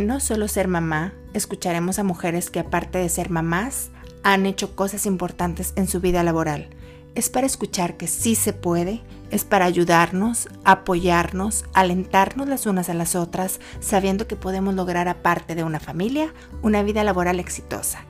No 0.00 0.20
Solo 0.20 0.48
Ser 0.48 0.68
Mamá, 0.68 1.14
escucharemos 1.32 1.98
a 1.98 2.04
mujeres 2.04 2.50
que 2.50 2.60
aparte 2.60 2.98
de 2.98 3.08
ser 3.08 3.30
mamás, 3.30 3.90
han 4.22 4.46
hecho 4.46 4.74
cosas 4.74 5.06
importantes 5.06 5.72
en 5.76 5.86
su 5.86 6.00
vida 6.00 6.22
laboral. 6.22 6.68
Es 7.14 7.28
para 7.28 7.46
escuchar 7.46 7.96
que 7.96 8.06
sí 8.06 8.34
se 8.34 8.52
puede, 8.52 9.02
es 9.30 9.44
para 9.44 9.66
ayudarnos, 9.66 10.48
apoyarnos, 10.64 11.64
alentarnos 11.74 12.48
las 12.48 12.66
unas 12.66 12.88
a 12.88 12.94
las 12.94 13.14
otras, 13.14 13.60
sabiendo 13.80 14.26
que 14.26 14.36
podemos 14.36 14.74
lograr 14.74 15.08
aparte 15.08 15.54
de 15.54 15.64
una 15.64 15.80
familia, 15.80 16.32
una 16.62 16.82
vida 16.82 17.04
laboral 17.04 17.38
exitosa. 17.38 18.04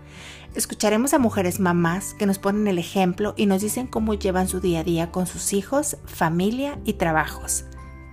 Escucharemos 0.55 1.13
a 1.13 1.19
mujeres 1.19 1.59
mamás 1.59 2.15
que 2.15 2.27
nos 2.27 2.39
ponen 2.39 2.69
el 2.69 2.79
ejemplo 2.79 3.35
y 3.37 3.47
nos 3.47 3.61
dicen 3.61 3.89
cómo 3.89 4.15
llevan 4.15 4.49
su 4.49 4.61
día 4.61 4.81
a 4.81 4.85
día 4.85 5.11
con 5.11 5.27
sus 5.27 5.53
hijos, 5.53 5.97
familia 6.07 6.79
y 6.85 6.95
trabajos. 6.95 7.65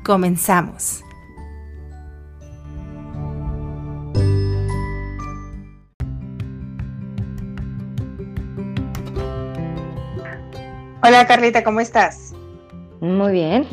Comenzamos. 0.04 1.04
Hola 11.04 11.26
Carlita, 11.26 11.64
¿cómo 11.64 11.80
estás? 11.80 12.36
Muy 13.00 13.32
bien. 13.32 13.68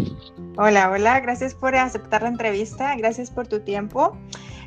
Hola, 0.56 0.90
hola, 0.90 1.20
gracias 1.20 1.54
por 1.54 1.76
aceptar 1.76 2.22
la 2.22 2.28
entrevista, 2.28 2.96
gracias 2.96 3.30
por 3.30 3.46
tu 3.46 3.60
tiempo. 3.60 4.16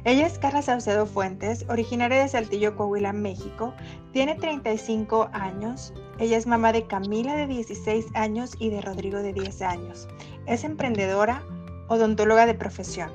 Ella 0.04 0.28
es 0.28 0.38
Carla 0.38 0.62
Saucedo 0.62 1.08
Fuentes, 1.08 1.66
originaria 1.70 2.22
de 2.22 2.28
Saltillo, 2.28 2.76
Coahuila, 2.76 3.14
México. 3.14 3.74
Tiene 4.14 4.36
35 4.36 5.32
años. 5.34 5.92
Ella 6.20 6.38
es 6.38 6.46
mamá 6.46 6.72
de 6.72 6.86
Camila 6.86 7.36
de 7.36 7.48
16 7.48 8.06
años 8.14 8.56
y 8.60 8.70
de 8.70 8.82
Rodrigo 8.82 9.18
de 9.18 9.34
10 9.34 9.64
años. 9.64 10.08
Es 10.46 10.64
emprendedora, 10.64 11.42
odontóloga 11.88 12.46
de 12.46 12.54
profesión. 12.54 13.12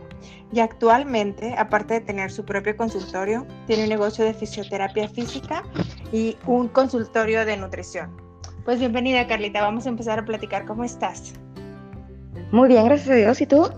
Y 0.52 0.58
actualmente, 0.58 1.54
aparte 1.56 1.94
de 1.94 2.00
tener 2.00 2.32
su 2.32 2.44
propio 2.44 2.76
consultorio, 2.76 3.46
tiene 3.68 3.84
un 3.84 3.90
negocio 3.90 4.24
de 4.24 4.34
fisioterapia 4.34 5.08
física 5.08 5.62
y 6.12 6.36
un 6.46 6.66
consultorio 6.66 7.46
de 7.46 7.56
nutrición. 7.56 8.25
Pues 8.66 8.80
bienvenida 8.80 9.28
Carlita, 9.28 9.62
vamos 9.62 9.86
a 9.86 9.90
empezar 9.90 10.18
a 10.18 10.24
platicar. 10.24 10.66
¿Cómo 10.66 10.82
estás? 10.82 11.34
Muy 12.50 12.66
bien, 12.66 12.84
gracias 12.84 13.10
a 13.10 13.14
Dios. 13.14 13.40
¿Y 13.40 13.46
tú? 13.46 13.70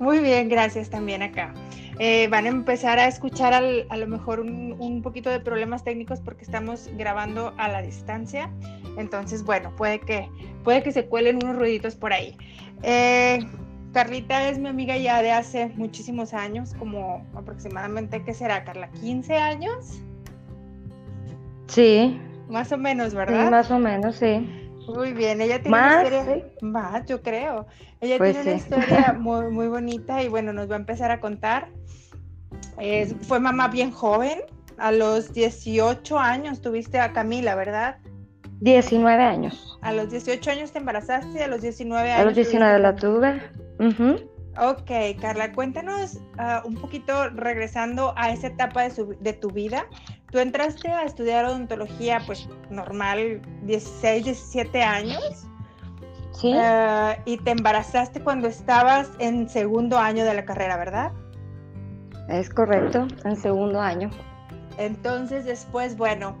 Muy 0.00 0.18
bien, 0.18 0.48
gracias 0.48 0.90
también 0.90 1.22
acá. 1.22 1.54
Eh, 2.00 2.26
van 2.26 2.46
a 2.46 2.48
empezar 2.48 2.98
a 2.98 3.06
escuchar 3.06 3.54
a 3.54 3.96
lo 3.96 4.06
mejor 4.08 4.40
un, 4.40 5.00
poquito 5.00 5.30
de 5.30 5.38
problemas 5.38 5.84
técnicos 5.84 6.18
porque 6.20 6.42
estamos 6.42 6.90
grabando 6.98 7.54
a 7.56 7.68
la 7.68 7.82
distancia. 7.82 8.50
Entonces, 8.98 9.44
bueno, 9.44 9.72
puede 9.76 10.00
que, 10.00 10.28
puede 10.64 10.82
que 10.82 10.90
se 10.90 11.06
cuelen 11.06 11.36
unos 11.36 11.54
ruiditos 11.54 11.94
por 11.94 12.12
ahí. 12.12 12.36
Eh, 12.82 13.46
Carlita 13.92 14.48
es 14.48 14.58
mi 14.58 14.68
amiga 14.70 14.96
ya 14.96 15.22
de 15.22 15.30
hace 15.30 15.68
muchísimos 15.76 16.34
años, 16.34 16.74
como 16.80 17.24
aproximadamente, 17.36 18.24
¿qué 18.24 18.34
será, 18.34 18.64
Carla? 18.64 18.90
¿15 18.94 19.30
años? 19.36 20.00
Sí, 21.68 22.20
más 22.50 22.72
o 22.72 22.78
menos, 22.78 23.14
¿verdad? 23.14 23.50
más 23.50 23.70
o 23.70 23.78
menos, 23.78 24.16
sí. 24.16 24.48
Muy 24.94 25.12
bien, 25.12 25.40
ella 25.40 25.62
tiene 25.62 25.76
una 25.76 26.02
historia 26.02 26.44
más, 26.62 27.06
yo 27.06 27.22
creo. 27.22 27.66
Ella 28.00 28.18
pues 28.18 28.32
tiene 28.32 28.50
una 28.50 28.58
historia 28.58 29.12
muy, 29.18 29.50
muy 29.50 29.68
bonita 29.68 30.22
y 30.22 30.28
bueno, 30.28 30.52
nos 30.52 30.70
va 30.70 30.74
a 30.74 30.78
empezar 30.78 31.10
a 31.10 31.20
contar. 31.20 31.68
fue 33.22 33.38
mamá 33.38 33.68
bien 33.68 33.90
joven, 33.90 34.40
a 34.78 34.92
los 34.92 35.32
18 35.32 36.18
años 36.18 36.60
tuviste 36.60 36.98
a 36.98 37.12
Camila, 37.12 37.54
¿verdad? 37.54 37.98
19 38.60 39.22
años. 39.22 39.78
A 39.82 39.92
los 39.92 40.10
18 40.10 40.50
años 40.50 40.72
te 40.72 40.78
embarazaste 40.78 41.38
y 41.38 41.42
a 41.42 41.48
los 41.48 41.62
19 41.62 42.10
años. 42.10 42.20
A 42.20 42.24
los 42.24 42.34
19 42.34 42.78
la 42.78 42.96
tuve. 42.96 43.40
Ok, 44.58 44.90
Carla, 45.20 45.52
cuéntanos 45.52 46.18
ah, 46.38 46.62
un 46.66 46.74
poquito 46.74 47.30
regresando 47.30 48.12
a 48.16 48.30
esa 48.30 48.48
etapa 48.48 48.88
de, 48.88 49.16
de 49.20 49.32
tu 49.32 49.50
vida. 49.50 49.86
Tú 50.30 50.38
entraste 50.38 50.88
a 50.88 51.02
estudiar 51.02 51.44
odontología, 51.44 52.20
pues 52.24 52.48
normal, 52.70 53.42
16, 53.62 54.24
17 54.24 54.82
años. 54.82 55.46
Sí. 56.32 56.52
Eh, 56.54 57.16
y 57.24 57.36
te 57.38 57.50
embarazaste 57.50 58.22
cuando 58.22 58.46
estabas 58.46 59.10
en 59.18 59.48
segundo 59.48 59.98
año 59.98 60.24
de 60.24 60.34
la 60.34 60.44
carrera, 60.44 60.76
¿verdad? 60.76 61.12
Es 62.28 62.48
correcto, 62.48 63.08
en 63.24 63.36
segundo 63.36 63.80
año. 63.80 64.10
Entonces, 64.78 65.44
después, 65.44 65.96
bueno, 65.96 66.36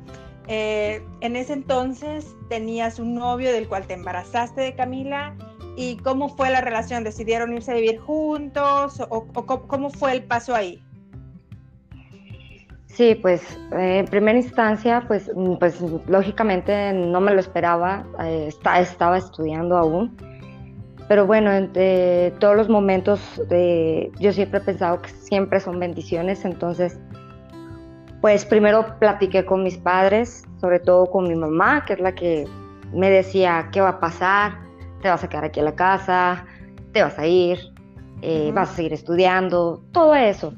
eh, 0.46 1.04
en 1.20 1.34
ese 1.34 1.52
entonces 1.52 2.34
tenías 2.48 3.00
un 3.00 3.14
novio 3.14 3.52
del 3.52 3.68
cual 3.68 3.86
te 3.86 3.94
embarazaste 3.94 4.60
de 4.60 4.74
Camila. 4.74 5.34
¿Y 5.76 5.96
cómo 5.98 6.28
fue 6.28 6.50
la 6.50 6.60
relación? 6.60 7.02
¿Decidieron 7.02 7.52
irse 7.52 7.72
a 7.72 7.74
vivir 7.74 7.98
juntos? 7.98 9.00
¿O, 9.00 9.26
o 9.34 9.46
cómo 9.66 9.90
fue 9.90 10.12
el 10.12 10.24
paso 10.24 10.54
ahí? 10.54 10.82
Sí, 12.94 13.14
pues 13.14 13.58
eh, 13.72 13.98
en 14.00 14.06
primera 14.06 14.36
instancia, 14.36 15.04
pues, 15.06 15.30
mm, 15.34 15.54
pues 15.54 15.80
lógicamente 16.06 16.92
no 16.92 17.20
me 17.20 17.32
lo 17.32 17.40
esperaba, 17.40 18.04
eh, 18.22 18.48
estaba 18.78 19.16
estudiando 19.16 19.76
aún, 19.76 20.16
pero 21.08 21.26
bueno, 21.26 21.50
entre 21.52 22.32
todos 22.38 22.56
los 22.56 22.68
momentos 22.68 23.20
yo 24.18 24.32
siempre 24.32 24.60
he 24.60 24.62
pensado 24.62 25.02
que 25.02 25.08
siempre 25.08 25.58
son 25.60 25.78
bendiciones, 25.78 26.44
entonces 26.44 26.98
pues 28.20 28.44
primero 28.44 28.98
platiqué 28.98 29.44
con 29.44 29.62
mis 29.62 29.78
padres, 29.78 30.44
sobre 30.60 30.78
todo 30.78 31.06
con 31.06 31.26
mi 31.26 31.34
mamá, 31.34 31.84
que 31.84 31.94
es 31.94 32.00
la 32.00 32.14
que 32.14 32.46
me 32.92 33.10
decía 33.10 33.70
qué 33.72 33.80
va 33.80 33.90
a 33.90 34.00
pasar, 34.00 34.58
te 35.00 35.08
vas 35.08 35.24
a 35.24 35.28
quedar 35.28 35.44
aquí 35.44 35.60
en 35.60 35.66
la 35.66 35.74
casa, 35.74 36.44
te 36.92 37.02
vas 37.02 37.18
a 37.18 37.26
ir, 37.26 37.58
eh, 38.22 38.52
vas 38.54 38.70
a 38.70 38.74
seguir 38.74 38.92
estudiando, 38.92 39.82
todo 39.92 40.14
eso. 40.14 40.52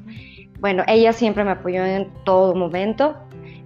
Bueno, 0.63 0.85
ella 0.87 1.11
siempre 1.11 1.43
me 1.43 1.51
apoyó 1.51 1.83
en 1.83 2.09
todo 2.23 2.55
momento. 2.55 3.17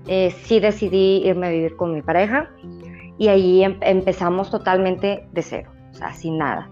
Eh, 0.07 0.31
sí 0.31 0.59
decidí 0.59 1.21
irme 1.23 1.45
a 1.45 1.49
vivir 1.51 1.75
con 1.75 1.93
mi 1.93 2.01
pareja 2.01 2.49
y 3.19 3.27
ahí 3.27 3.63
em, 3.63 3.77
empezamos 3.81 4.49
totalmente 4.49 5.27
de 5.31 5.41
cero, 5.43 5.69
o 5.91 5.93
sea, 5.93 6.11
sin 6.13 6.39
nada. 6.39 6.71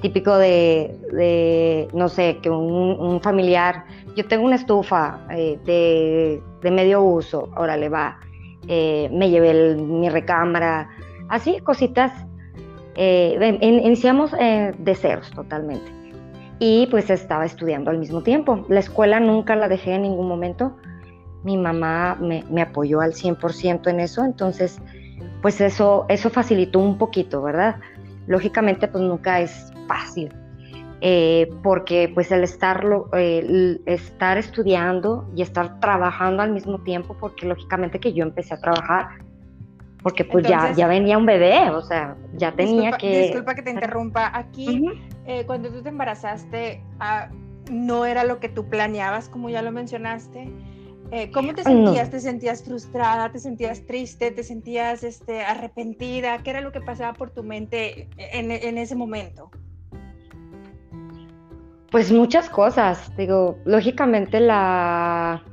Típico 0.00 0.36
de, 0.38 1.88
no 1.92 2.08
sé, 2.08 2.38
que 2.40 2.50
un, 2.50 3.20
familiar, 3.20 3.84
yo 4.14 4.24
tengo 4.28 4.44
una 4.44 4.54
estufa 4.54 5.26
eh, 5.30 5.58
de, 5.64 6.70
medio 6.70 7.02
uso, 7.02 7.50
órale, 7.56 7.88
va, 7.88 8.20
eh, 8.68 9.08
me 9.12 9.28
llevé 9.28 9.74
mi 9.74 10.08
recámara, 10.08 10.88
así, 11.28 11.58
cositas. 11.64 12.12
iniciamos 12.96 14.30
de 14.30 14.94
ceros 14.94 15.32
totalmente 15.32 16.03
y 16.58 16.86
pues 16.86 17.10
estaba 17.10 17.44
estudiando 17.44 17.90
al 17.90 17.98
mismo 17.98 18.22
tiempo. 18.22 18.64
La 18.68 18.80
escuela 18.80 19.20
nunca 19.20 19.56
la 19.56 19.68
dejé 19.68 19.94
en 19.94 20.02
ningún 20.02 20.28
momento. 20.28 20.76
Mi 21.42 21.56
mamá 21.56 22.16
me, 22.20 22.44
me 22.50 22.62
apoyó 22.62 23.00
al 23.00 23.12
100% 23.12 23.88
en 23.88 24.00
eso, 24.00 24.24
entonces 24.24 24.80
pues 25.42 25.60
eso, 25.60 26.06
eso 26.08 26.30
facilitó 26.30 26.78
un 26.78 26.96
poquito, 26.96 27.42
¿verdad? 27.42 27.76
Lógicamente 28.26 28.88
pues 28.88 29.04
nunca 29.04 29.40
es 29.40 29.72
fácil, 29.86 30.32
eh, 31.02 31.50
porque 31.62 32.10
pues 32.14 32.32
el, 32.32 32.42
estarlo, 32.44 33.10
el 33.12 33.82
estar 33.84 34.38
estudiando 34.38 35.28
y 35.36 35.42
estar 35.42 35.80
trabajando 35.80 36.42
al 36.42 36.50
mismo 36.50 36.78
tiempo, 36.78 37.14
porque 37.20 37.46
lógicamente 37.46 38.00
que 38.00 38.14
yo 38.14 38.24
empecé 38.24 38.54
a 38.54 38.60
trabajar 38.60 39.08
porque 40.02 40.24
pues 40.24 40.46
ya, 40.46 40.72
ya 40.72 40.86
venía 40.86 41.16
un 41.16 41.24
bebé, 41.24 41.70
o 41.70 41.80
sea, 41.80 42.14
ya 42.34 42.52
tenía 42.52 42.92
que... 42.92 43.22
Disculpa 43.22 43.54
que 43.54 43.62
te 43.62 43.70
interrumpa, 43.70 44.30
aquí 44.34 44.86
eh, 45.26 45.44
cuando 45.46 45.70
tú 45.70 45.82
te 45.82 45.88
embarazaste, 45.88 46.82
ah, 47.00 47.30
no 47.70 48.04
era 48.04 48.24
lo 48.24 48.40
que 48.40 48.48
tú 48.48 48.68
planeabas, 48.68 49.28
como 49.28 49.48
ya 49.50 49.62
lo 49.62 49.72
mencionaste. 49.72 50.52
Eh, 51.10 51.30
¿Cómo 51.30 51.54
te 51.54 51.62
sentías? 51.62 52.10
¿Te 52.10 52.20
sentías 52.20 52.64
frustrada? 52.64 53.30
¿Te 53.30 53.38
sentías 53.38 53.86
triste? 53.86 54.30
¿Te 54.30 54.42
sentías 54.42 55.04
este, 55.04 55.42
arrepentida? 55.42 56.38
¿Qué 56.42 56.50
era 56.50 56.60
lo 56.60 56.72
que 56.72 56.80
pasaba 56.80 57.12
por 57.12 57.30
tu 57.30 57.42
mente 57.42 58.08
en, 58.16 58.50
en 58.50 58.78
ese 58.78 58.96
momento? 58.96 59.50
Pues 61.90 62.10
muchas 62.10 62.50
cosas, 62.50 63.16
digo, 63.16 63.56
lógicamente 63.64 64.40
la, 64.40 65.44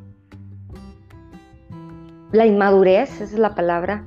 la 2.31 2.45
inmadurez, 2.47 3.13
esa 3.13 3.23
es 3.25 3.33
la 3.33 3.53
palabra, 3.53 4.05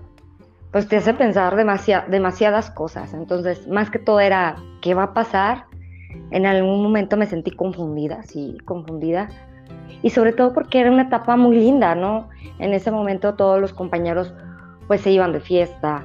pues 0.73 0.89
te 0.89 0.97
hace 0.97 1.15
pensar 1.15 1.55
demasiadas 1.55 2.73
cosas. 2.73 3.15
Entonces, 3.15 3.69
más 3.69 3.91
que 3.91 4.01
todo 4.01 4.19
era, 4.19 4.57
¿qué 4.85 4.93
va 4.93 5.05
a 5.05 5.15
pasar? 5.15 5.65
En 6.31 6.45
algún 6.45 6.83
momento 6.83 7.17
me 7.17 7.25
sentí 7.25 7.51
confundida, 7.51 8.23
sí, 8.25 8.59
confundida. 8.67 9.29
Y 10.03 10.11
sobre 10.11 10.33
todo 10.33 10.53
porque 10.53 10.81
era 10.81 10.91
una 10.91 11.05
etapa 11.05 11.37
muy 11.37 11.57
linda, 11.57 11.95
¿no? 11.95 12.29
En 12.59 12.75
ese 12.75 12.91
momento 12.91 13.33
todos 13.35 13.59
los 13.59 13.73
compañeros 13.73 14.35
pues 14.87 15.01
se 15.01 15.11
iban 15.11 15.33
de 15.33 15.41
fiesta. 15.41 16.05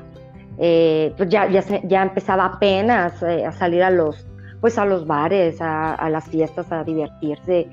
Eh, 0.57 1.13
pues 1.17 1.27
ya, 1.27 1.49
ya, 1.49 1.61
ya 1.83 2.03
empezaba 2.03 2.45
apenas 2.45 3.21
eh, 3.21 3.45
a 3.45 3.51
salir 3.51 3.83
a 3.83 3.89
los, 3.89 4.25
pues 4.61 4.77
a 4.77 4.85
los 4.85 5.05
bares, 5.05 5.57
a, 5.59 6.09
las 6.09 6.29
fiestas, 6.29 6.71
a 6.71 6.85
divertirse. 6.85 7.67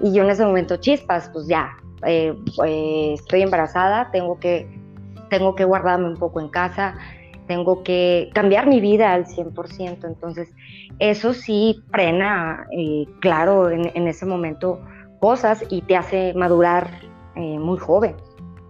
Y 0.00 0.14
yo 0.14 0.22
en 0.22 0.30
ese 0.30 0.46
momento, 0.46 0.78
chispas, 0.78 1.28
pues 1.34 1.46
ya, 1.48 1.76
eh, 2.06 2.34
estoy 3.12 3.42
embarazada, 3.42 4.10
tengo 4.10 4.38
que 4.38 4.66
tengo 5.28 5.54
que 5.54 5.64
guardarme 5.64 6.08
un 6.08 6.16
poco 6.16 6.40
en 6.40 6.48
casa, 6.48 6.94
tengo 7.50 7.82
que 7.82 8.30
cambiar 8.32 8.68
mi 8.68 8.80
vida 8.80 9.12
al 9.12 9.26
100%. 9.26 10.04
Entonces, 10.04 10.54
eso 11.00 11.34
sí 11.34 11.82
frena, 11.90 12.68
eh, 12.70 13.06
claro, 13.20 13.70
en, 13.70 14.06
ese 14.06 14.24
momento 14.24 14.80
cosas 15.18 15.64
y 15.68 15.82
te 15.82 15.96
hace 15.96 16.32
madurar 16.34 17.00
eh, 17.34 17.58
muy 17.58 17.76
joven. 17.76 18.14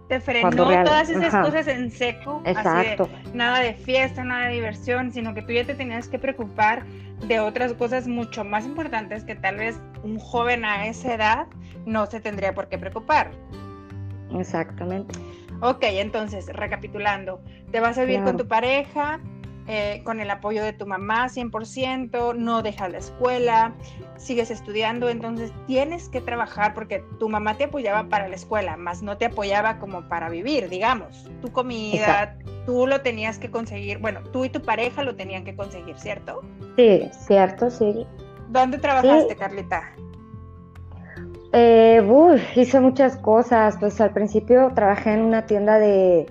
Te 0.09 0.19
frenó 0.19 0.49
todas 0.49 1.11
esas 1.11 1.45
cosas 1.45 1.67
en 1.67 1.91
seco. 1.91 2.41
Exacto. 2.43 3.07
nada 3.35 3.59
de 3.59 3.75
fiesta, 3.75 4.23
nada 4.23 4.47
de 4.47 4.55
diversión, 4.55 5.11
sino 5.11 5.35
que 5.35 5.43
tú 5.43 5.51
ya 5.51 5.63
te 5.63 5.75
tenías 5.75 6.07
que 6.07 6.17
preocupar 6.17 6.83
de 7.27 7.39
otras 7.39 7.75
cosas 7.75 8.07
mucho 8.07 8.43
más 8.43 8.65
importantes 8.65 9.23
que 9.23 9.35
tal 9.35 9.57
vez 9.57 9.79
un 10.03 10.17
joven 10.17 10.65
a 10.65 10.87
esa 10.87 11.13
edad 11.13 11.45
no 11.85 12.07
se 12.07 12.19
tendría 12.19 12.55
por 12.55 12.67
qué 12.67 12.79
preocupar. 12.79 13.29
Exactamente. 14.33 15.13
Ok, 15.61 15.83
entonces, 15.83 16.47
recapitulando, 16.47 17.39
te 17.71 17.79
vas 17.79 17.97
a 17.97 18.01
vivir 18.01 18.23
con 18.23 18.35
tu 18.35 18.47
pareja, 18.47 19.19
eh, 19.67 20.01
con 20.03 20.19
el 20.19 20.29
apoyo 20.31 20.63
de 20.63 20.73
tu 20.73 20.87
mamá 20.87 21.29
100%, 21.29 22.33
no 22.33 22.63
dejas 22.63 22.91
la 22.91 22.97
escuela, 22.97 23.73
sigues 24.17 24.49
estudiando, 24.49 25.07
entonces 25.07 25.53
tienes 25.67 26.09
que 26.09 26.19
trabajar 26.19 26.73
porque 26.73 27.03
tu 27.19 27.29
mamá 27.29 27.57
te 27.57 27.65
apoyaba 27.65 28.09
para 28.09 28.27
la 28.27 28.35
escuela, 28.35 28.75
más 28.75 29.03
no 29.03 29.17
te 29.17 29.25
apoyaba 29.25 29.77
como 29.77 30.09
para 30.09 30.29
vivir, 30.29 30.67
digamos. 30.67 31.29
Tu 31.41 31.51
comida, 31.51 32.37
tú 32.65 32.87
lo 32.87 33.01
tenías 33.01 33.37
que 33.37 33.51
conseguir, 33.51 33.99
bueno, 33.99 34.21
tú 34.31 34.45
y 34.45 34.49
tu 34.49 34.63
pareja 34.63 35.03
lo 35.03 35.15
tenían 35.15 35.43
que 35.43 35.55
conseguir, 35.55 35.97
¿cierto? 35.99 36.41
Sí, 36.75 37.07
cierto, 37.27 37.69
sí. 37.69 38.07
¿Dónde 38.49 38.79
trabajaste, 38.79 39.35
Carlita? 39.35 39.93
Eh, 41.53 42.01
hice 42.55 42.79
muchas 42.79 43.17
cosas. 43.17 43.77
Pues 43.79 43.99
al 44.01 44.11
principio 44.11 44.71
trabajé 44.73 45.13
en 45.13 45.21
una 45.21 45.45
tienda 45.45 45.79
de. 45.79 46.27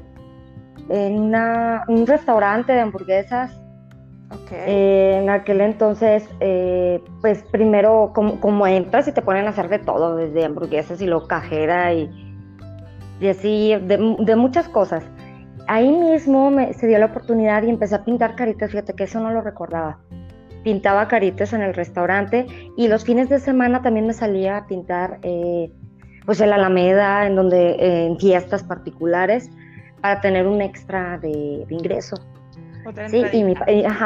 en 0.89 1.21
una, 1.21 1.85
un 1.89 2.07
restaurante 2.07 2.73
de 2.73 2.81
hamburguesas. 2.81 3.57
Eh, 4.53 5.19
en 5.23 5.29
aquel 5.29 5.61
entonces, 5.61 6.29
eh, 6.39 7.03
pues 7.21 7.43
primero, 7.51 8.13
como, 8.15 8.67
entras 8.67 9.09
y 9.09 9.13
te 9.13 9.23
ponen 9.23 9.47
a 9.47 9.51
hacer 9.51 9.69
de 9.69 9.81
todo, 9.81 10.17
desde 10.17 10.45
hamburguesas 10.45 11.03
y 11.03 11.07
lo 11.07 11.27
cajera 11.27 11.93
y, 11.95 12.09
y 13.21 13.27
así, 13.27 13.75
de, 13.75 14.17
de, 14.21 14.37
muchas 14.37 14.69
cosas. 14.69 15.05
Ahí 15.67 15.91
mismo 15.91 16.51
me, 16.51 16.75
se 16.75 16.87
dio 16.87 16.99
la 16.99 17.07
oportunidad 17.07 17.65
y 17.65 17.71
empecé 17.71 17.97
a 17.97 18.05
pintar 18.05 18.37
caritas, 18.37 18.71
fíjate 18.71 18.95
que 18.95 19.05
eso 19.05 19.19
no 19.19 19.33
lo 19.33 19.41
recordaba 19.41 19.99
pintaba 20.63 21.09
caritas 21.09 21.53
en 21.53 21.63
el 21.63 21.75
restaurante 21.75 22.47
y 22.77 22.89
los 22.89 23.05
fines 23.05 23.29
de 23.29 23.39
semana 23.39 23.83
también 23.83 24.07
me 24.07 24.13
salía 24.13 24.59
a 24.59 24.67
pintar 24.67 25.19
eh, 25.23 25.71
pues 26.27 26.41
en 26.41 26.51
la 26.51 26.57
Alameda, 26.57 27.27
en 27.27 27.35
donde 27.35 28.07
en 28.07 28.19
fiestas 28.19 28.63
particulares 28.63 29.51
para 30.01 30.21
tener 30.21 30.47
un 30.47 30.61
extra 30.61 31.19
de, 31.19 31.67
ingreso. 31.69 32.17
Otra 32.87 33.09
sí, 33.09 33.23
y 33.33 33.45
mi, 33.45 33.55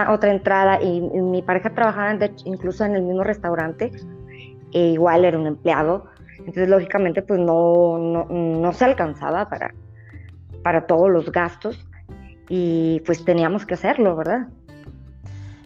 otra 0.09 0.31
entrada 0.33 0.83
y, 0.83 1.01
mi 1.01 1.43
pareja 1.43 1.71
trabajaba 1.71 2.17
incluso 2.45 2.85
en 2.85 2.97
el 2.97 3.03
mismo 3.03 3.23
restaurante, 3.23 3.93
e 4.73 4.89
igual 4.89 5.25
era 5.25 5.39
un 5.39 5.47
empleado, 5.47 6.07
entonces 6.39 6.69
lógicamente 6.69 7.23
pues 7.23 7.39
no, 7.39 7.99
no, 7.99 8.25
no 8.25 8.73
se 8.73 8.85
alcanzaba 8.85 9.49
para, 9.49 9.73
para 10.62 10.87
todos 10.87 11.11
los 11.11 11.31
gastos 11.31 11.87
y 12.49 13.00
pues 13.07 13.25
teníamos 13.25 13.65
que 13.65 13.75
hacerlo, 13.75 14.17
¿verdad? 14.17 14.49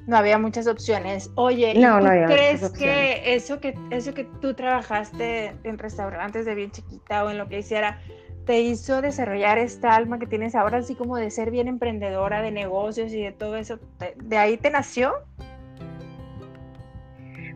No 0.09 0.17
había 0.17 0.39
muchas 0.39 0.67
opciones. 0.67 1.31
Oye, 1.35 1.75
¿y 1.77 1.83
tú 1.83 2.07
crees 2.27 2.71
que 2.71 3.35
eso 3.35 3.61
que 3.61 3.79
eso 3.91 4.15
que 4.15 4.25
tú 4.25 4.55
trabajaste 4.55 5.55
en 5.65 5.79
restaurantes 5.79 6.47
de 6.47 6.55
bien 6.55 6.71
chiquita 6.71 7.25
o 7.25 7.31
en 7.31 7.37
lo 7.37 7.47
que 7.47 7.59
hiciera 7.59 8.01
te 8.47 8.63
hizo 8.63 9.03
desarrollar 9.03 9.59
esta 9.59 9.95
alma 9.95 10.19
que 10.19 10.27
tienes 10.27 10.55
ahora, 10.55 10.79
así 10.79 10.95
como 10.95 11.19
de 11.19 11.31
ser 11.31 11.51
bien 11.51 11.69
emprendedora 11.69 12.41
de 12.41 12.51
negocios 12.51 13.13
y 13.13 13.21
de 13.21 13.33
todo 13.33 13.57
eso? 13.57 13.79
¿De 14.17 14.39
ahí 14.39 14.57
te 14.57 14.71
nació? 14.71 15.13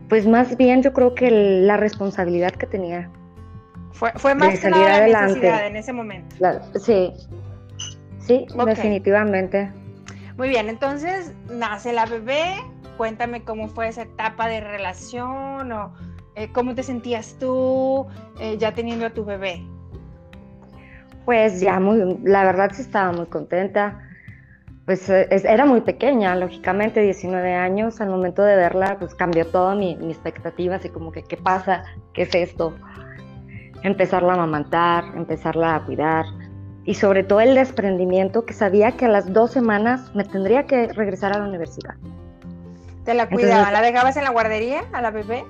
Pues 0.07 0.27
más 0.27 0.55
bien 0.55 0.83
yo 0.83 0.93
creo 0.93 1.15
que 1.15 1.31
la 1.31 1.77
responsabilidad 1.77 2.51
que 2.51 2.67
tenía. 2.67 3.09
Fue, 3.93 4.11
fue 4.17 4.35
más 4.35 4.59
que 4.59 4.69
nada 4.69 5.07
la 5.07 5.25
necesidad 5.25 5.65
en 5.65 5.75
ese 5.75 5.91
momento. 5.91 6.35
sí, 6.79 7.11
sí, 8.19 8.45
definitivamente. 8.63 9.71
Muy 10.37 10.49
bien, 10.49 10.67
entonces 10.67 11.33
nace 11.49 11.93
la 11.93 12.05
bebé, 12.05 12.55
cuéntame 12.97 13.43
cómo 13.43 13.67
fue 13.67 13.87
esa 13.87 14.03
etapa 14.03 14.47
de 14.47 14.61
relación 14.61 15.71
o 15.71 15.93
eh, 16.35 16.51
cómo 16.51 16.73
te 16.73 16.81
sentías 16.81 17.37
tú 17.39 18.07
eh, 18.39 18.57
ya 18.57 18.73
teniendo 18.73 19.05
a 19.05 19.11
tu 19.11 19.23
bebé. 19.23 19.63
Pues 21.25 21.61
ya 21.61 21.79
muy, 21.79 22.17
la 22.23 22.43
verdad 22.43 22.71
sí 22.73 22.81
estaba 22.81 23.11
muy 23.11 23.27
contenta. 23.27 23.99
Pues 24.85 25.07
eh, 25.09 25.27
era 25.29 25.65
muy 25.65 25.81
pequeña, 25.81 26.35
lógicamente, 26.35 27.01
19 27.01 27.53
años. 27.53 28.01
Al 28.01 28.09
momento 28.09 28.41
de 28.43 28.55
verla, 28.55 28.97
pues 28.99 29.13
cambió 29.13 29.45
toda 29.45 29.75
mi, 29.75 29.95
mi 29.97 30.11
expectativa, 30.11 30.75
así 30.75 30.89
como 30.89 31.11
que, 31.11 31.23
¿qué 31.23 31.37
pasa? 31.37 31.83
¿Qué 32.13 32.23
es 32.23 32.33
esto? 32.33 32.75
Empezarla 33.83 34.31
a 34.31 34.35
amamantar, 34.35 35.05
empezarla 35.15 35.75
a 35.75 35.85
cuidar, 35.85 36.25
y 36.85 36.95
sobre 36.95 37.23
todo 37.23 37.39
el 37.39 37.55
desprendimiento 37.55 38.45
que 38.45 38.53
sabía 38.53 38.91
que 38.91 39.05
a 39.05 39.09
las 39.09 39.31
dos 39.31 39.51
semanas 39.51 40.13
me 40.13 40.23
tendría 40.23 40.65
que 40.65 40.87
regresar 40.87 41.33
a 41.33 41.39
la 41.39 41.45
universidad. 41.45 41.95
¿Te 43.05 43.13
la 43.13 43.29
cuidaba? 43.29 43.71
¿La 43.71 43.81
dejabas 43.81 44.17
en 44.17 44.23
la 44.23 44.31
guardería 44.31 44.81
a 44.91 45.01
la 45.01 45.11
bebé? 45.11 45.43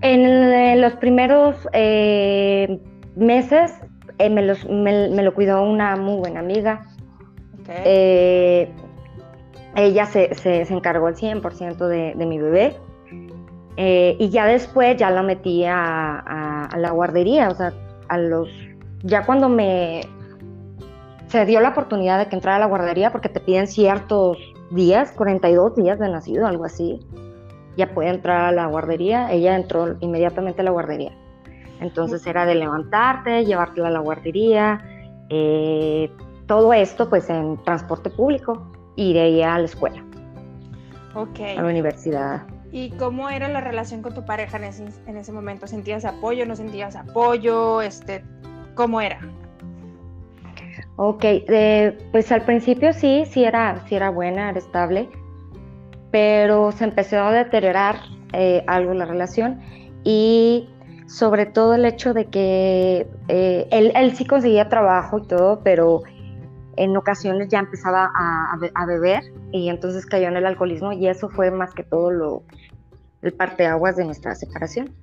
En, 0.00 0.80
los 0.80 0.94
primeros 0.94 1.56
eh, 1.72 2.80
meses 3.14 3.72
eh, 4.18 4.30
me, 4.30 4.42
lo 5.22 5.34
cuidó 5.34 5.62
una 5.62 5.96
muy 5.96 6.16
buena 6.16 6.40
amiga. 6.40 6.86
Eh, 7.68 8.70
ella 9.76 10.06
se, 10.06 10.34
se, 10.34 10.62
encargó 10.62 11.06
al 11.06 11.14
100% 11.14 11.86
de, 11.86 12.14
de 12.14 12.26
mi 12.26 12.38
bebé. 12.38 12.76
y 13.76 14.28
ya 14.30 14.46
después 14.46 14.96
ya 14.96 15.10
la 15.10 15.22
metí 15.22 15.64
a, 15.64 16.18
a, 16.66 16.76
la 16.76 16.90
guardería, 16.90 17.48
o 17.48 17.54
sea, 17.54 17.72
a 18.08 18.18
los 18.18 18.48
ya 19.04 19.24
cuando 19.24 19.48
me 19.48 20.02
se 21.32 21.46
dio 21.46 21.60
la 21.60 21.70
oportunidad 21.70 22.18
de 22.18 22.26
que 22.28 22.36
entrara 22.36 22.56
a 22.56 22.60
la 22.60 22.66
guardería 22.66 23.10
porque 23.10 23.30
te 23.30 23.40
piden 23.40 23.66
ciertos 23.66 24.36
días, 24.70 25.12
42 25.12 25.74
días 25.74 25.98
de 25.98 26.10
nacido, 26.10 26.46
algo 26.46 26.66
así. 26.66 27.00
Ya 27.78 27.94
puede 27.94 28.10
entrar 28.10 28.44
a 28.44 28.52
la 28.52 28.66
guardería. 28.66 29.32
Ella 29.32 29.56
entró 29.56 29.96
inmediatamente 30.00 30.60
a 30.60 30.64
la 30.64 30.72
guardería. 30.72 31.12
Entonces 31.80 32.26
era 32.26 32.44
de 32.44 32.54
levantarte, 32.54 33.46
llevártela 33.46 33.88
a 33.88 33.90
la 33.90 34.00
guardería, 34.00 34.84
eh, 35.30 36.12
todo 36.46 36.74
esto 36.74 37.08
pues 37.08 37.30
en 37.30 37.56
transporte 37.64 38.10
público 38.10 38.70
y 38.94 39.14
de 39.14 39.20
ahí 39.20 39.42
a 39.42 39.58
la 39.58 39.64
escuela. 39.64 40.04
Ok. 41.14 41.40
A 41.56 41.62
la 41.62 41.68
universidad. 41.68 42.42
¿Y 42.72 42.90
cómo 42.90 43.30
era 43.30 43.48
la 43.48 43.62
relación 43.62 44.02
con 44.02 44.12
tu 44.12 44.26
pareja 44.26 44.58
en 44.58 44.64
ese, 44.64 44.84
en 45.06 45.16
ese 45.16 45.32
momento? 45.32 45.66
¿Sentías 45.66 46.04
apoyo? 46.04 46.44
¿No 46.44 46.56
sentías 46.56 46.94
apoyo? 46.94 47.80
Este, 47.80 48.22
¿Cómo 48.74 49.00
era? 49.00 49.18
Ok, 50.96 51.24
pues 52.12 52.30
al 52.32 52.44
principio 52.44 52.92
sí, 52.92 53.24
sí 53.30 53.44
era, 53.44 53.84
sí 53.88 53.94
era 53.94 54.10
buena, 54.10 54.50
era 54.50 54.58
estable, 54.58 55.08
pero 56.10 56.70
se 56.72 56.84
empezó 56.84 57.18
a 57.18 57.32
deteriorar 57.32 57.96
eh, 58.34 58.62
algo 58.66 58.92
la 58.92 59.06
relación 59.06 59.60
y 60.04 60.68
sobre 61.06 61.46
todo 61.46 61.74
el 61.74 61.84
hecho 61.86 62.12
de 62.14 62.26
que 62.26 63.06
eh, 63.28 63.68
él, 63.70 64.16
sí 64.16 64.26
conseguía 64.26 64.68
trabajo 64.68 65.18
y 65.18 65.26
todo, 65.26 65.60
pero 65.64 66.02
en 66.76 66.96
ocasiones 66.96 67.48
ya 67.48 67.58
empezaba 67.58 68.10
a, 68.14 68.58
a, 68.74 68.86
beber 68.86 69.22
y 69.50 69.68
entonces 69.68 70.06
cayó 70.06 70.28
en 70.28 70.36
el 70.36 70.46
alcoholismo 70.46 70.92
y 70.92 71.06
eso 71.06 71.28
fue 71.28 71.50
más 71.50 71.74
que 71.74 71.84
todo 71.84 72.10
lo, 72.10 72.42
el 73.22 73.32
parteaguas 73.32 73.96
de 73.96 74.04
nuestra 74.04 74.34
separación. 74.34 74.94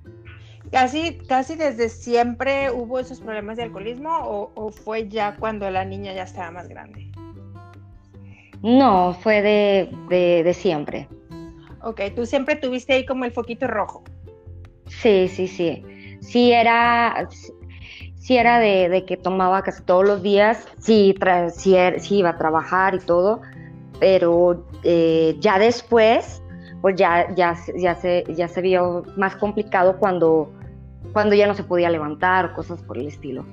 ¿Casi, 0.71 1.17
casi 1.27 1.55
desde 1.55 1.89
siempre 1.89 2.69
hubo 2.71 2.99
esos 2.99 3.19
problemas 3.21 3.57
de 3.57 3.63
alcoholismo 3.63 4.09
o, 4.21 4.71
fue 4.71 5.07
ya 5.07 5.35
cuando 5.37 5.69
la 5.71 5.83
niña 5.83 6.13
ya 6.13 6.23
estaba 6.23 6.51
más 6.51 6.67
grande? 6.67 7.11
No, 8.61 9.13
fue 9.13 9.41
de, 9.41 10.43
de, 10.43 10.53
siempre. 10.53 11.07
Ok, 11.81 12.01
tú 12.15 12.25
siempre 12.25 12.55
tuviste 12.55 12.93
ahí 12.93 13.05
como 13.05 13.25
el 13.25 13.31
foquito 13.31 13.65
rojo. 13.65 14.03
Sí, 14.87 15.27
sí, 15.27 15.47
sí. 15.47 15.83
Sí 16.21 16.51
era, 16.51 17.27
sí 18.15 18.37
era 18.37 18.59
de, 18.59 19.05
que 19.07 19.17
tomaba 19.17 19.63
casi 19.63 19.81
todos 19.83 20.05
los 20.05 20.21
días, 20.21 20.67
sí, 20.77 21.15
er, 21.19 21.99
sí, 21.99 22.17
iba 22.17 22.29
a 22.29 22.37
trabajar 22.37 22.93
y 22.93 22.99
todo, 22.99 23.41
pero 23.99 24.67
eh, 24.83 25.35
ya 25.39 25.57
después, 25.57 26.43
pues 26.81 26.95
ya, 26.95 27.33
ya, 27.33 27.57
ya, 27.75 27.95
se, 27.95 28.23
ya 28.35 28.47
se 28.47 28.61
vio 28.61 29.03
más 29.15 29.35
complicado 29.37 29.97
cuando 29.97 30.51
cuando 31.13 31.35
ya 31.35 31.47
no 31.47 31.53
se 31.53 31.63
podía 31.63 31.89
levantar 31.89 32.45
o 32.45 32.53
cosas 32.53 32.81
por 32.81 32.97
el 32.97 33.07
estilo. 33.07 33.45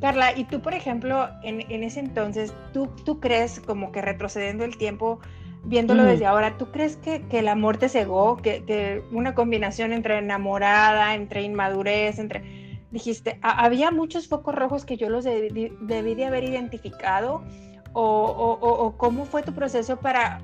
Carla, 0.00 0.36
y 0.36 0.44
tú, 0.44 0.60
por 0.60 0.72
ejemplo, 0.72 1.28
en, 1.42 1.84
ese 1.84 2.00
entonces, 2.00 2.54
¿tú, 2.72 2.88
¿tú 3.04 3.20
crees 3.20 3.60
como 3.60 3.92
que 3.92 4.00
retrocediendo 4.00 4.64
el 4.64 4.78
tiempo, 4.78 5.20
viéndolo 5.64 6.04
desde 6.04 6.24
ahora, 6.24 6.56
¿tú 6.56 6.70
crees 6.70 6.96
que, 6.96 7.22
el 7.30 7.48
amor 7.48 7.76
te 7.76 7.90
cegó? 7.90 8.38
Que, 8.38 8.64
que, 8.64 9.02
una 9.12 9.34
combinación 9.34 9.92
entre 9.92 10.18
enamorada, 10.18 11.14
entre 11.14 11.42
inmadurez, 11.42 12.18
entre... 12.18 12.70
Dijiste, 12.90 13.38
había 13.42 13.92
muchos 13.92 14.26
focos 14.26 14.54
rojos 14.54 14.84
que 14.84 14.96
yo 14.96 15.10
los 15.10 15.22
debí, 15.22 15.70
de 15.80 16.24
haber 16.24 16.42
identificado, 16.42 17.44
o, 17.92 18.02
o, 18.02 18.84
o, 18.86 18.96
cómo 18.96 19.26
fue 19.26 19.42
tu 19.42 19.52
proceso 19.52 19.98
para 19.98 20.40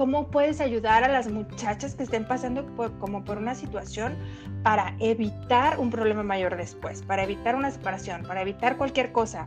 cómo 0.00 0.28
puedes 0.28 0.62
ayudar 0.62 1.04
a 1.04 1.08
las 1.08 1.30
muchachas 1.30 1.94
que 1.94 2.04
estén 2.04 2.24
pasando 2.24 2.64
como 2.98 3.22
por 3.22 3.36
una 3.36 3.54
situación 3.54 4.16
para 4.62 4.96
evitar 4.98 5.78
un 5.78 5.90
problema 5.90 6.22
mayor 6.22 6.56
después, 6.56 7.02
para 7.02 7.22
evitar 7.22 7.54
una 7.54 7.70
separación, 7.70 8.22
para 8.22 8.40
evitar 8.40 8.78
cualquier 8.78 9.12
cosa. 9.12 9.46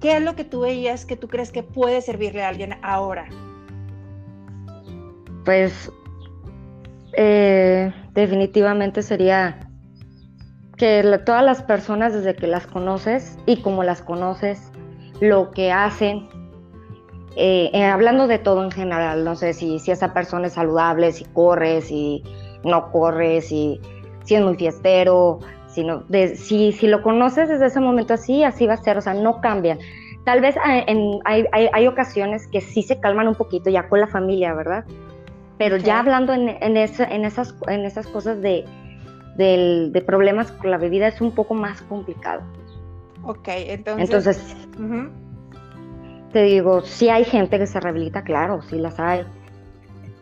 ¿Qué 0.00 0.16
es 0.16 0.22
lo 0.22 0.34
que 0.34 0.44
tú 0.44 0.60
veías 0.60 1.04
que 1.04 1.18
tú 1.18 1.28
crees 1.28 1.52
que 1.52 1.62
puede 1.62 2.00
servirle 2.00 2.42
a 2.42 2.48
alguien 2.48 2.78
ahora? 2.80 3.28
Pues 5.44 5.92
eh, 7.12 7.92
definitivamente 8.14 9.02
sería 9.02 9.68
que 10.78 11.02
todas 11.26 11.44
las 11.44 11.62
personas 11.62 12.14
desde 12.14 12.34
que 12.34 12.46
las 12.46 12.66
conoces 12.66 13.36
y 13.44 13.60
como 13.60 13.84
las 13.84 14.00
conoces, 14.00 14.72
lo 15.20 15.50
que 15.50 15.70
hacen, 15.70 16.30
eh, 17.38 17.70
eh, 17.74 17.84
hablando 17.84 18.26
de 18.26 18.38
todo 18.38 18.64
en 18.64 18.70
general, 18.70 19.22
no 19.22 19.36
sé 19.36 19.52
si, 19.52 19.78
si 19.78 19.90
esa 19.90 20.14
persona 20.14 20.46
es 20.46 20.54
saludable, 20.54 21.12
si 21.12 21.26
corre, 21.26 21.82
si 21.82 22.22
no 22.64 22.90
corre, 22.90 23.42
si, 23.42 23.78
si 24.24 24.36
es 24.36 24.42
muy 24.42 24.56
fiestero, 24.56 25.40
si, 25.68 25.86
de, 26.08 26.34
si, 26.36 26.72
si, 26.72 26.86
lo 26.86 27.02
conoces 27.02 27.50
desde 27.50 27.66
ese 27.66 27.78
momento 27.78 28.14
así, 28.14 28.42
así 28.42 28.66
va 28.66 28.72
a 28.72 28.78
ser, 28.78 28.96
o 28.96 29.02
sea, 29.02 29.12
no 29.12 29.42
cambian. 29.42 29.78
Tal 30.24 30.40
vez 30.40 30.56
ah, 30.64 30.78
en, 30.86 31.20
hay, 31.26 31.44
hay, 31.52 31.68
hay, 31.74 31.86
ocasiones 31.86 32.46
que 32.46 32.62
sí 32.62 32.82
se 32.82 33.00
calman 33.00 33.28
un 33.28 33.34
poquito 33.34 33.68
ya 33.68 33.86
con 33.86 34.00
la 34.00 34.06
familia, 34.06 34.54
¿verdad? 34.54 34.86
Pero 35.58 35.76
ya 35.76 36.00
hablando 36.00 36.32
en, 36.32 36.48
en, 36.48 36.78
esa, 36.78 37.04
en, 37.04 37.26
esas, 37.26 37.54
en 37.68 37.84
esas 37.84 38.06
cosas 38.06 38.40
de, 38.40 38.64
de 39.36 40.04
problemas 40.06 40.52
con 40.52 40.70
la 40.70 40.78
bebida 40.78 41.06
es 41.08 41.20
un 41.20 41.32
poco 41.32 41.52
más 41.52 41.82
complicado. 41.82 42.42
Ok, 43.24 43.48
entonces... 43.48 44.04
Entonces, 44.04 44.56
te 46.36 46.42
digo, 46.42 46.82
sí 46.82 47.08
hay 47.08 47.24
gente 47.24 47.58
que 47.58 47.66
se 47.66 47.80
rehabilita, 47.80 48.22
claro, 48.22 48.60
sí 48.60 48.76
las 48.76 49.00
hay. 49.00 49.24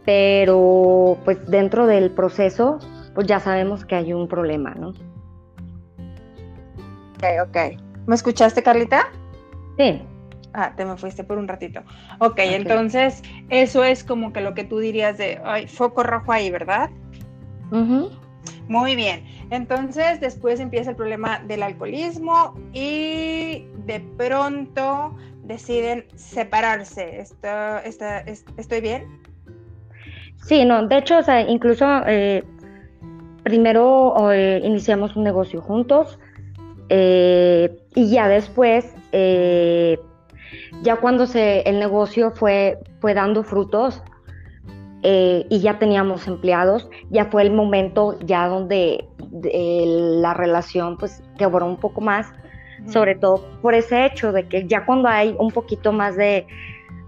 Pero 0.05 1.19
pues 1.25 1.45
dentro 1.51 1.89
del 1.89 2.13
proceso, 2.13 2.79
pues 3.17 3.27
ya 3.27 3.41
sabemos 3.41 3.85
que 3.85 3.97
hay 3.97 4.13
un 4.13 4.29
problema, 4.29 4.77
¿no? 4.77 4.91
Ok, 7.17 7.25
ok. 7.49 7.57
¿Me 8.07 8.15
escuchaste, 8.15 8.63
Carlita? 8.63 9.09
Sí. 9.77 10.03
Ah, 10.53 10.73
te 10.77 10.85
me 10.85 10.97
fuiste 10.97 11.25
por 11.25 11.37
un 11.37 11.49
ratito. 11.49 11.81
Ok, 12.21 12.31
okay. 12.35 12.55
entonces 12.55 13.21
eso 13.49 13.83
es 13.83 14.05
como 14.05 14.33
que 14.33 14.41
lo 14.41 14.55
que 14.55 14.63
tú 14.63 14.79
dirías 14.79 15.19
de, 15.19 15.41
ay, 15.45 15.67
foco 15.67 16.05
rojo 16.05 16.31
ahí, 16.31 16.49
¿verdad? 16.49 16.91
Muy 18.69 18.95
bien. 18.95 19.25
Entonces 19.51 20.21
después 20.21 20.61
empieza 20.61 20.91
el 20.91 20.97
problema 20.97 21.41
del 21.41 21.65
alcoholismo 21.65 22.55
y 22.73 23.67
de 23.85 23.99
pronto 24.17 25.17
deciden 25.45 26.07
separarse. 26.17 27.21
¿Esto, 27.21 27.49
¿Estoy 28.57 28.81
bien? 28.81 29.21
Sí, 30.45 30.65
no, 30.65 30.87
de 30.87 30.99
hecho, 30.99 31.19
o 31.19 31.23
sea, 31.23 31.41
incluso 31.41 31.87
eh, 32.07 32.45
primero 33.45 34.31
eh, 34.33 34.61
iniciamos 34.63 35.17
un 35.17 35.25
negocio 35.25 35.61
juntos 35.63 36.19
eh, 36.91 37.75
y 37.95 38.11
ya 38.11 38.29
después, 38.29 38.95
ya 40.83 40.97
cuando 40.97 41.27
se, 41.27 41.61
el 41.63 41.79
negocio 41.79 42.33
fue, 42.33 42.79
fue 43.01 43.15
dando 43.15 43.43
frutos, 43.43 44.03
y 45.07 45.61
ya 45.61 45.79
teníamos 45.79 46.27
empleados, 46.27 46.89
ya 47.11 47.27
fue 47.27 47.43
el 47.43 47.53
momento 47.53 48.19
ya 48.21 48.49
donde 48.49 49.07
la 49.43 50.33
relación 50.33 50.97
pues 50.97 51.23
quebró 51.37 51.67
un 51.67 51.77
poco 51.77 52.01
más 52.01 52.33
sobre 52.87 53.15
todo 53.15 53.45
por 53.63 53.75
ese 53.75 54.07
hecho 54.07 54.33
de 54.33 54.47
que 54.49 54.67
ya 54.67 54.85
cuando 54.85 55.09
hay 55.09 55.35
un 55.39 55.51
poquito 55.51 55.93
más 55.93 56.17
de 56.17 56.47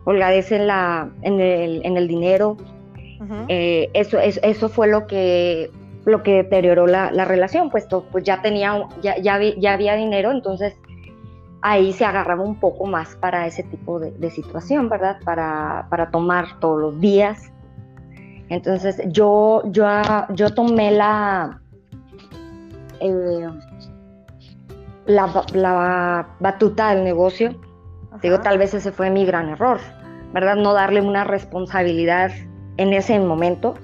holgadez 0.04 0.52
en, 0.52 0.66
la, 0.66 1.10
en, 1.22 1.40
el, 1.40 1.84
en 1.84 1.96
el 1.96 2.08
dinero, 2.08 2.56
eh, 3.48 3.90
eso, 3.94 4.18
eso, 4.18 4.68
fue 4.68 4.88
lo 4.88 5.06
que, 5.06 5.70
lo 6.04 6.22
que 6.22 6.34
deterioró 6.34 6.86
la, 6.86 7.10
la 7.10 7.24
relación, 7.24 7.70
puesto 7.70 8.04
pues 8.12 8.24
ya, 8.24 8.40
tenía, 8.42 8.86
ya, 9.02 9.16
ya, 9.18 9.40
ya, 9.40 9.72
había 9.72 9.96
dinero, 9.96 10.30
entonces 10.30 10.74
ahí 11.62 11.92
se 11.92 12.04
agarraba 12.04 12.44
un 12.44 12.60
poco 12.60 12.86
más 12.86 13.16
para 13.16 13.46
ese 13.46 13.64
tipo 13.64 13.98
de, 13.98 14.30
situación, 14.30 14.88
¿verdad? 14.88 15.18
Para, 15.24 15.88
para, 15.90 16.10
tomar 16.10 16.60
todos 16.60 16.80
los 16.80 17.00
días. 17.00 17.50
Entonces 18.48 19.02
yo, 19.08 19.62
yo, 19.72 19.84
yo 20.30 20.54
tomé 20.54 20.92
la... 20.92 21.60
Eh, 23.00 23.48
la, 25.06 26.28
batuta 26.40 26.94
del 26.94 27.04
negocio. 27.04 27.54
Digo, 28.22 28.40
tal 28.40 28.58
vez 28.58 28.74
ese 28.74 28.92
fue 28.92 29.10
mi 29.10 29.24
gran 29.26 29.48
error, 29.50 29.78
¿verdad? 30.32 30.56
No 30.56 30.72
darle 30.72 31.00
una 31.00 31.24
responsabilidad 31.24 32.32
en 32.76 32.92
ese 32.92 33.18
momento. 33.18 33.74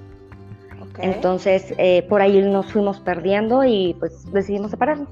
Entonces, 0.98 1.74
eh, 1.78 2.04
por 2.08 2.20
ahí 2.20 2.40
nos 2.42 2.72
fuimos 2.72 3.00
perdiendo 3.00 3.64
y 3.64 3.96
pues 3.98 4.30
decidimos 4.32 4.70
separarnos. 4.70 5.08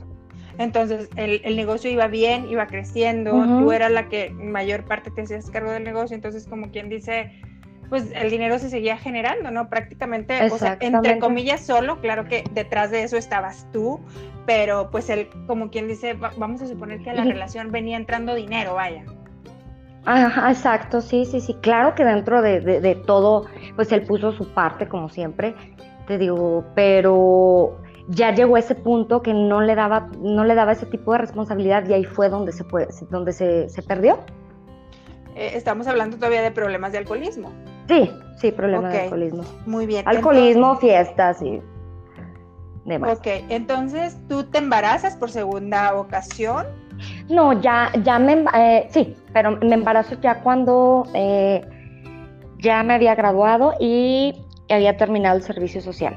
Entonces, 0.59 1.09
el, 1.17 1.57
negocio 1.57 1.91
iba 1.91 2.07
bien, 2.07 2.47
iba 2.51 2.67
creciendo, 2.67 3.33
tú 3.33 3.73
eras 3.73 3.91
la 3.91 4.11
que 4.11 4.29
mayor 4.29 4.85
parte 4.85 5.11
te 5.11 5.23
hacías 5.23 5.51
cargo 5.51 5.71
del 5.71 5.85
negocio, 5.85 6.15
entonces 6.15 6.47
como 6.47 6.71
quien 6.71 6.91
dice, 6.91 7.33
pues 7.91 8.11
el 8.15 8.31
dinero 8.31 8.59
se 8.59 8.71
seguía 8.71 8.97
generando, 8.97 9.51
¿no? 9.51 9.69
Prácticamente, 9.69 10.51
o 10.51 10.57
sea, 10.57 10.79
entre 10.81 11.19
comillas 11.19 11.61
solo, 11.61 12.01
claro 12.01 12.25
que 12.25 12.45
detrás 12.53 12.93
de 12.93 13.03
eso 13.03 13.17
estabas 13.17 13.67
tú, 13.73 14.01
pero 14.47 14.91
pues 14.91 15.11
él, 15.11 15.29
como 15.49 15.71
quien 15.71 15.89
dice, 15.89 16.15
vamos 16.15 16.63
a 16.63 16.69
suponer 16.69 17.03
que 17.03 17.13
la 17.13 17.25
relación 17.25 17.73
venía 17.73 17.97
entrando 17.97 18.35
dinero, 18.35 18.77
vaya. 18.77 19.05
Ajá, 20.07 20.51
exacto, 20.51 21.01
sí, 21.01 21.25
sí, 21.27 21.41
sí, 21.41 21.55
claro 21.61 21.95
que 21.95 22.05
dentro 22.05 22.41
de, 22.41 23.03
todo, 23.07 23.47
pues 23.77 23.93
él 23.93 24.03
puso 24.03 24.33
su 24.33 24.49
parte, 24.55 24.89
como 24.89 25.09
siempre, 25.09 25.55
te 26.07 26.17
digo, 26.17 26.65
pero 26.75 27.77
ya 28.09 28.33
llegó 28.33 28.57
ese 28.57 28.77
punto 28.77 29.21
que 29.21 29.35
no 29.35 29.61
le 29.61 29.75
daba, 29.75 30.09
no 30.21 30.45
le 30.45 30.55
daba 30.55 30.73
ese 30.73 30.87
tipo 30.87 31.13
de 31.13 31.19
responsabilidad 31.19 31.87
y 31.89 31.93
ahí 31.93 32.05
fue 32.05 32.29
donde 32.29 32.53
se, 32.53 32.65
fue, 32.65 32.89
donde 33.11 33.33
se, 33.33 33.83
perdió. 33.87 34.21
Eh, 35.35 35.53
estamos 35.55 35.87
hablando 35.87 36.17
todavía 36.17 36.43
de 36.43 36.51
problemas 36.51 36.93
de 36.93 36.99
alcoholismo. 36.99 37.53
Sí, 37.91 38.09
sí, 38.37 38.53
problemas 38.53 38.93
de 38.93 39.01
alcoholismo. 39.01 39.43
Muy 39.67 39.85
bien. 39.87 40.07
Alcoholismo, 40.07 40.77
fiestas 40.77 41.43
y 41.43 41.61
Ok, 42.87 43.27
entonces 43.49 44.17
tú 44.29 44.45
te 44.45 44.59
embarazas 44.59 45.17
por 45.17 45.31
segunda 45.31 45.95
ocasión. 45.97 46.67
No, 47.29 47.61
ya, 47.61 47.91
ya 48.05 48.19
me, 48.19 48.45
eh, 48.55 48.87
sí, 48.91 49.17
pero 49.33 49.57
me 49.57 49.75
embarazo 49.75 50.21
ya 50.21 50.41
cuando 50.41 51.05
eh, 51.15 51.67
ya 52.59 52.83
me 52.83 52.95
había 52.95 53.15
graduado 53.15 53.75
y 53.81 54.35
había 54.69 54.97
terminado 54.97 55.37
el 55.37 55.43
servicio 55.43 55.81
social. 55.81 56.17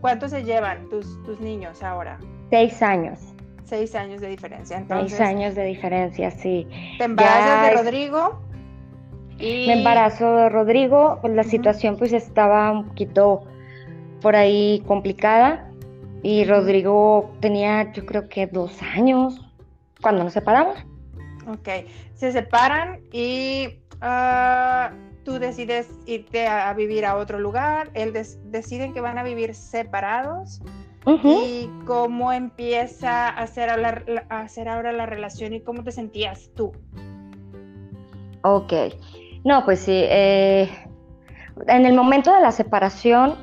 ¿Cuántos 0.00 0.30
se 0.30 0.44
llevan 0.44 0.88
tus, 0.88 1.22
tus 1.24 1.40
niños 1.40 1.82
ahora? 1.82 2.18
Seis 2.50 2.82
años. 2.82 3.18
Seis 3.64 3.94
años 3.96 4.20
de 4.20 4.28
diferencia. 4.28 4.84
Seis 4.88 5.20
años 5.20 5.54
de 5.56 5.64
diferencia, 5.64 6.30
sí. 6.30 6.68
¿Te 6.98 7.04
embarazas 7.04 7.70
de 7.70 7.82
Rodrigo? 7.82 8.40
Me 9.38 9.72
embarazo 9.72 10.34
de 10.36 10.48
Rodrigo, 10.48 11.18
pues 11.20 11.34
la 11.34 11.44
situación 11.44 11.96
pues 11.96 12.12
estaba 12.12 12.70
un 12.70 12.88
poquito 12.88 13.44
por 14.20 14.34
ahí 14.34 14.82
complicada 14.86 15.70
y 16.22 16.44
Rodrigo 16.44 17.30
tenía, 17.40 17.92
yo 17.92 18.06
creo 18.06 18.28
que 18.28 18.46
dos 18.46 18.82
años 18.82 19.40
cuando 20.00 20.24
nos 20.24 20.32
separamos. 20.32 20.78
Ok, 21.48 21.68
se 22.14 22.32
separan 22.32 23.00
y 23.12 23.78
ah, 24.00 24.90
tú 25.24 25.38
decides 25.38 25.88
irte 26.06 26.46
a, 26.46 26.72
vivir 26.72 27.04
a 27.04 27.16
otro 27.16 27.38
lugar, 27.38 27.90
él 27.94 28.12
deciden 28.12 28.92
que 28.92 29.00
van 29.00 29.18
a 29.18 29.22
vivir 29.22 29.54
separados. 29.54 30.62
¿Y 31.22 31.70
cómo 31.84 32.32
empieza 32.32 33.28
a 33.28 33.42
hacer, 33.42 33.70
a 33.70 34.40
hacer 34.40 34.68
ahora 34.68 34.90
la 34.90 35.06
relación 35.06 35.52
y 35.52 35.60
cómo 35.60 35.84
te 35.84 35.92
sentías 35.92 36.50
tú? 36.56 36.72
Ok, 38.42 38.72
no, 39.46 39.64
pues 39.64 39.78
sí, 39.78 39.92
eh, 39.94 40.68
en 41.68 41.86
el 41.86 41.94
momento 41.94 42.34
de 42.34 42.40
la 42.40 42.50
separación, 42.50 43.36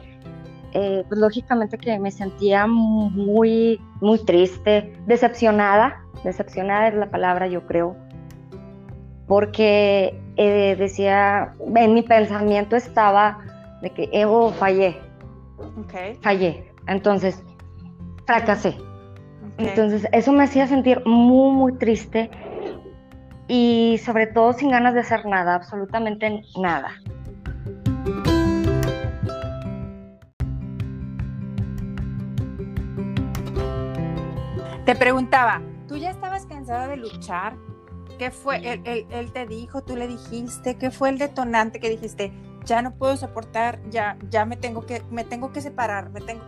eh, 0.74 1.05
pues 1.07 1.17
lógicamente 1.17 1.77
que 1.77 1.98
me 1.98 2.12
sentía 2.12 2.67
muy, 2.67 3.79
muy 4.01 4.19
triste, 4.25 4.98
decepcionada, 5.07 6.03
decepcionada 6.25 6.89
es 6.89 6.95
la 6.95 7.10
palabra 7.10 7.48
yo 7.48 7.65
creo, 7.65 7.95
porque 9.27 10.22
eh, 10.36 10.75
decía, 10.77 11.53
en 11.74 11.93
mi 11.93 12.01
pensamiento 12.01 12.75
estaba 12.75 13.38
de 13.81 13.89
que 13.91 14.10
Evo 14.12 14.51
fallé, 14.51 15.00
fallé, 16.22 16.69
entonces 16.88 17.41
fracasé. 18.25 18.75
Entonces 19.57 20.05
eso 20.12 20.33
me 20.33 20.43
hacía 20.43 20.67
sentir 20.67 21.01
muy, 21.05 21.55
muy 21.55 21.77
triste 21.77 22.29
y 23.48 24.00
sobre 24.04 24.28
todo 24.28 24.54
sin 24.54 24.70
ganas 24.70 24.94
de 24.94 25.02
hacer 25.02 25.26
nada, 25.26 25.56
absolutamente 25.56 26.42
nada. 26.60 26.92
Te 34.86 34.96
preguntaba, 34.96 35.62
¿tú 35.88 35.96
ya 35.98 36.10
estabas 36.10 36.46
cansada 36.46 36.88
de 36.88 36.98
luchar? 36.98 37.56
¿Qué 38.20 38.32
fue? 38.32 38.82
Él, 38.84 39.32
te 39.34 39.48
dijo, 39.48 39.84
tú 39.84 39.96
le 39.96 40.08
dijiste, 40.08 40.78
¿qué 40.78 40.92
fue 40.92 41.10
el 41.10 41.18
detonante 41.18 41.80
que 41.80 41.90
dijiste? 41.90 42.32
ya 42.66 42.82
no 42.82 42.96
puedo 42.96 43.18
soportar, 43.18 43.82
ya, 43.90 44.18
ya 44.30 44.46
me 44.46 44.56
tengo 44.56 44.86
que, 44.86 45.04
me 45.12 45.26
tengo 45.26 45.52
que 45.52 45.60
separar, 45.60 46.12
me 46.12 46.22
tengo, 46.22 46.42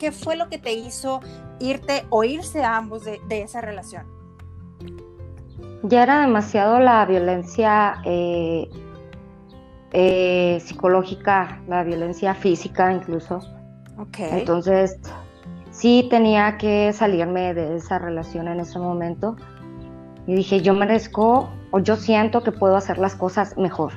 ¿qué, 0.00 0.10
fue 0.10 0.34
lo 0.34 0.48
que 0.48 0.58
te 0.58 0.72
hizo 0.72 1.20
irte 1.60 2.06
o 2.10 2.24
irse 2.24 2.64
a 2.64 2.76
ambos 2.76 3.04
de 3.04 3.42
esa 3.42 3.60
relación? 3.60 4.19
Ya 5.82 6.02
era 6.02 6.20
demasiado 6.20 6.78
la 6.78 7.04
violencia 7.06 8.02
eh, 8.04 8.68
eh, 9.92 10.58
psicológica, 10.60 11.62
la 11.68 11.82
violencia 11.84 12.34
física 12.34 12.92
incluso. 12.92 13.40
Okay. 13.98 14.40
Entonces, 14.40 14.98
sí 15.70 16.06
tenía 16.10 16.58
que 16.58 16.92
salirme 16.92 17.54
de 17.54 17.76
esa 17.76 17.98
relación 17.98 18.48
en 18.48 18.60
ese 18.60 18.78
momento. 18.78 19.36
Y 20.26 20.34
dije, 20.34 20.60
yo 20.60 20.74
merezco 20.74 21.50
o 21.70 21.78
yo 21.78 21.96
siento 21.96 22.42
que 22.42 22.52
puedo 22.52 22.76
hacer 22.76 22.98
las 22.98 23.14
cosas 23.14 23.56
mejor. 23.56 23.92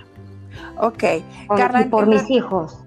Ok. 0.78 1.04
Por, 1.48 1.58
Carla, 1.58 1.88
por 1.90 2.08
mis 2.08 2.30
hijos. 2.30 2.83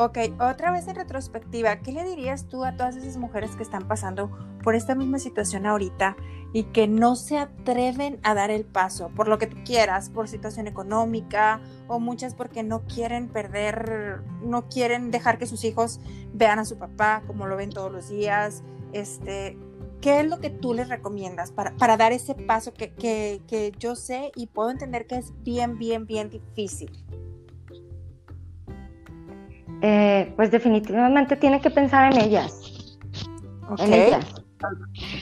Ok, 0.00 0.16
otra 0.38 0.70
vez 0.70 0.86
en 0.86 0.94
retrospectiva, 0.94 1.80
¿qué 1.80 1.90
le 1.90 2.04
dirías 2.04 2.46
tú 2.46 2.62
a 2.64 2.76
todas 2.76 2.94
esas 2.94 3.16
mujeres 3.16 3.56
que 3.56 3.64
están 3.64 3.88
pasando 3.88 4.30
por 4.62 4.76
esta 4.76 4.94
misma 4.94 5.18
situación 5.18 5.66
ahorita 5.66 6.16
y 6.52 6.62
que 6.66 6.86
no 6.86 7.16
se 7.16 7.36
atreven 7.36 8.20
a 8.22 8.32
dar 8.32 8.52
el 8.52 8.64
paso 8.64 9.10
por 9.16 9.26
lo 9.26 9.38
que 9.38 9.48
tú 9.48 9.56
quieras, 9.64 10.08
por 10.08 10.28
situación 10.28 10.68
económica 10.68 11.60
o 11.88 11.98
muchas 11.98 12.36
porque 12.36 12.62
no 12.62 12.84
quieren 12.84 13.26
perder, 13.26 14.22
no 14.40 14.68
quieren 14.68 15.10
dejar 15.10 15.36
que 15.36 15.46
sus 15.46 15.64
hijos 15.64 15.98
vean 16.32 16.60
a 16.60 16.64
su 16.64 16.78
papá 16.78 17.24
como 17.26 17.48
lo 17.48 17.56
ven 17.56 17.70
todos 17.70 17.90
los 17.90 18.08
días? 18.08 18.62
Este, 18.92 19.58
¿Qué 20.00 20.20
es 20.20 20.28
lo 20.28 20.38
que 20.38 20.50
tú 20.50 20.74
les 20.74 20.88
recomiendas 20.88 21.50
para, 21.50 21.74
para 21.74 21.96
dar 21.96 22.12
ese 22.12 22.36
paso 22.36 22.72
que, 22.72 22.92
que, 22.92 23.42
que 23.48 23.72
yo 23.80 23.96
sé 23.96 24.30
y 24.36 24.46
puedo 24.46 24.70
entender 24.70 25.08
que 25.08 25.16
es 25.16 25.32
bien, 25.42 25.76
bien, 25.76 26.06
bien 26.06 26.30
difícil? 26.30 27.04
Eh, 29.82 30.32
pues 30.36 30.50
definitivamente 30.50 31.36
tiene 31.36 31.60
que 31.60 31.70
pensar 31.70 32.12
en 32.12 32.20
ellas. 32.20 32.98
En 33.78 33.94
ellas. 33.94 34.26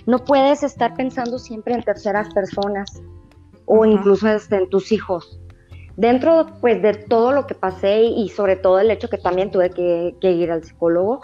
No 0.06 0.24
puedes 0.24 0.62
estar 0.62 0.94
pensando 0.94 1.38
siempre 1.38 1.74
en 1.74 1.82
terceras 1.82 2.32
personas 2.32 3.02
o 3.66 3.84
incluso 3.84 4.28
en 4.28 4.70
tus 4.70 4.92
hijos. 4.92 5.40
Dentro 5.96 6.46
pues 6.60 6.80
de 6.82 6.94
todo 6.94 7.32
lo 7.32 7.46
que 7.46 7.54
pasé 7.54 8.02
y 8.02 8.28
sobre 8.28 8.56
todo 8.56 8.78
el 8.80 8.90
hecho 8.90 9.08
que 9.08 9.18
también 9.18 9.50
tuve 9.50 9.70
que, 9.70 10.14
que 10.20 10.32
ir 10.32 10.50
al 10.50 10.62
psicólogo, 10.62 11.20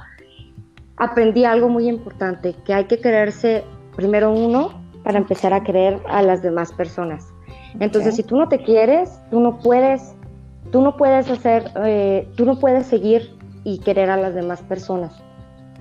aprendí 0.96 1.44
algo 1.44 1.68
muy 1.68 1.88
importante, 1.88 2.54
que 2.64 2.74
hay 2.74 2.84
que 2.84 2.98
quererse 2.98 3.64
primero 3.96 4.32
uno 4.32 4.82
para 5.04 5.18
empezar 5.18 5.52
a 5.52 5.62
querer 5.62 6.00
a 6.08 6.22
las 6.22 6.42
demás 6.42 6.72
personas. 6.72 7.32
Entonces, 7.80 8.16
si 8.16 8.22
tú 8.22 8.36
no 8.36 8.48
te 8.48 8.58
quieres, 8.58 9.18
tú 9.30 9.40
no 9.40 9.58
puedes, 9.58 10.14
tú 10.72 10.80
no 10.82 10.96
puedes 10.96 11.30
hacer, 11.30 11.70
eh, 11.84 12.28
tú 12.36 12.44
no 12.44 12.58
puedes 12.58 12.86
seguir 12.86 13.36
y 13.62 13.78
querer 13.78 14.10
a 14.10 14.16
las 14.16 14.34
demás 14.34 14.60
personas 14.62 15.22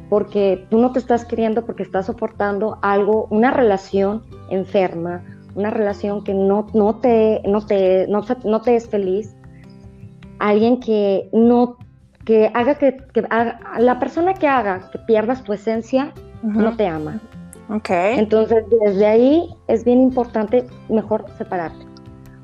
porque 0.10 0.68
tú 0.70 0.78
no 0.78 0.92
te 0.92 1.00
estás 1.00 1.24
queriendo 1.26 1.66
porque 1.66 1.84
estás 1.84 2.06
soportando 2.08 2.78
algo, 2.82 3.28
una 3.32 3.50
relación 3.52 4.24
enferma, 4.50 5.24
una 5.56 5.70
relación 5.70 6.24
que 6.24 6.34
no, 6.34 6.68
no, 6.74 6.96
te, 6.98 7.42
no, 7.46 7.66
te, 7.66 8.06
no, 8.08 8.22
te- 8.22 8.36
no 8.48 8.62
te 8.62 8.76
es 8.76 8.88
feliz, 8.90 9.36
alguien 10.40 10.80
que 10.80 11.30
no 11.34 11.78
que 12.26 12.52
haga 12.54 12.76
que, 12.76 12.98
que 13.14 13.24
haga- 13.32 13.60
la 13.80 14.00
persona 14.00 14.34
que 14.36 14.48
haga 14.48 14.90
que 14.92 15.00
pierdas 15.00 15.44
tu 15.44 15.54
esencia 15.54 16.12
no 16.44 16.76
te 16.76 16.86
ama. 16.88 17.20
Ok. 17.70 17.90
Entonces, 17.90 18.64
desde 18.84 19.06
ahí 19.08 19.50
es 19.68 19.84
bien 19.86 20.02
importante 20.02 20.66
mejor 20.90 21.26
separarte. 21.38 21.86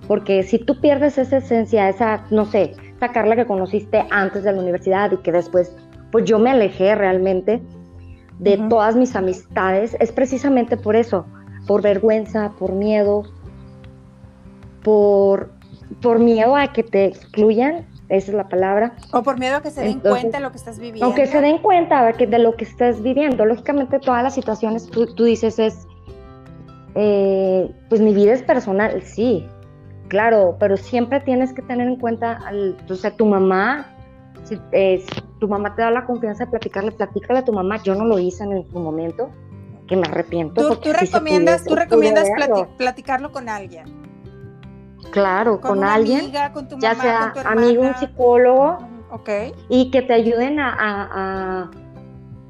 Porque 0.08 0.44
si 0.44 0.60
tú 0.60 0.80
pierdes 0.80 1.18
esa 1.18 1.38
esencia, 1.38 1.90
esa, 1.90 2.24
no 2.32 2.46
sé, 2.46 2.74
esa 2.96 3.10
Carla 3.10 3.36
que 3.36 3.46
conociste 3.46 4.06
antes 4.10 4.44
de 4.44 4.54
la 4.54 4.62
universidad 4.62 5.12
y 5.12 5.18
que 5.18 5.32
después, 5.32 5.76
pues 6.12 6.26
yo 6.26 6.40
me 6.40 6.50
alejé 6.50 6.96
realmente 6.96 7.62
de 8.40 8.58
todas 8.70 8.96
mis 8.96 9.16
amistades, 9.16 9.98
es 10.00 10.12
precisamente 10.12 10.78
por 10.78 10.96
eso, 10.96 11.26
por 11.66 11.82
vergüenza, 11.82 12.52
por 12.58 12.72
miedo, 12.72 13.24
por, 14.84 15.50
por 16.02 16.20
miedo 16.20 16.56
a 16.56 16.72
que 16.72 16.84
te 16.84 17.06
excluyan, 17.06 17.86
esa 18.10 18.32
es 18.32 18.38
la 18.38 18.48
palabra, 18.48 18.94
O 19.12 19.22
por 19.22 19.38
miedo 19.38 19.58
a 19.58 19.62
que 19.62 19.72
se 19.72 19.82
den 19.82 19.92
Entonces, 19.94 20.22
cuenta 20.22 20.38
de 20.38 20.44
lo 20.44 20.52
que 20.52 20.58
estás 20.58 20.80
viviendo. 20.80 21.06
aunque 21.06 21.26
se 21.26 21.42
den 21.42 21.58
cuenta 21.58 22.14
que, 22.14 22.28
de 22.28 22.40
lo 22.40 22.56
que 22.56 22.64
estás 22.64 23.02
viviendo, 23.02 23.46
lógicamente 23.46 24.00
todas 24.00 24.24
las 24.24 24.34
situaciones 24.34 24.88
tú, 24.90 25.14
tú 25.14 25.26
dices 25.26 25.60
es, 25.60 25.86
eh, 26.96 27.70
pues 27.90 28.00
mi 28.00 28.14
vida 28.14 28.34
es 28.34 28.44
personal, 28.44 29.02
sí, 29.04 29.46
claro, 30.08 30.56
pero 30.60 30.78
siempre 30.78 31.20
tienes 31.20 31.54
que 31.54 31.62
tener 31.62 31.88
en 31.88 31.96
cuenta, 31.98 32.34
al, 32.46 32.78
o 32.90 32.96
sea, 32.96 33.12
tu 33.12 33.26
mamá, 33.26 33.88
si, 34.44 34.60
eh, 34.72 35.04
si 35.08 35.22
tu 35.40 35.48
mamá 35.48 35.76
te 35.76 35.82
da 35.82 35.92
la 35.92 36.06
confianza 36.06 36.46
de 36.46 36.52
platicarle, 36.52 36.92
platícale 36.92 37.40
a 37.40 37.46
tu 37.46 37.54
mamá, 37.54 37.82
yo 37.84 37.96
no 37.96 38.06
lo 38.06 38.18
hice 38.20 38.44
en 38.44 38.66
su 38.72 38.80
momento, 38.80 39.30
que 39.88 39.96
me 39.96 40.04
arrepiento. 40.08 40.68
Tú, 40.68 40.80
si 40.84 40.92
recomiendas, 40.92 41.64
tú 41.64 41.76
recomiendas 41.76 42.28
plati- 42.30 42.68
platicarlo 42.78 43.32
con 43.32 43.48
alguien. 43.50 43.86
Claro, 45.12 45.62
con, 45.62 45.78
una 45.80 45.94
alguien, 45.94 46.20
amiga, 46.22 46.52
con 46.52 46.68
tu 46.68 46.78
ya 46.80 46.90
mamá, 46.92 47.02
sea 47.04 47.32
con 47.34 47.44
tu 47.44 47.50
amigo, 47.50 47.84
un 47.84 47.96
psicólogo, 47.96 48.78
Ok. 49.12 49.30
y 49.70 49.90
que 49.92 50.02
te 50.02 50.14
ayuden 50.14 50.60
a, 50.60 50.74
a- 50.74 51.10
a, 51.64 51.72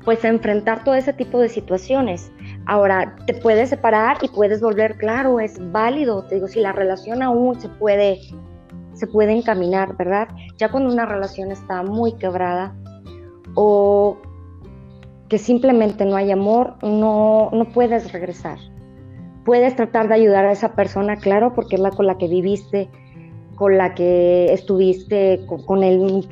pues 0.04 0.24
a 0.26 0.30
enfrentar 0.30 0.84
todo 0.84 0.96
ese 0.96 1.13
tipo 1.13 1.39
de 1.39 1.50
situaciones. 1.50 2.32
Ahora, 2.67 3.15
te 3.25 3.34
puedes 3.34 3.69
separar 3.69 4.17
y 4.21 4.27
puedes 4.27 4.60
volver, 4.60 4.97
claro, 4.97 5.39
es 5.39 5.58
válido, 5.71 6.23
te 6.23 6.36
digo, 6.36 6.49
si 6.49 6.60
la 6.60 6.73
relación 6.73 7.23
aún 7.23 7.58
se 7.62 7.69
puede, 7.69 8.19
se 8.93 9.08
puede 9.08 9.32
encaminar, 9.32 9.95
¿verdad? 9.95 10.27
Ya 10.58 10.69
cuando 10.69 10.91
una 10.91 11.06
relación 11.06 11.49
está 11.49 11.82
muy 11.84 12.12
quebrada 12.13 12.75
o 13.56 14.17
que 15.30 15.38
simplemente 15.38 16.03
no 16.03 16.17
hay 16.17 16.30
amor, 16.30 16.75
no, 16.84 17.49
no 17.53 17.65
puedes 17.73 18.12
regresar. 18.12 18.58
Puedes 19.45 19.77
tratar 19.77 20.10
de 20.10 20.15
ayudar 20.15 20.45
a 20.45 20.51
esa 20.51 20.73
persona, 20.73 21.15
claro, 21.15 21.53
porque 21.53 21.77
es 21.77 21.82
la 21.82 21.91
con 21.91 22.06
la 22.06 22.17
que 22.17 22.27
viviste, 22.27 22.89
con 23.56 23.77
la 23.77 23.95
que 23.95 24.51
estuviste 24.51 25.45
con, 25.47 25.63
con 25.63 25.84
él, 25.84 26.27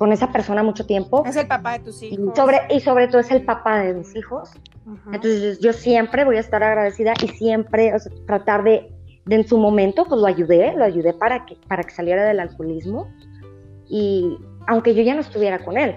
con 0.00 0.12
esa 0.12 0.32
persona 0.32 0.62
mucho 0.62 0.86
tiempo. 0.86 1.24
Es 1.26 1.36
el 1.36 1.46
papá 1.46 1.72
de 1.72 1.80
tus 1.80 2.02
Y 2.02 2.06
hijos. 2.14 2.34
sobre, 2.34 2.56
y 2.70 2.80
sobre 2.80 3.06
todo 3.06 3.20
es 3.20 3.30
el 3.30 3.44
papá 3.44 3.80
de 3.80 3.92
mis 3.92 4.16
hijos. 4.16 4.48
Entonces 5.12 5.58
yo 5.60 5.74
siempre 5.74 6.24
voy 6.24 6.38
a 6.38 6.40
estar 6.40 6.62
agradecida 6.62 7.12
y 7.22 7.28
siempre 7.28 7.94
o 7.94 7.98
sea, 7.98 8.10
tratar 8.26 8.64
de, 8.64 8.90
de 9.26 9.36
en 9.36 9.46
su 9.46 9.58
momento, 9.58 10.06
pues 10.06 10.18
lo 10.18 10.26
ayudé, 10.26 10.72
lo 10.74 10.86
ayudé 10.86 11.12
para 11.12 11.44
que, 11.44 11.58
para 11.68 11.82
que 11.82 11.90
saliera 11.90 12.24
del 12.24 12.40
alcoholismo. 12.40 13.08
Y 13.90 14.38
aunque 14.66 14.94
yo 14.94 15.02
ya 15.02 15.14
no 15.14 15.20
estuviera 15.20 15.62
con 15.62 15.76
él. 15.76 15.94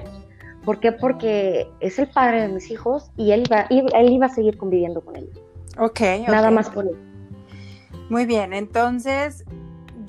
¿Por 0.65 0.81
qué? 0.81 0.91
Porque 0.91 1.69
es 1.79 1.97
el 1.97 2.09
padre 2.09 2.41
de 2.41 2.49
mis 2.49 2.69
hijos 2.71 3.09
y 3.15 3.31
él 3.31 3.45
iba, 3.47 3.67
y 3.69 3.85
él 3.95 4.09
iba 4.11 4.25
a 4.25 4.29
seguir 4.29 4.57
conviviendo 4.57 4.99
con 4.99 5.15
ellos. 5.15 5.41
Ok, 5.79 6.01
Nada 6.27 6.51
más 6.51 6.69
por 6.69 6.83
él. 6.83 6.97
Muy 8.09 8.25
bien, 8.25 8.51
entonces 8.51 9.45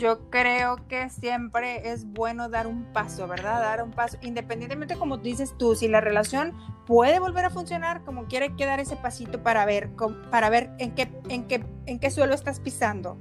yo 0.05 0.29
creo 0.29 0.87
que 0.87 1.09
siempre 1.09 1.91
es 1.91 2.05
bueno 2.05 2.51
dar 2.51 2.67
un 2.67 2.85
paso, 2.93 3.27
¿verdad? 3.27 3.61
Dar 3.61 3.83
un 3.83 3.91
paso, 3.91 4.19
independientemente 4.21 4.97
como 4.97 5.17
dices 5.17 5.55
tú, 5.57 5.75
si 5.75 5.89
la 5.89 6.03
relación 6.03 6.53
puede 6.87 7.19
volver 7.21 7.47
a 7.47 7.51
funcionar, 7.51 8.05
como 8.05 8.27
quiere 8.27 8.55
que 8.55 8.67
dar 8.67 8.81
ese 8.81 8.97
pasito 8.97 9.43
para 9.43 9.65
ver, 9.65 9.89
para 10.31 10.51
ver 10.51 10.69
en 10.79 10.95
qué, 10.95 11.11
en 11.31 11.45
qué, 11.45 11.65
en 11.87 11.99
qué 11.99 12.11
suelo 12.11 12.35
estás 12.35 12.61
pisando, 12.61 13.17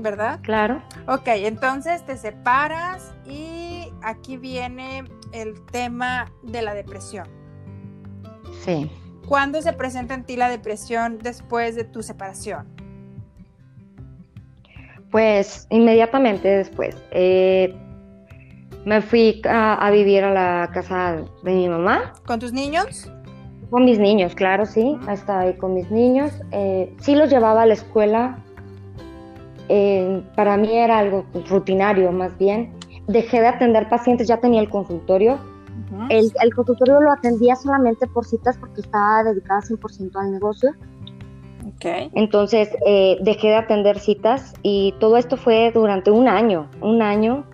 ¿verdad? 0.00 0.40
claro. 0.42 0.82
Ok, 1.08 1.28
entonces 1.28 2.04
te 2.04 2.18
separas 2.18 3.14
y 3.24 3.90
aquí 4.02 4.36
viene 4.36 5.04
el 5.32 5.64
tema 5.72 6.30
de 6.42 6.60
la 6.60 6.74
depresión. 6.74 7.26
Sí. 8.62 8.90
¿Cuándo 9.26 9.62
se 9.62 9.72
presenta 9.72 10.12
en 10.12 10.24
ti 10.24 10.36
la 10.36 10.50
depresión 10.50 11.18
después 11.18 11.76
de 11.76 11.84
tu 11.84 12.02
separación? 12.02 12.79
Pues 15.10 15.66
inmediatamente 15.70 16.48
después. 16.48 16.96
eh, 17.10 17.74
me 18.86 19.02
fui 19.02 19.42
a, 19.46 19.74
a 19.74 19.90
vivir 19.90 20.24
a 20.24 20.32
la 20.32 20.70
casa 20.72 21.22
de 21.42 21.52
mi 21.52 21.68
mamá. 21.68 22.14
¿Con 22.26 22.38
tus 22.38 22.52
niños? 22.52 23.10
Con 23.68 23.84
mis 23.84 23.98
niños, 23.98 24.34
claro, 24.34 24.64
sí. 24.64 24.96
Estaba 25.08 25.40
ahí 25.40 25.54
con 25.58 25.74
mis 25.74 25.90
niños. 25.90 26.32
eh, 26.50 26.94
sí 27.00 27.14
los 27.14 27.28
llevaba 27.30 27.62
a 27.62 27.66
la 27.66 27.74
escuela. 27.74 28.38
eh, 29.68 30.22
para 30.34 30.56
mí 30.56 30.76
era 30.76 30.98
algo 30.98 31.24
rutinario, 31.48 32.10
más 32.10 32.36
bien. 32.38 32.72
Dejé 33.06 33.40
de 33.40 33.48
atender 33.48 33.88
pacientes, 33.88 34.26
ya 34.28 34.38
tenía 34.38 34.60
el 34.60 34.68
consultorio. 34.70 35.38
El, 36.08 36.32
el 36.42 36.54
consultorio 36.54 37.00
lo 37.00 37.12
atendía 37.12 37.56
solamente 37.56 38.06
por 38.06 38.24
citas 38.24 38.56
porque 38.58 38.80
estaba 38.80 39.24
dedicada 39.24 39.60
100% 39.60 40.10
al 40.16 40.32
negocio. 40.32 40.70
Ok. 41.66 42.10
Entonces 42.14 42.70
eh, 42.86 43.18
dejé 43.20 43.48
de 43.48 43.56
atender 43.56 43.98
citas 43.98 44.54
y 44.62 44.94
todo 45.00 45.16
esto 45.16 45.36
fue 45.36 45.70
durante 45.72 46.10
un 46.10 46.28
año, 46.28 46.68
un 46.80 47.02
año 47.02 47.44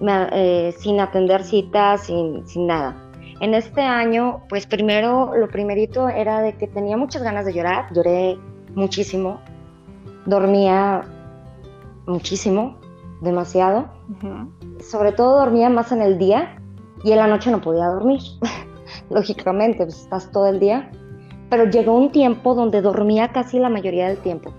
me- 0.00 0.28
eh, 0.32 0.72
sin 0.78 1.00
atender 1.00 1.42
citas, 1.44 2.02
sin, 2.04 2.46
sin 2.46 2.66
nada. 2.66 2.96
En 3.40 3.54
este 3.54 3.82
año, 3.82 4.42
pues 4.48 4.66
primero, 4.66 5.32
lo 5.36 5.48
primerito 5.48 6.08
era 6.08 6.40
de 6.40 6.54
que 6.56 6.66
tenía 6.66 6.96
muchas 6.96 7.22
ganas 7.22 7.44
de 7.46 7.52
llorar, 7.52 7.86
lloré 7.94 8.36
muchísimo, 8.74 9.40
dormía 10.26 11.02
muchísimo, 12.06 12.76
demasiado. 13.20 13.88
Sobre 14.80 15.12
todo 15.12 15.38
dormía 15.38 15.68
más 15.68 15.92
en 15.92 16.02
el 16.02 16.18
día 16.18 16.56
y 17.04 17.12
en 17.12 17.18
la 17.18 17.26
noche 17.26 17.50
no 17.50 17.60
podía 17.60 17.86
dormir. 17.86 18.20
Lógicamente, 19.10 19.84
pues 19.84 20.00
estás 20.02 20.30
todo 20.32 20.46
el 20.48 20.58
día. 20.60 20.90
Pero 21.50 21.64
llegó 21.64 21.96
un 21.96 22.10
tiempo 22.10 22.54
donde 22.54 22.82
dormía 22.82 23.28
casi 23.28 23.58
la 23.58 23.68
mayoría 23.68 24.08
del 24.08 24.18
tiempo. 24.18 24.52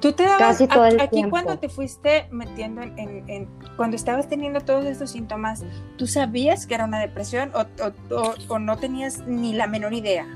Tú 0.00 0.12
te 0.12 0.22
dabas, 0.22 0.38
casi 0.38 0.66
todo 0.66 0.86
el 0.86 0.98
aquí 1.00 1.22
cuando 1.28 1.58
te 1.58 1.68
fuiste 1.68 2.26
metiendo 2.30 2.80
en, 2.80 3.48
cuando 3.76 3.94
estabas 3.94 4.26
teniendo 4.26 4.60
todos 4.60 4.86
estos 4.86 5.10
síntomas, 5.10 5.64
¿tú 5.98 6.06
sabías 6.06 6.66
que 6.66 6.74
era 6.74 6.86
una 6.86 6.98
depresión 6.98 7.52
o, 7.54 8.58
no 8.58 8.76
tenías 8.78 9.26
ni 9.26 9.52
la 9.52 9.66
menor 9.66 9.92
idea? 9.92 10.26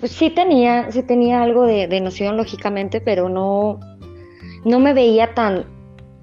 Pues 0.00 0.10
sí 0.10 0.30
tenía, 0.30 0.90
sí 0.90 1.02
tenía 1.02 1.42
algo 1.42 1.64
de, 1.64 1.86
de 1.86 2.00
noción 2.00 2.36
lógicamente, 2.36 3.00
pero 3.00 3.28
no, 3.28 3.78
no 4.64 4.80
me 4.80 4.94
veía 4.94 5.34
tan, 5.34 5.64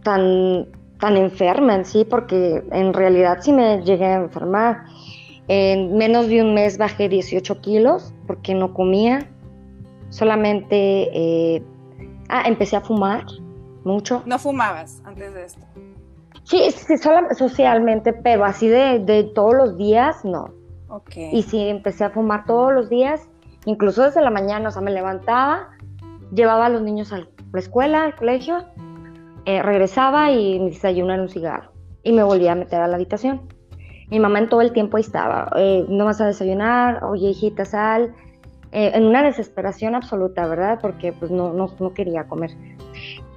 tan, 0.04 0.68
tan 1.00 1.18
enferma 1.18 1.76
en 1.76 1.86
sí, 1.86 2.04
porque 2.04 2.64
en 2.72 2.94
realidad 2.94 3.38
sí 3.42 3.54
me 3.54 3.82
llegué 3.84 4.06
a 4.06 4.16
enfermar. 4.16 4.86
En 5.48 5.98
menos 5.98 6.28
de 6.28 6.42
un 6.42 6.54
mes 6.54 6.78
bajé 6.78 7.10
18 7.10 7.62
kilos 7.62 8.14
porque 8.28 8.54
no 8.54 8.74
comía. 8.74 9.30
Solamente 10.10 10.76
eh, 10.76 11.64
ah, 12.30 12.44
empecé 12.46 12.76
a 12.76 12.82
fumar 12.82 13.26
mucho. 13.84 14.24
¿No 14.26 14.40
fumabas 14.40 15.02
antes 15.06 15.34
de 15.34 15.46
esto? 15.46 15.66
Sí, 16.44 16.72
sí 16.72 16.96
socialmente, 17.38 18.14
pero 18.14 18.46
así 18.46 18.68
de, 18.68 19.00
de, 19.00 19.24
todos 19.24 19.54
los 19.56 19.78
días, 19.78 20.24
no. 20.24 20.52
Okay. 20.90 21.30
Y 21.34 21.44
sí, 21.44 21.68
empecé 21.68 22.04
a 22.04 22.10
fumar 22.10 22.46
todos 22.46 22.74
los 22.74 22.90
días, 22.90 23.28
incluso 23.66 24.04
desde 24.04 24.22
la 24.22 24.30
mañana, 24.30 24.70
o 24.70 24.72
sea, 24.72 24.82
me 24.82 24.92
levantaba, 24.92 25.70
llevaba 26.34 26.68
a 26.68 26.70
los 26.70 26.82
niños 26.82 27.12
al 27.12 27.30
la 27.54 27.60
escuela, 27.60 28.04
al 28.04 28.16
colegio, 28.16 28.66
eh, 29.46 29.62
regresaba 29.62 30.32
y 30.32 30.60
me 30.60 30.72
desayunaba 30.72 31.22
un 31.22 31.30
cigarro 31.30 31.72
y 32.02 32.12
me 32.12 32.24
volvía 32.24 32.54
a 32.54 32.56
meter 32.56 32.82
a 32.82 32.88
la 32.88 32.96
habitación. 32.96 33.53
Mi 34.14 34.20
mamá 34.20 34.38
en 34.38 34.48
todo 34.48 34.62
el 34.62 34.74
tiempo 34.74 34.98
ahí 34.98 35.02
estaba, 35.02 35.52
eh, 35.56 35.88
no 35.90 36.06
vas 36.06 36.22
a 36.22 36.28
desayunar, 36.28 37.04
oye 37.04 37.30
hijita, 37.30 37.66
sal, 37.66 38.14
eh, 38.72 38.92
en 38.94 39.06
una 39.08 39.24
desesperación 39.24 39.96
absoluta, 39.96 40.46
¿verdad? 40.46 40.78
Porque 40.80 41.14
pues 41.14 41.32
no, 41.32 41.52
no, 41.52 41.72
no 41.80 41.94
quería 41.96 42.28
comer. 42.28 42.52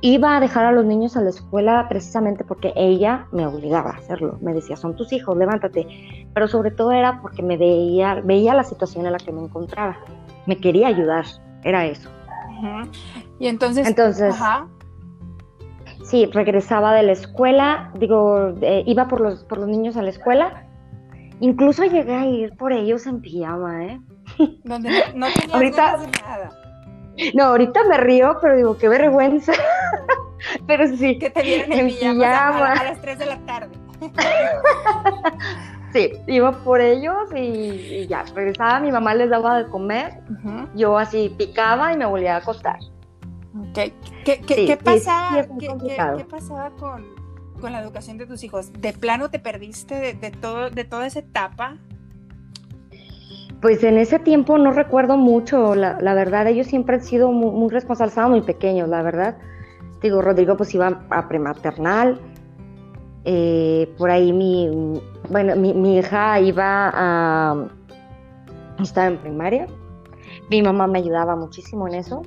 Iba 0.03 0.37
a 0.37 0.41
dejar 0.41 0.67
a 0.67 0.73
los 0.73 0.85
niños 0.85 1.17
a 1.17 1.23
la 1.23 1.31
escuela 1.31 1.87
precisamente 1.89 2.45
porque 2.45 2.75
ella 2.77 3.27
me 3.33 3.47
obligaba 3.47 3.93
a 3.93 3.95
hacerlo. 3.95 4.37
Me 4.43 4.53
decía, 4.53 4.77
son 4.77 4.95
tus 4.97 5.15
hijos, 5.15 5.35
levántate. 5.39 5.87
Pero 6.35 6.47
sobre 6.47 6.71
todo 6.73 6.93
era 6.93 7.23
porque 7.23 7.43
me 7.43 7.57
veía, 7.57 8.21
veía 8.23 8.53
la 8.53 8.63
situación 8.63 9.07
en 9.07 9.13
la 9.13 9.19
que 9.19 9.33
me 9.33 9.41
encontraba. 9.41 9.97
Me 10.45 10.59
quería 10.59 10.89
ayudar, 10.89 11.25
era 11.65 11.87
eso. 11.87 12.11
Y 13.39 13.47
entonces, 13.47 13.89
entonces 13.89 14.35
sí, 16.05 16.27
regresaba 16.27 16.93
de 16.95 17.03
la 17.03 17.13
escuela, 17.13 17.91
digo, 17.99 18.55
eh, 18.61 18.85
iba 18.87 19.09
por 19.09 19.21
los, 19.21 19.45
por 19.45 19.59
los 19.59 19.69
niños 19.69 19.97
a 19.97 20.03
la 20.03 20.11
escuela. 20.11 20.66
Incluso 21.41 21.85
llegué 21.85 22.15
a 22.15 22.27
ir 22.27 22.57
por 22.57 22.73
ellos 22.73 23.07
en 23.07 23.21
pijama, 23.21 23.85
¿eh? 23.85 24.01
Donde 24.65 24.91
no, 25.15 25.27
no 25.49 25.55
ahorita, 25.55 25.99
nada. 26.27 26.51
No, 27.35 27.45
ahorita 27.45 27.81
me 27.89 27.97
río, 27.99 28.39
pero 28.41 28.57
digo, 28.57 28.79
qué 28.79 28.89
vergüenza. 28.89 29.53
pero 30.67 30.87
sí. 30.97 31.19
Que 31.19 31.31
te 31.31 31.43
vieron 31.43 31.73
en, 31.73 31.87
pijama, 31.89 32.73
A, 32.73 32.85
las 32.85 33.01
3 33.01 33.19
de 33.19 33.27
la 33.27 33.39
tarde. 33.39 33.77
sí, 35.93 36.13
iba 36.27 36.53
por 36.53 36.81
ellos 36.81 37.29
y, 37.35 38.07
ya, 38.07 38.25
regresaba, 38.35 38.81
mi 38.81 38.93
mamá 38.93 39.15
les 39.15 39.31
daba 39.31 39.63
de 39.63 39.71
comer, 39.71 40.21
yo 40.75 40.99
así 40.99 41.35
picaba 41.37 41.93
y 41.93 41.97
me 41.97 42.05
volvía 42.05 42.35
a 42.35 42.39
acostar. 42.39 42.79
¿Qué, 43.73 43.95
qué, 44.25 44.79
pasaba, 44.83 45.47
¿qué, 45.59 46.25
pasaba 46.25 46.71
con, 46.73 47.07
con, 47.67 47.73
la 47.73 47.81
educación 47.81 48.17
de 48.17 48.27
tus 48.27 48.45
hijos? 48.45 48.73
¿De 48.81 48.93
plano 48.93 49.29
te 49.29 49.41
perdiste 49.41 50.15
de, 50.15 50.31
todo, 50.31 50.71
de 50.71 50.85
toda 50.85 51.05
esa 51.05 51.19
etapa? 51.19 51.77
Pues 53.61 53.83
en 53.83 53.99
ese 53.99 54.21
tiempo 54.21 54.57
no 54.57 54.71
recuerdo 54.71 55.17
mucho, 55.17 55.75
la, 55.75 56.15
verdad, 56.15 56.47
ellos 56.47 56.69
siempre 56.69 56.97
han 56.97 57.03
sido 57.03 57.33
muy, 57.33 57.69
responsables, 57.71 58.13
estaban 58.13 58.31
muy 58.31 58.43
pequeños, 58.43 58.89
la 58.89 59.03
verdad. 59.03 59.37
Digo, 60.01 60.23
Rodrigo 60.23 60.57
pues 60.57 60.73
iba 60.75 61.07
a 61.11 61.29
prematernal, 61.29 62.21
eh, 63.25 63.93
por 63.99 64.11
ahí 64.11 64.33
mi, 64.33 65.01
bueno, 65.29 65.57
mi, 65.57 65.99
hija 65.99 66.39
iba 66.39 66.93
a, 66.95 67.67
estaba 68.81 69.09
en 69.09 69.19
primaria, 69.19 69.67
mi 70.51 70.63
mamá 70.63 70.87
me 70.87 71.01
ayudaba 71.01 71.35
muchísimo 71.35 71.89
en 71.89 71.95
eso. 71.95 72.23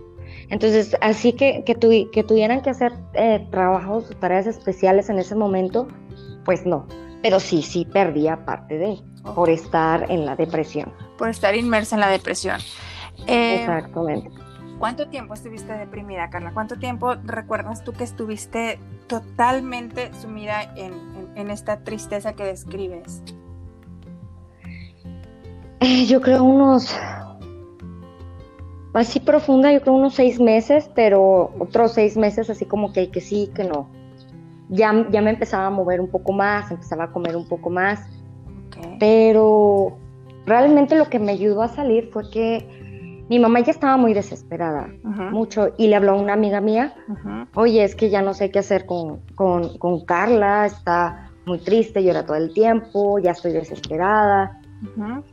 Entonces, 0.49 0.95
así 1.01 1.33
que, 1.33 1.63
que, 1.63 1.75
que 2.11 2.23
tuvieran 2.23 2.61
que 2.61 2.71
hacer 2.71 2.93
eh, 3.13 3.47
trabajos, 3.51 4.09
tareas 4.19 4.47
especiales 4.47 5.09
en 5.09 5.19
ese 5.19 5.35
momento, 5.35 5.87
pues 6.43 6.65
no. 6.65 6.87
Pero 7.21 7.39
sí, 7.39 7.61
sí 7.61 7.85
perdía 7.85 8.45
parte 8.45 8.77
de, 8.77 8.97
por 9.35 9.49
estar 9.49 10.09
en 10.09 10.25
la 10.25 10.35
depresión. 10.35 10.91
Por 11.17 11.29
estar 11.29 11.55
inmersa 11.55 11.95
en 11.95 12.01
la 12.01 12.09
depresión. 12.09 12.59
Eh, 13.27 13.59
Exactamente. 13.59 14.31
¿Cuánto 14.79 15.09
tiempo 15.09 15.33
estuviste 15.33 15.73
deprimida, 15.73 16.29
Carla? 16.29 16.53
¿Cuánto 16.53 16.79
tiempo 16.79 17.15
recuerdas 17.25 17.83
tú 17.83 17.91
que 17.91 18.05
estuviste 18.05 18.79
totalmente 19.07 20.11
sumida 20.21 20.73
en, 20.75 21.49
esta 21.51 21.83
tristeza 21.83 22.33
que 22.33 22.45
describes? 22.45 23.21
Eh, 25.81 26.05
yo 26.05 26.21
creo 26.21 26.43
unos, 26.43 26.97
así 28.93 29.19
profunda, 29.19 29.71
yo 29.71 29.81
creo 29.81 29.93
unos 29.93 30.15
seis 30.15 30.39
meses, 30.39 30.89
pero 30.95 31.51
otros 31.59 31.93
seis 31.93 32.17
meses 32.17 32.49
así 32.49 32.65
como 32.65 32.91
que, 32.93 33.09
que 33.09 33.21
sí, 33.21 33.51
que 33.53 33.63
no. 33.63 33.89
Ya, 34.69 35.07
ya 35.09 35.21
me 35.21 35.31
empezaba 35.31 35.67
a 35.67 35.69
mover 35.69 35.99
un 35.99 36.09
poco 36.09 36.31
más, 36.31 36.69
empezaba 36.71 37.05
a 37.05 37.11
comer 37.11 37.35
un 37.35 37.47
poco 37.47 37.69
más. 37.69 38.07
Pero 38.99 39.97
realmente 40.45 40.95
lo 40.95 41.09
que 41.09 41.19
me 41.19 41.31
ayudó 41.31 41.61
a 41.61 41.67
salir 41.67 42.09
fue 42.11 42.29
que 42.29 43.25
mi 43.29 43.37
mamá 43.37 43.59
ya 43.59 43.71
estaba 43.71 43.95
muy 43.95 44.13
desesperada, 44.13 44.89
mucho, 45.03 45.73
y 45.77 45.87
le 45.87 45.95
habló 45.95 46.13
a 46.13 46.15
una 46.15 46.33
amiga 46.33 46.61
mía, 46.61 46.95
oye, 47.53 47.83
es 47.83 47.95
que 47.95 48.09
ya 48.09 48.23
no 48.23 48.33
sé 48.33 48.49
qué 48.49 48.59
hacer 48.59 48.87
con, 48.87 49.21
con, 49.35 50.05
Carla, 50.05 50.65
está 50.65 51.29
muy 51.45 51.59
triste, 51.59 52.03
llora 52.03 52.25
todo 52.25 52.37
el 52.37 52.51
tiempo, 52.53 53.19
ya 53.19 53.31
estoy 53.31 53.51
desesperada. 53.53 54.59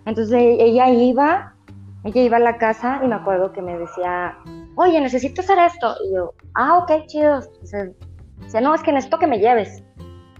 Entonces 0.04 0.36
ella 0.38 0.90
iba, 0.90 1.54
ella 2.06 2.22
iba 2.22 2.36
a 2.36 2.40
la 2.40 2.56
casa 2.56 3.00
y 3.02 3.08
me 3.08 3.16
acuerdo 3.16 3.52
que 3.52 3.60
me 3.60 3.76
decía, 3.76 4.38
oye, 4.76 5.00
necesito 5.00 5.40
hacer 5.40 5.58
esto. 5.58 5.94
Y 6.04 6.14
yo, 6.14 6.34
ah, 6.54 6.78
ok, 6.78 7.06
chido. 7.06 7.40
Dice, 7.60 8.60
no, 8.60 8.74
es 8.74 8.82
que 8.82 8.92
necesito 8.92 9.18
que 9.18 9.26
me 9.26 9.40
lleves. 9.40 9.82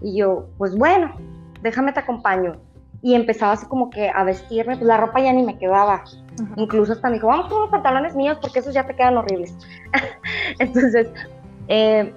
Y 0.01 0.17
yo, 0.17 0.47
pues 0.57 0.75
bueno, 0.77 1.13
déjame 1.61 1.91
te 1.91 1.99
acompaño 1.99 2.53
y 3.01 3.15
empezaba 3.15 3.53
así 3.53 3.65
como 3.67 3.89
que 3.89 4.09
a 4.09 4.23
vestirme, 4.23 4.75
pues 4.75 4.87
la 4.87 4.97
ropa 4.97 5.19
ya 5.19 5.33
ni 5.33 5.43
me 5.43 5.57
quedaba. 5.57 6.03
Incluso 6.55 6.93
hasta 6.93 7.09
me 7.09 7.15
dijo, 7.15 7.27
vamos 7.27 7.47
con 7.47 7.61
los 7.61 7.69
pantalones 7.69 8.15
míos 8.15 8.37
porque 8.41 8.59
esos 8.59 8.73
ya 8.73 8.85
te 8.85 8.95
quedan 8.95 9.17
horribles. 9.17 9.55
Entonces, 10.59 11.09
eh, 11.67 12.13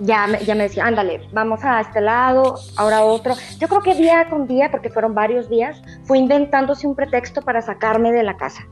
ya, 0.00 0.26
me, 0.26 0.44
ya 0.44 0.54
me 0.54 0.64
decía, 0.64 0.86
ándale, 0.86 1.28
vamos 1.32 1.64
a 1.64 1.80
este 1.80 2.00
lado, 2.00 2.56
ahora 2.76 3.04
otro. 3.04 3.34
Yo 3.58 3.68
creo 3.68 3.80
que 3.80 3.94
día 3.94 4.28
con 4.28 4.46
día, 4.46 4.70
porque 4.70 4.90
fueron 4.90 5.14
varios 5.14 5.48
días, 5.48 5.80
fue 6.04 6.18
inventándose 6.18 6.86
un 6.86 6.94
pretexto 6.94 7.42
para 7.42 7.62
sacarme 7.62 8.12
de 8.12 8.22
la 8.22 8.36
casa. 8.36 8.66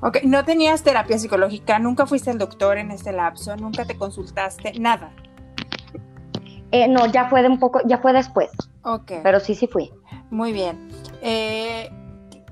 Ok, 0.00 0.18
no 0.24 0.44
tenías 0.44 0.82
terapia 0.82 1.18
psicológica, 1.18 1.78
nunca 1.78 2.06
fuiste 2.06 2.30
al 2.30 2.38
doctor 2.38 2.78
en 2.78 2.90
este 2.90 3.12
lapso, 3.12 3.56
nunca 3.56 3.84
te 3.84 3.96
consultaste, 3.96 4.78
nada. 4.78 5.12
Eh, 6.70 6.88
no, 6.88 7.06
ya 7.06 7.28
fue 7.28 7.42
de 7.42 7.48
un 7.48 7.58
poco, 7.58 7.80
ya 7.86 7.98
fue 7.98 8.12
después. 8.12 8.50
Ok. 8.82 9.12
Pero 9.22 9.40
sí, 9.40 9.54
sí 9.54 9.66
fui. 9.66 9.92
Muy 10.30 10.52
bien. 10.52 10.88
Eh, 11.22 11.88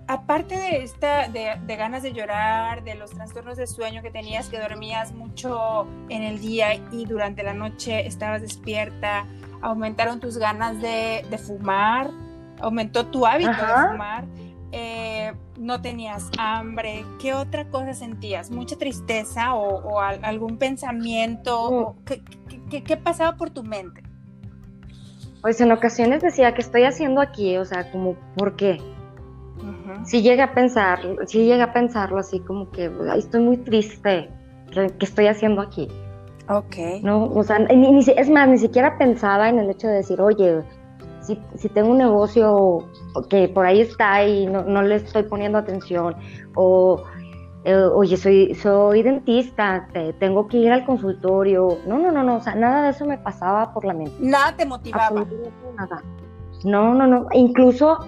aparte 0.07 0.57
de 0.57 0.83
esta, 0.83 1.29
de, 1.29 1.77
ganas 1.77 2.03
de 2.03 2.13
llorar, 2.13 2.85
de 2.85 2.95
los 2.95 3.11
trastornos 3.11 3.57
de 3.57 3.67
sueño 3.67 4.03
que 4.03 4.11
tenías, 4.11 4.49
que 4.49 4.59
dormías 4.59 5.13
mucho 5.13 5.87
en 6.09 6.23
el 6.23 6.41
día 6.41 6.75
y 6.91 7.05
durante 7.07 7.43
la 7.43 7.55
noche 7.55 8.07
estabas 8.07 8.43
despierta, 8.43 9.27
aumentaron 9.61 10.21
tus 10.21 10.39
ganas 10.39 10.81
de, 10.81 11.25
fumar, 11.47 12.11
aumentó 12.61 13.07
tu 13.07 13.27
hábito 13.27 13.51
de 13.51 13.91
fumar, 13.91 14.25
eh, 14.73 15.33
no 15.59 15.83
tenías 15.83 16.31
hambre, 16.39 17.05
¿qué 17.21 17.35
otra 17.35 17.69
cosa 17.69 17.93
sentías? 17.93 18.51
¿Mucha 18.51 18.77
tristeza 18.77 19.55
o, 19.55 20.01
algún 20.01 20.59
pensamiento? 20.59 21.97
Mm. 22.07 22.83
¿Qué 22.85 22.97
pasaba 22.97 23.37
por 23.37 23.51
tu 23.51 23.63
mente? 23.63 24.03
pues 25.43 25.61
en 25.61 25.73
ocasiones 25.73 26.23
decía, 26.23 26.55
¿qué 26.55 26.63
estoy 26.63 26.85
haciendo 26.85 27.21
aquí? 27.21 27.59
O 27.59 27.65
sea, 27.65 27.91
como, 27.91 28.15
¿por 28.37 28.55
qué? 28.55 28.81
Si 30.05 30.23
llega 30.23 30.45
a 30.45 30.55
pensar, 30.55 31.01
si 31.27 31.45
llega 31.45 31.65
a 31.65 31.73
pensarlo 31.73 32.19
así 32.19 32.41
como 32.41 32.71
que, 32.71 32.91
estoy 33.17 33.41
muy 33.43 33.57
triste, 33.59 34.31
¿qué, 34.73 34.93
estoy 35.01 35.27
haciendo 35.27 35.61
aquí? 35.63 35.89
Ok. 36.49 36.77
No, 37.03 37.27
o 37.27 37.43
sea, 37.43 37.59
es 37.59 38.31
más, 38.31 38.49
ni 38.49 38.59
siquiera 38.59 38.99
pensaba 38.99 39.49
en 39.49 39.59
el 39.59 39.71
hecho 39.71 39.89
de 39.89 39.95
decir, 39.95 40.21
oye, 40.21 40.63
si, 41.21 41.39
si 41.55 41.69
tengo 41.69 41.91
un 41.91 41.99
negocio 41.99 42.87
que 43.29 43.49
por 43.49 43.65
ahí 43.65 43.81
está 43.81 44.25
y 44.25 44.47
no, 44.47 44.63
no, 44.65 44.83
le 44.83 44.97
estoy 44.97 45.23
poniendo 45.23 45.59
atención, 45.59 46.17
o 46.55 47.03
eh, 47.65 47.75
oye, 47.75 48.17
soy, 48.17 48.55
soy 48.57 49.03
dentista, 49.03 49.89
tengo 50.19 50.49
que 50.49 50.59
ir 50.59 50.73
al 50.73 50.85
consultorio. 50.85 51.79
No, 51.87 51.99
no, 51.99 52.11
no, 52.11 52.25
no, 52.25 52.37
o 52.37 52.41
sea, 52.41 52.55
nada 52.57 52.83
de 52.83 52.91
eso 52.91 53.07
me 53.07 53.19
pasaba 53.19 53.73
por 53.73 53.85
la 53.85 53.95
mente. 53.95 54.15
Nada 54.19 54.57
te 54.57 54.67
motivaba. 54.67 55.25
Nada. 55.77 56.03
No, 56.65 56.93
no, 56.95 57.07
no. 57.07 57.29
Incluso, 57.33 57.99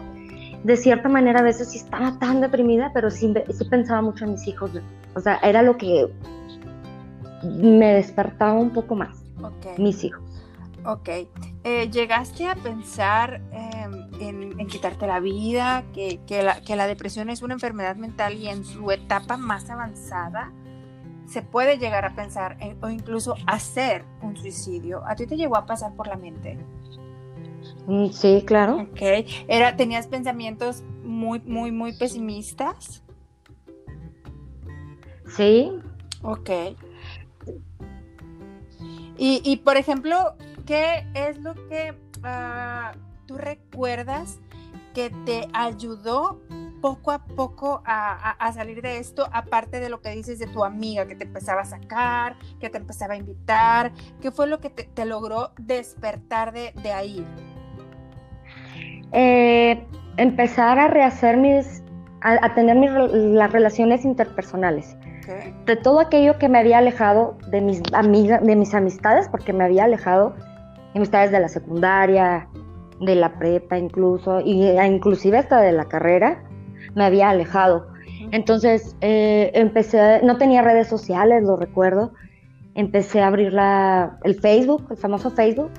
de 0.64 0.76
cierta 0.78 1.10
manera, 1.10 1.40
a 1.40 1.42
veces 1.42 1.70
sí 1.70 1.78
estaba 1.78 2.18
tan 2.18 2.40
deprimida, 2.40 2.90
pero 2.94 3.10
sí, 3.10 3.32
sí 3.50 3.64
pensaba 3.66 4.00
mucho 4.00 4.24
en 4.24 4.32
mis 4.32 4.48
hijos. 4.48 4.70
O 5.14 5.20
sea, 5.20 5.36
era 5.42 5.62
lo 5.62 5.76
que 5.76 6.10
me 7.42 7.94
despertaba 7.94 8.54
un 8.54 8.72
poco 8.72 8.94
más. 8.94 9.22
Mis 9.76 10.02
hijos. 10.04 10.22
Ok. 10.86 11.08
Eh, 11.64 11.90
¿Llegaste 11.90 12.48
a 12.48 12.54
pensar 12.54 13.42
em, 13.52 14.58
en, 14.58 14.66
quitarte 14.66 15.06
la 15.06 15.20
vida, 15.20 15.84
que, 15.92 16.18
la, 16.42 16.86
depresión 16.86 17.28
es 17.28 17.42
una 17.42 17.54
enfermedad 17.54 17.96
mental 17.96 18.34
y 18.34 18.48
en 18.48 18.64
su 18.64 18.90
etapa 18.90 19.36
más 19.36 19.68
avanzada 19.68 20.50
se 21.26 21.42
puede 21.42 21.78
llegar 21.78 22.04
a 22.04 22.14
pensar 22.14 22.56
o 22.80 22.88
incluso 22.88 23.34
hacer 23.46 24.04
un 24.22 24.34
suicidio? 24.36 25.02
¿A 25.06 25.14
ti 25.14 25.26
te 25.26 25.36
llegó 25.36 25.56
a 25.56 25.66
pasar 25.66 25.94
por 25.94 26.06
la 26.06 26.16
mente? 26.16 26.58
Mm, 27.86 28.08
sí, 28.10 28.42
claro. 28.46 28.82
Ok. 28.82 29.00
Era, 29.48 29.76
¿Tenías 29.76 30.06
pensamientos 30.06 30.82
muy, 31.02 31.40
muy, 31.40 31.70
muy 31.70 31.92
pesimistas? 31.92 33.02
Sí. 35.36 35.72
Ok. 36.22 36.50
Y, 39.16 39.40
y 39.44 39.56
por 39.58 39.76
ejemplo, 39.76 40.34
¿qué 40.66 41.06
es 41.14 41.38
lo 41.40 41.54
que 41.68 41.94
ah, 42.22 42.92
tú 43.26 43.36
recuerdas 43.36 44.38
que 44.94 45.10
te 45.24 45.48
ayudó 45.52 46.40
poco 46.84 47.12
a 47.12 47.24
poco 47.24 47.82
a, 47.86 48.52
salir 48.52 48.82
de 48.82 48.98
esto, 48.98 49.26
aparte 49.32 49.80
de 49.80 49.88
lo 49.88 50.02
que 50.02 50.10
dices 50.10 50.38
de 50.38 50.46
tu 50.46 50.64
amiga 50.64 51.06
que 51.06 51.16
te 51.16 51.24
empezaba 51.24 51.62
a 51.62 51.64
sacar, 51.64 52.36
que 52.60 52.68
te 52.68 52.76
empezaba 52.76 53.14
a 53.14 53.16
invitar? 53.16 53.90
¿Qué 54.20 54.30
fue 54.30 54.46
lo 54.46 54.60
que 54.60 54.68
te, 54.68 55.04
logró 55.06 55.52
despertar 55.58 56.52
de, 56.52 56.92
ahí? 56.92 57.24
Eh, 59.14 59.86
empezar 60.16 60.78
a 60.78 60.88
rehacer 60.88 61.36
mis, 61.36 61.82
a, 62.20 62.54
tener 62.54 62.76
mis, 62.76 62.90
las 62.90 63.52
relaciones 63.52 64.04
interpersonales. 64.04 64.96
De 65.64 65.76
todo 65.76 66.00
aquello 66.00 66.38
que 66.38 66.48
me 66.50 66.58
había 66.58 66.78
alejado 66.78 67.38
de 67.50 67.62
mis 67.62 67.80
amigas, 67.94 68.42
de 68.44 68.56
mis 68.56 68.74
amistades, 68.74 69.28
porque 69.28 69.52
me 69.52 69.64
había 69.64 69.84
alejado 69.84 70.34
amistades 70.94 71.30
de 71.30 71.40
la 71.40 71.48
secundaria, 71.48 72.48
de 73.00 73.14
la 73.14 73.38
prepa 73.38 73.78
incluso, 73.78 74.40
y 74.40 74.64
e 74.64 74.86
inclusive 74.86 75.38
hasta 75.38 75.60
de 75.60 75.72
la 75.72 75.86
carrera, 75.86 76.42
me 76.94 77.04
había 77.04 77.30
alejado. 77.30 77.86
Entonces 78.32 78.96
eh, 79.00 79.50
empecé, 79.54 80.20
no 80.22 80.36
tenía 80.36 80.62
redes 80.62 80.88
sociales, 80.88 81.42
lo 81.42 81.56
recuerdo, 81.56 82.12
empecé 82.74 83.22
a 83.22 83.28
abrir 83.28 83.52
la, 83.52 84.18
el 84.24 84.34
Facebook, 84.40 84.86
el 84.90 84.96
famoso 84.96 85.30
Facebook, 85.30 85.70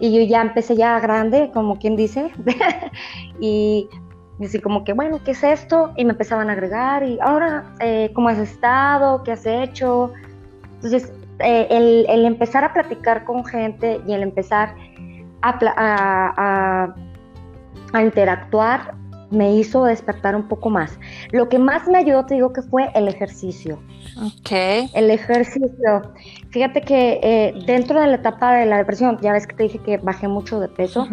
y 0.00 0.16
yo 0.16 0.22
ya 0.22 0.42
empecé 0.42 0.76
ya 0.76 0.98
grande, 1.00 1.50
como 1.52 1.78
quien 1.78 1.96
dice, 1.96 2.32
y 3.40 3.88
así 4.42 4.60
como 4.60 4.84
que, 4.84 4.92
bueno, 4.92 5.20
¿qué 5.24 5.32
es 5.32 5.42
esto? 5.42 5.92
Y 5.96 6.04
me 6.04 6.12
empezaban 6.12 6.50
a 6.50 6.52
agregar, 6.52 7.02
y 7.02 7.18
ahora, 7.20 7.74
eh, 7.80 8.10
¿cómo 8.14 8.28
has 8.28 8.38
estado? 8.38 9.22
¿Qué 9.22 9.32
has 9.32 9.46
hecho? 9.46 10.12
Entonces 10.74 11.12
eh, 11.40 11.66
el, 12.08 12.24
empezar 12.24 12.64
a 12.64 12.72
platicar 12.72 13.24
con 13.24 13.44
gente 13.44 14.00
y 14.06 14.12
el 14.14 14.22
empezar 14.22 14.74
a, 15.42 16.94
interactuar 17.94 18.94
me 19.30 19.54
hizo 19.54 19.84
despertar 19.84 20.36
un 20.36 20.48
poco 20.48 20.70
más. 20.70 20.98
Lo 21.32 21.48
que 21.48 21.58
más 21.58 21.86
me 21.88 21.98
ayudó, 21.98 22.26
te 22.26 22.34
digo 22.34 22.52
que 22.52 22.62
fue 22.62 22.90
el 22.94 23.08
ejercicio. 23.08 23.78
Ok. 24.18 24.52
El 24.94 25.10
ejercicio. 25.10 26.02
Fíjate 26.50 26.82
que 26.82 27.20
eh, 27.22 27.54
dentro 27.66 28.00
de 28.00 28.06
la 28.06 28.16
etapa 28.16 28.54
de 28.54 28.66
la 28.66 28.78
depresión, 28.78 29.18
ya 29.20 29.32
ves 29.32 29.46
que 29.46 29.54
te 29.54 29.62
dije 29.64 29.78
que 29.78 29.98
bajé 29.98 30.28
mucho 30.28 30.60
de 30.60 30.68
peso. 30.68 31.06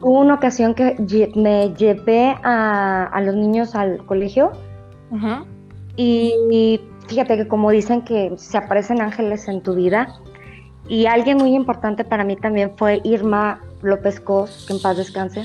Hubo 0.00 0.20
una 0.20 0.34
ocasión 0.34 0.74
que 0.74 0.96
me 1.34 1.74
llevé 1.74 2.34
a, 2.42 3.20
los 3.22 3.34
niños 3.34 3.74
al 3.74 4.04
colegio 4.06 4.52
y 5.96 6.80
fíjate 7.08 7.36
que 7.36 7.48
como 7.48 7.70
dicen 7.70 8.02
que 8.02 8.32
se 8.36 8.56
aparecen 8.56 9.02
ángeles 9.02 9.48
en 9.48 9.62
tu 9.62 9.74
vida, 9.74 10.20
y 10.90 11.06
alguien 11.06 11.38
muy 11.38 11.54
importante 11.54 12.04
para 12.04 12.24
mí 12.24 12.34
también 12.34 12.72
fue 12.76 13.00
Irma 13.04 13.60
López 13.80 14.18
Cos, 14.18 14.64
que 14.66 14.74
en 14.74 14.82
paz 14.82 14.96
descanse. 14.96 15.44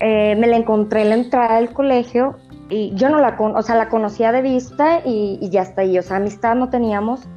Eh, 0.00 0.36
me 0.36 0.46
la 0.46 0.56
encontré 0.56 1.02
en 1.02 1.08
la 1.10 1.14
entrada 1.16 1.56
del 1.56 1.72
colegio 1.72 2.36
y 2.68 2.94
yo 2.94 3.08
no 3.08 3.20
la, 3.20 3.36
con, 3.36 3.56
o 3.56 3.62
sea, 3.62 3.76
la 3.76 3.88
conocía 3.88 4.32
de 4.32 4.42
vista 4.42 5.00
y, 5.04 5.38
ya 5.50 5.62
está 5.62 5.82
ahí, 5.82 5.98
o 5.98 6.02
sea, 6.02 6.16
amistad 6.16 6.54
no 6.54 6.68
teníamos. 6.68 7.28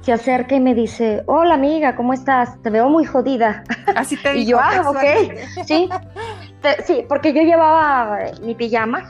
Se 0.00 0.12
acerca 0.12 0.54
y 0.54 0.60
me 0.60 0.74
dice, 0.74 1.22
hola 1.26 1.54
amiga, 1.54 1.96
¿cómo 1.96 2.12
estás? 2.12 2.60
Te 2.62 2.70
veo 2.70 2.88
muy 2.88 3.04
jodida. 3.04 3.64
Así 3.96 4.16
te 4.16 4.36
Y 4.38 4.46
yo, 4.46 4.58
ah, 4.60 4.90
ok, 4.90 5.64
sí, 5.64 5.88
sí, 6.84 7.04
porque 7.08 7.32
yo 7.32 7.42
llevaba 7.42 8.18
mi 8.42 8.54
pijama 8.54 9.08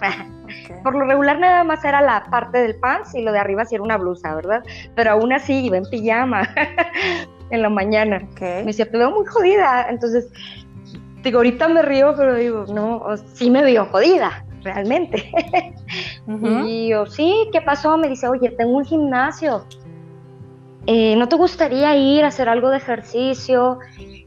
por 0.83 0.95
lo 0.95 1.05
regular 1.05 1.39
nada 1.39 1.65
más 1.65 1.85
era 1.85 2.01
la 2.01 2.25
parte 2.31 2.59
del 2.59 2.77
pants 2.77 3.15
y 3.15 3.23
lo 3.23 3.33
de 3.33 3.39
arriba 3.39 3.65
sí 3.65 3.75
era 3.75 3.85
una 3.85 3.97
blusa, 3.97 4.35
¿verdad? 4.35 4.63
Pero 4.95 5.13
aún 5.13 5.33
así 5.33 5.67
iba 5.67 5.77
en 5.77 5.85
pijama 5.85 6.49
en 7.51 7.63
la 7.63 7.69
mañana. 7.69 8.23
Me 8.41 8.65
decía, 8.65 8.91
te 8.91 8.97
veo 8.97 9.11
muy 9.11 9.27
jodida. 9.27 9.87
Entonces, 9.89 10.29
digo, 11.27 11.39
ahorita 11.39 11.69
me 11.69 11.83
río, 11.83 12.15
pero 12.17 12.35
digo, 12.35 12.65
no, 12.73 13.05
sí 13.35 13.51
me 13.51 13.63
veo 13.63 13.87
jodida, 13.87 14.45
realmente. 14.63 15.31
Y 16.67 16.89
yo, 16.89 17.07
sí, 17.07 17.49
¿qué 17.53 17.61
pasó? 17.61 17.97
Me 17.97 18.09
dice, 18.09 18.27
oye, 18.27 18.51
tengo 18.51 18.77
un 18.77 18.85
gimnasio. 18.85 19.65
Eh, 20.87 21.15
¿No 21.17 21.29
te 21.29 21.37
gustaría 21.37 21.97
ir 21.97 22.25
a 22.25 22.29
hacer 22.29 22.49
algo 22.49 22.71
de 22.71 22.79
ejercicio? 22.79 23.79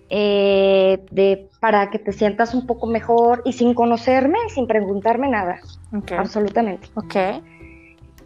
Eh, 0.09 1.03
de, 1.12 1.49
para 1.59 1.89
que 1.89 1.99
te 1.99 2.13
sientas 2.13 2.53
un 2.53 2.65
poco 2.65 2.88
mejor 2.88 3.41
y 3.45 3.53
sin 3.53 3.73
conocerme, 3.73 4.38
sin 4.53 4.65
preguntarme 4.65 5.27
nada. 5.27 5.59
Absolutamente. 6.17 6.88
Ok. 6.95 7.43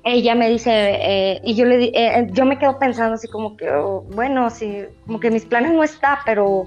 Ella 0.03 0.35
me 0.35 0.49
dice, 0.49 0.71
eh, 0.71 1.41
y 1.43 1.55
yo 1.55 1.65
le 1.65 1.91
yo 2.31 2.45
me 2.45 2.59
quedo 2.59 2.77
pensando 2.77 3.15
así 3.15 3.27
como 3.27 3.57
que, 3.57 3.69
oh, 3.69 4.05
bueno, 4.13 4.49
sí, 4.49 4.83
como 5.05 5.19
que 5.19 5.31
mis 5.31 5.45
planes 5.45 5.73
no 5.73 5.83
está, 5.83 6.19
pero 6.25 6.65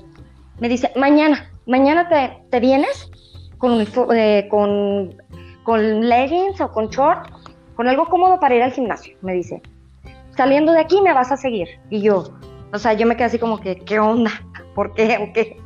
me 0.59 0.69
dice, 0.69 0.91
mañana, 0.97 1.51
mañana 1.67 2.09
te, 2.09 2.43
te 2.51 2.61
vienes 2.61 3.11
con, 3.59 3.85
con, 4.49 5.17
con 5.65 6.09
leggings 6.09 6.61
o 6.61 6.71
con 6.71 6.89
short, 6.89 7.31
con 7.75 7.89
algo 7.89 8.07
cómodo 8.07 8.41
para 8.41 8.55
ir 8.55 8.63
al 8.63 8.73
gimnasio, 8.73 9.17
me 9.23 9.35
dice. 9.35 9.61
Saliendo 10.37 10.73
de 10.73 10.81
aquí 10.81 11.01
me 11.01 11.13
vas 11.13 11.33
a 11.33 11.37
seguir. 11.37 11.69
Y 11.91 12.03
yo, 12.03 12.25
o 12.73 12.79
sea, 12.79 12.93
yo 12.93 13.07
me 13.07 13.17
quedé 13.17 13.27
así 13.27 13.39
como 13.39 13.61
que, 13.61 13.77
¿qué 13.77 13.99
onda? 13.99 14.31
¿Por 14.75 14.95
qué? 14.95 15.19
¿O 15.19 15.33
qué? 15.33 15.59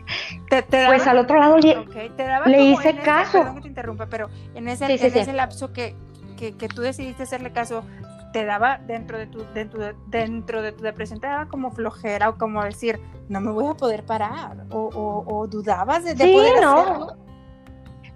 pues 0.69 1.07
al 1.07 1.19
otro 1.19 1.39
lado 1.39 1.59
le, 1.59 2.63
hice 2.63 2.97
caso. 2.97 3.39
perdón 3.39 3.55
que 3.57 3.61
te 3.63 3.69
interrumpa, 3.69 4.07
pero 4.07 4.29
en 4.55 4.69
ese, 4.69 4.87
en 4.87 4.93
ese 4.93 5.33
lapso 5.33 5.73
que, 5.73 5.95
que, 6.37 6.69
tú 6.69 6.83
decidiste 6.83 7.25
hacerle 7.25 7.53
caso, 7.53 7.85
te 8.33 8.45
daba 8.45 8.79
dentro 8.79 9.19
de 9.19 9.27
tu 9.27 9.45
dentro 9.55 9.83
de, 9.83 9.95
dentro 10.09 10.62
de 10.62 10.73
tu 10.73 10.83
depresión 10.83 11.21
te 11.21 11.27
daba 11.27 11.47
como 11.47 11.71
flojera 11.71 12.29
o 12.29 12.38
como 12.38 12.62
decir 12.64 13.01
no 13.29 13.40
me 13.40 13.51
voy 13.51 13.66
a 13.69 13.75
poder 13.75 14.05
parar 14.05 14.64
o, 14.71 15.25
o, 15.27 15.47
dudabas 15.47 16.05
de, 16.05 16.16
sí, 16.16 16.33
poder 16.33 16.61
no. 16.61 16.79
hacerlo. 16.79 17.16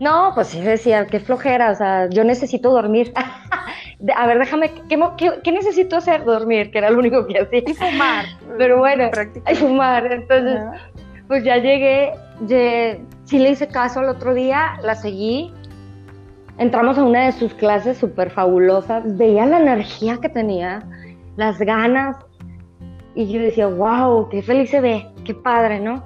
No 0.00 0.32
pues 0.34 0.48
sí 0.48 0.60
decía 0.60 1.06
qué 1.06 1.20
flojera 1.20 1.70
o 1.70 1.74
sea 1.74 2.08
yo 2.08 2.24
necesito 2.24 2.70
dormir 2.70 3.12
a 4.16 4.26
ver 4.26 4.38
déjame 4.38 4.72
¿qué, 4.88 4.98
qué, 5.42 5.52
necesito 5.52 5.96
hacer 5.96 6.24
dormir 6.24 6.70
que 6.70 6.78
era 6.78 6.90
lo 6.90 6.98
único 6.98 7.26
que 7.26 7.40
hacía. 7.40 7.62
Y 7.66 7.74
fumar 7.74 8.24
pero 8.58 8.78
bueno 8.78 9.10
y 9.50 9.54
fumar 9.54 10.12
entonces 10.12 10.60
pues 11.26 11.44
ya 11.44 11.56
llegué 11.56 12.12
sí 13.24 13.38
le 13.38 13.50
hice 13.50 13.68
caso 13.68 14.00
al 14.00 14.08
otro 14.08 14.34
día 14.34 14.76
la 14.82 14.94
seguí 14.94 15.52
entramos 16.58 16.98
a 16.98 17.04
una 17.04 17.26
de 17.26 17.32
sus 17.32 17.54
clases 17.54 17.98
súper 17.98 18.30
fabulosas, 18.30 19.16
veía 19.16 19.46
la 19.46 19.60
energía 19.60 20.18
que 20.20 20.28
tenía, 20.28 20.82
las 21.36 21.58
ganas, 21.58 22.16
y 23.14 23.32
yo 23.32 23.40
decía, 23.40 23.66
wow, 23.68 24.28
qué 24.28 24.42
feliz 24.42 24.70
se 24.70 24.80
ve, 24.80 25.06
qué 25.24 25.34
padre, 25.34 25.80
¿no? 25.80 26.02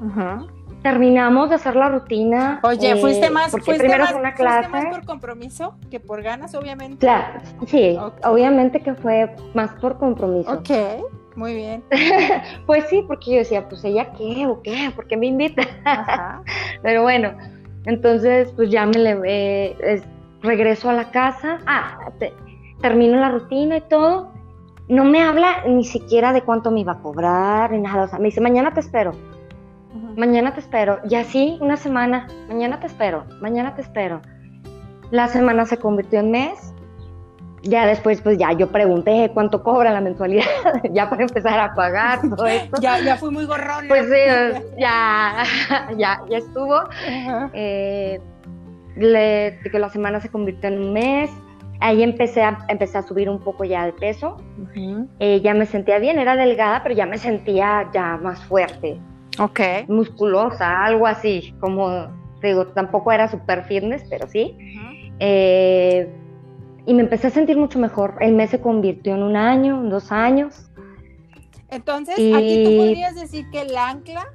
Terminamos 0.82 1.48
de 1.48 1.56
hacer 1.56 1.74
la 1.74 1.88
rutina. 1.88 2.60
Oye, 2.62 2.96
¿fuiste 2.96 3.26
eh, 3.26 3.30
más, 3.30 3.50
fuiste 3.50 3.74
primero 3.74 4.04
más, 4.04 4.14
una 4.14 4.34
clase. 4.34 4.68
más 4.68 4.86
por 4.86 5.04
compromiso 5.04 5.74
que 5.90 6.00
por 6.00 6.22
ganas, 6.22 6.54
obviamente? 6.54 6.98
Claro, 6.98 7.40
sí, 7.66 7.98
obviamente 8.24 8.80
que 8.80 8.94
fue 8.94 9.34
más 9.54 9.72
por 9.80 9.98
compromiso. 9.98 10.52
Ok, 10.52 10.70
muy 11.34 11.54
bien. 11.54 11.82
pues 12.66 12.84
sí, 12.88 13.02
porque 13.06 13.32
yo 13.32 13.36
decía, 13.38 13.68
pues 13.68 13.84
ella 13.84 14.12
qué 14.12 14.46
o 14.46 14.62
qué, 14.62 14.92
¿por 14.94 15.06
qué 15.06 15.16
me 15.16 15.26
invita? 15.26 15.62
Pero 16.82 17.02
bueno, 17.02 17.32
entonces 17.86 18.52
pues 18.54 18.70
ya 18.70 18.86
me 18.86 18.98
le... 18.98 20.04
Regreso 20.42 20.88
a 20.88 20.92
la 20.92 21.10
casa, 21.10 21.58
ah, 21.66 21.98
termino 22.80 23.18
la 23.18 23.30
rutina 23.30 23.76
y 23.76 23.80
todo, 23.82 24.32
no 24.88 25.04
me 25.04 25.22
habla 25.22 25.64
ni 25.66 25.84
siquiera 25.84 26.32
de 26.32 26.42
cuánto 26.42 26.70
me 26.70 26.80
iba 26.80 26.92
a 26.92 26.98
cobrar, 26.98 27.72
ni 27.72 27.78
nada, 27.78 28.04
o 28.04 28.08
sea, 28.08 28.18
me 28.18 28.26
dice, 28.26 28.40
mañana 28.40 28.72
te 28.72 28.80
espero, 28.80 29.12
mañana 30.16 30.54
te 30.54 30.60
espero, 30.60 31.00
y 31.08 31.16
así 31.16 31.58
una 31.60 31.76
semana, 31.76 32.28
mañana 32.48 32.80
te 32.80 32.86
espero, 32.86 33.24
mañana 33.40 33.74
te 33.74 33.82
espero. 33.82 34.20
La 35.10 35.26
semana 35.28 35.64
se 35.64 35.78
convirtió 35.78 36.20
en 36.20 36.30
mes, 36.30 36.74
ya 37.62 37.86
después, 37.86 38.20
pues 38.22 38.38
ya 38.38 38.52
yo 38.52 38.68
pregunté 38.68 39.30
cuánto 39.34 39.62
cobra 39.62 39.90
la 39.90 40.00
mensualidad, 40.00 40.44
ya 40.92 41.10
para 41.10 41.22
empezar 41.22 41.58
a 41.58 41.74
pagar 41.74 42.20
todo 42.20 42.46
esto. 42.46 42.80
ya, 42.80 43.00
ya 43.00 43.16
fui 43.16 43.30
muy 43.30 43.44
gorrón. 43.46 43.86
Pues 43.88 44.06
sí, 44.06 44.64
ya, 44.78 45.44
ya, 45.96 46.22
ya 46.28 46.38
estuvo. 46.38 46.80
Eh, 47.52 48.20
le, 48.98 49.58
que 49.70 49.78
la 49.78 49.88
semana 49.88 50.20
se 50.20 50.28
convirtió 50.28 50.68
en 50.68 50.78
un 50.78 50.92
mes. 50.92 51.30
Ahí 51.80 52.02
empecé 52.02 52.42
a, 52.42 52.58
empecé 52.68 52.98
a 52.98 53.02
subir 53.02 53.30
un 53.30 53.40
poco 53.40 53.64
ya 53.64 53.86
de 53.86 53.92
peso. 53.92 54.36
Eh, 55.20 55.40
ya 55.40 55.54
me 55.54 55.66
sentía 55.66 55.98
bien, 55.98 56.18
era 56.18 56.34
delgada, 56.34 56.82
pero 56.82 56.94
ya 56.94 57.06
me 57.06 57.18
sentía 57.18 57.88
ya 57.92 58.16
más 58.16 58.42
fuerte. 58.44 59.00
Ok. 59.38 59.60
Musculosa, 59.86 60.84
algo 60.84 61.06
así, 61.06 61.54
como 61.60 62.08
digo, 62.42 62.66
tampoco 62.68 63.12
era 63.12 63.28
super 63.28 63.64
fitness, 63.64 64.04
pero 64.08 64.28
sí. 64.28 64.56
eh, 65.20 66.08
y 66.86 66.94
me 66.94 67.02
empecé 67.02 67.26
a 67.26 67.30
sentir 67.30 67.56
mucho 67.56 67.78
mejor. 67.78 68.16
El 68.20 68.34
mes 68.34 68.50
se 68.50 68.60
convirtió 68.60 69.14
en 69.14 69.22
un 69.22 69.36
año, 69.36 69.82
en 69.82 69.90
dos 69.90 70.10
años. 70.10 70.70
Entonces, 71.70 72.14
aquí 72.14 72.64
tú 72.64 72.76
podrías 72.78 73.14
decir 73.14 73.50
que 73.50 73.60
el 73.60 73.76
ancla, 73.76 74.26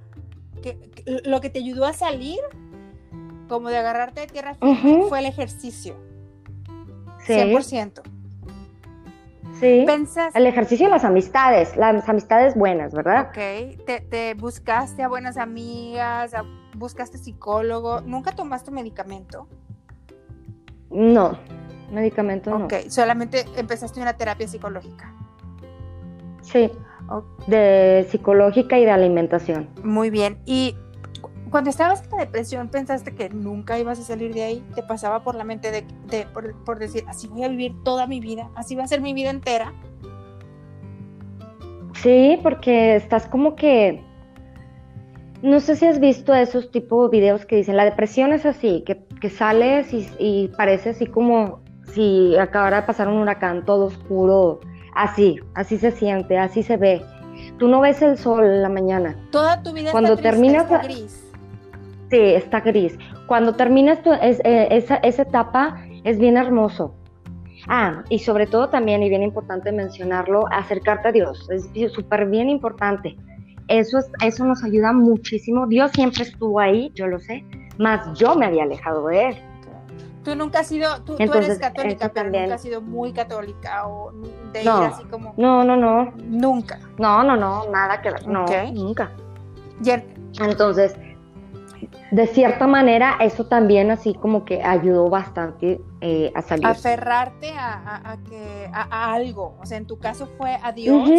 que, 0.61 0.77
lo 1.25 1.41
que 1.41 1.49
te 1.49 1.59
ayudó 1.59 1.85
a 1.85 1.93
salir, 1.93 2.39
como 3.47 3.69
de 3.69 3.77
agarrarte 3.77 4.21
de 4.21 4.27
tierra 4.27 4.55
firme, 4.55 5.05
fue 5.09 5.19
el 5.19 5.25
ejercicio. 5.25 5.95
Sí. 7.25 7.33
100%. 7.33 8.01
Sí. 9.59 9.85
El 10.33 10.47
ejercicio 10.47 10.87
y 10.87 10.89
las 10.89 11.05
amistades, 11.05 11.77
las 11.77 12.09
amistades 12.09 12.55
buenas, 12.55 12.93
¿verdad? 12.93 13.27
Ok. 13.29 13.85
Te, 13.85 14.01
te 14.09 14.33
buscaste 14.33 15.03
a 15.03 15.07
buenas 15.07 15.37
amigas, 15.37 16.33
buscaste 16.75 17.17
psicólogo. 17.17 18.01
¿Nunca 18.01 18.31
tomaste 18.31 18.71
medicamento? 18.71 19.47
No. 20.89 21.37
Medicamento 21.91 22.57
no. 22.57 22.65
Ok, 22.65 22.73
solamente 22.89 23.45
empezaste 23.55 24.01
una 24.01 24.13
terapia 24.13 24.47
psicológica. 24.47 25.13
Sí, 26.41 26.71
de 27.47 28.07
psicológica 28.09 28.77
y 28.79 28.85
de 28.85 28.91
alimentación. 28.91 29.69
Muy 29.83 30.09
bien. 30.09 30.41
¿Y 30.45 30.75
cuando 31.53 31.69
estabas 31.69 32.03
en 32.05 32.09
la 32.09 32.17
depresión 32.17 32.67
pensaste 32.67 33.13
que 33.13 33.29
nunca 33.29 33.77
ibas 33.77 33.99
a 33.99 34.01
salir 34.01 34.33
de 34.33 34.41
ahí? 34.41 34.65
¿Te 34.73 34.81
pasaba 34.81 35.23
por 35.23 35.35
la 35.35 35.43
mente 35.43 35.69
de, 35.69 36.25
por, 36.33 36.79
decir, 36.79 37.03
así 37.07 37.27
voy 37.27 37.43
a 37.43 37.47
vivir 37.47 37.75
toda 37.83 38.07
mi 38.07 38.19
vida, 38.19 38.49
así 38.55 38.73
va 38.73 38.85
a 38.85 38.87
ser 38.87 39.01
mi 39.01 39.13
vida 39.13 39.29
entera? 39.29 39.71
Sí, 41.93 42.39
porque 42.41 42.95
estás 42.95 43.27
como 43.27 43.55
que... 43.55 44.03
No 45.43 45.59
sé 45.59 45.75
si 45.75 45.85
has 45.85 45.99
visto 45.99 46.33
esos 46.33 46.71
tipos 46.71 47.11
de 47.11 47.17
videos 47.19 47.45
que 47.45 47.57
dicen, 47.57 47.77
la 47.77 47.85
depresión 47.85 48.33
es 48.33 48.47
así, 48.47 48.83
que, 48.83 49.29
sales 49.29 49.93
y, 49.93 50.09
y 50.17 50.47
parece 50.57 50.89
así 50.89 51.05
como 51.05 51.59
si 51.93 52.35
acabara 52.35 52.81
de 52.81 52.87
pasar 52.87 53.07
un 53.09 53.19
huracán, 53.19 53.63
todo 53.63 53.85
oscuro, 53.85 54.59
así, 54.95 55.39
así 55.53 55.77
se 55.77 55.91
siente, 55.91 56.39
así 56.39 56.63
se 56.63 56.77
ve. 56.77 57.05
Tú 57.59 57.67
no 57.67 57.79
ves 57.79 58.01
el 58.01 58.17
sol 58.17 58.43
en 58.43 58.63
la 58.63 58.69
mañana. 58.69 59.15
Toda 59.31 59.61
tu 59.61 59.71
vida 59.71 59.91
Cuando 59.91 60.13
está, 60.13 60.31
terminas, 60.31 60.63
está 60.63 60.79
gris. 60.79 61.22
Sí, 62.13 62.19
está 62.19 62.59
gris. 62.59 62.95
Cuando 63.25 63.55
terminas 63.55 63.97
eh, 64.05 64.67
esa, 64.69 64.97
esa 64.97 65.23
etapa 65.23 65.83
es 66.03 66.19
bien 66.19 66.37
hermoso. 66.37 66.93
Ah, 67.67 68.03
y 68.07 68.19
sobre 68.19 68.45
todo 68.45 68.69
también, 68.69 69.01
y 69.01 69.09
bien 69.09 69.23
importante 69.23 69.71
mencionarlo, 69.71 70.45
acercarte 70.51 71.07
a 71.07 71.11
Dios. 71.11 71.49
Es 71.49 71.91
súper 71.91 72.27
bien 72.27 72.49
importante. 72.49 73.17
Eso, 73.67 73.97
es, 73.97 74.11
eso 74.23 74.45
nos 74.45 74.63
ayuda 74.63 74.93
muchísimo. 74.93 75.65
Dios 75.65 75.89
siempre 75.93 76.21
estuvo 76.21 76.59
ahí, 76.59 76.91
yo 76.93 77.07
lo 77.07 77.19
sé, 77.19 77.43
más 77.79 78.15
yo 78.15 78.35
me 78.35 78.45
había 78.45 78.61
alejado 78.61 79.07
de 79.07 79.29
Él. 79.29 79.35
Tú 80.23 80.35
nunca 80.35 80.59
has 80.59 80.67
sido, 80.67 81.01
tú, 81.01 81.15
eres 81.17 81.57
católica, 81.57 82.11
pero 82.13 82.29
nunca 82.29 82.53
has 82.53 82.61
sido 82.61 82.79
muy 82.79 83.11
católica 83.11 83.87
o 83.87 84.11
de 84.51 84.61
ir 84.61 84.69
así 84.69 85.03
como. 85.05 85.33
No, 85.35 85.63
no, 85.63 85.75
no. 85.75 86.13
Nunca. 86.17 86.79
No, 86.99 87.23
no, 87.23 87.35
no, 87.35 87.71
nada 87.71 88.03
que 88.03 88.11
ver. 88.11 88.27
No, 88.27 88.45
nunca. 88.71 89.11
Entonces, 90.39 90.95
de 92.13 92.27
cierta 92.27 92.67
manera, 92.67 93.17
eso 93.19 93.45
también 93.45 93.89
así 93.91 94.13
como 94.13 94.45
que 94.45 94.63
ayudó 94.63 95.09
bastante 95.09 95.81
eh, 96.01 96.31
a 96.35 96.41
salir. 96.41 96.67
Aferrarte 96.67 97.49
a, 97.51 98.11
a, 98.11 98.17
que, 98.23 98.69
a, 98.71 99.13
algo. 99.13 99.57
O 99.61 99.65
sea, 99.65 99.77
en 99.77 99.87
tu 99.87 99.97
caso 99.99 100.27
fue 100.37 100.57
a 100.61 100.71
Dios 100.71 101.09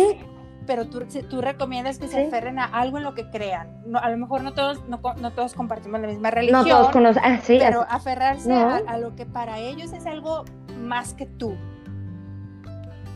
pero 0.66 0.86
tú, 0.86 1.02
tú 1.28 1.40
recomiendas 1.40 1.98
que 1.98 2.08
se 2.08 2.26
aferren 2.26 2.58
a 2.58 2.64
algo 2.64 2.98
en 2.98 3.04
lo 3.04 3.14
que 3.14 3.28
crean. 3.30 3.82
No, 3.86 3.98
a 3.98 4.08
lo 4.10 4.16
mejor 4.16 4.42
no 4.42 4.54
todos, 4.54 4.86
no, 4.88 5.00
no, 5.20 5.32
todos 5.32 5.54
compartimos 5.54 6.00
la 6.00 6.06
misma 6.06 6.30
religión. 6.30 6.66
No 6.66 6.68
todos 6.68 6.90
conocen, 6.90 7.22
ah, 7.24 7.38
sí, 7.42 7.58
pero 7.58 7.84
aferrarse 7.88 8.52
a, 8.52 8.98
lo 8.98 9.14
que 9.14 9.26
para 9.26 9.58
ellos 9.58 9.92
es 9.92 10.06
algo 10.06 10.44
más 10.78 11.14
que 11.14 11.26
tú. 11.26 11.56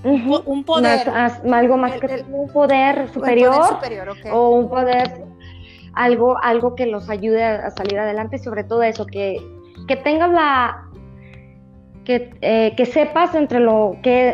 Un 0.05 0.64
poder. 0.64 1.09
algo 1.11 1.77
más 1.77 1.93
que 1.93 2.25
un 2.29 2.49
poder 2.51 3.09
superior. 3.12 3.67
superior 3.67 4.14
O 4.31 4.51
un 4.51 4.69
poder, 4.69 5.25
algo, 5.94 6.37
algo 6.42 6.74
que 6.74 6.87
los 6.87 7.11
ayude 7.11 7.44
a, 7.44 7.70
salir 7.70 7.98
adelante, 7.98 8.38
sobre 8.38 8.64
todo 8.64 8.83
eso, 8.83 9.07
que, 9.07 9.37
que 9.87 9.96
tengas 9.96 10.31
la, 10.31 10.88
eh, 12.11 12.72
que, 12.74 12.87
sepas 12.87 13.35
entre 13.35 13.61
lo 13.61 13.98
que 14.03 14.33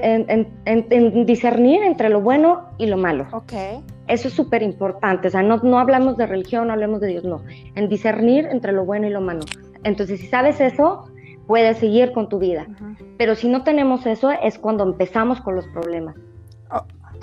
en, 0.64 1.26
discernir 1.26 1.82
entre 1.82 2.08
lo 2.08 2.20
bueno 2.20 2.68
y 2.78 2.86
lo 2.86 2.96
malo. 2.96 3.26
Ok. 3.32 3.52
Eso 4.06 4.28
es 4.28 4.34
súper 4.34 4.62
importante. 4.62 5.26
O 5.26 5.30
sea, 5.30 5.42
no, 5.42 5.56
no 5.56 5.80
hablamos 5.80 6.16
de 6.16 6.26
religión, 6.26 6.68
no 6.68 6.72
hablamos 6.72 7.00
de 7.00 7.08
Dios, 7.08 7.24
no. 7.24 7.42
En 7.74 7.88
discernir 7.88 8.46
entre 8.46 8.70
lo 8.70 8.84
bueno 8.84 9.08
y 9.08 9.10
lo 9.10 9.20
malo. 9.20 9.40
Entonces, 9.82 10.20
si 10.20 10.28
sabes 10.28 10.60
eso, 10.60 11.10
puedes 11.48 11.78
seguir 11.78 12.12
con 12.12 12.28
tu 12.28 12.38
vida. 12.38 12.68
Pero 13.18 13.34
si 13.34 13.48
no 13.48 13.64
tenemos 13.64 14.06
eso, 14.06 14.30
es 14.30 14.56
cuando 14.56 14.84
empezamos 14.84 15.40
con 15.40 15.56
los 15.56 15.66
problemas. 15.66 16.14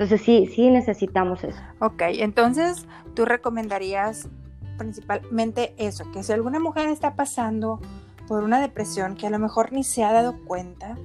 Entonces, 0.02 0.26
sí, 0.26 0.48
sí 0.48 0.72
necesitamos 0.72 1.44
eso. 1.44 1.62
Ok, 1.80 2.02
entonces 2.08 2.88
tú 3.14 3.24
recomendarías 3.24 4.30
principalmente 4.80 5.76
eso, 5.78 6.12
que 6.12 6.24
si 6.24 6.34
alguna 6.34 6.60
mujer 6.60 6.90
está 6.90 7.14
pasando 7.14 7.80
por 8.28 8.44
una 8.44 8.60
depresión 8.60 9.16
que 9.16 9.28
a 9.28 9.30
lo 9.30 9.38
mejor 9.38 9.72
ni 9.72 9.84
se 9.84 10.04
ha 10.04 10.12
dado 10.12 10.44
cuenta, 10.46 10.98